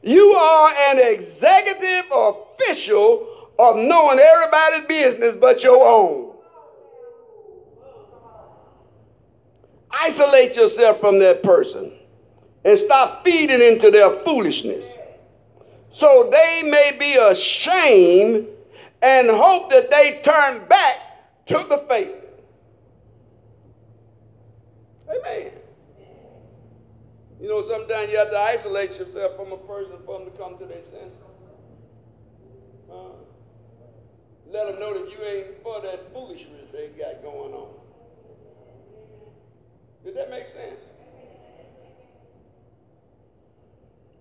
You 0.02 0.32
are 0.34 0.70
an 0.90 1.00
executive 1.00 2.06
official 2.12 3.50
of 3.58 3.76
knowing 3.76 4.20
everybody's 4.20 4.88
business 4.88 5.36
but 5.36 5.64
your 5.64 5.86
own. 5.86 6.36
Isolate 9.92 10.56
yourself 10.56 11.00
from 11.00 11.20
that 11.20 11.42
person 11.42 11.92
and 12.64 12.78
stop 12.78 13.26
feeding 13.26 13.62
into 13.62 13.92
their 13.92 14.12
foolishness. 14.24 14.86
So 15.92 16.30
they 16.32 16.62
may 16.64 16.96
be 17.00 17.16
ashamed 17.16 18.48
and 19.06 19.30
hope 19.30 19.70
that 19.70 19.92
they 19.92 20.20
turn 20.24 20.68
back 20.68 20.98
to 21.46 21.64
the 21.70 21.86
faith. 21.88 22.16
Amen. 25.08 25.52
You 27.40 27.48
know, 27.48 27.62
sometimes 27.68 28.12
you 28.12 28.18
have 28.18 28.32
to 28.32 28.40
isolate 28.40 28.94
yourself 28.94 29.36
from 29.36 29.52
a 29.52 29.58
person 29.58 29.98
for 30.08 30.18
them 30.18 30.32
to 30.32 30.38
come 30.40 30.58
to 30.58 30.66
their 30.66 30.82
senses. 30.82 31.22
Uh, 32.92 33.14
let 34.52 34.72
them 34.72 34.80
know 34.80 35.00
that 35.00 35.12
you 35.12 35.24
ain't 35.24 35.62
for 35.62 35.82
that 35.82 36.12
foolishness 36.12 36.66
they 36.74 36.88
got 36.98 37.22
going 37.22 37.54
on. 37.54 37.70
Did 40.04 40.18
that 40.18 40.32
make 40.32 40.48
sense? 40.48 40.82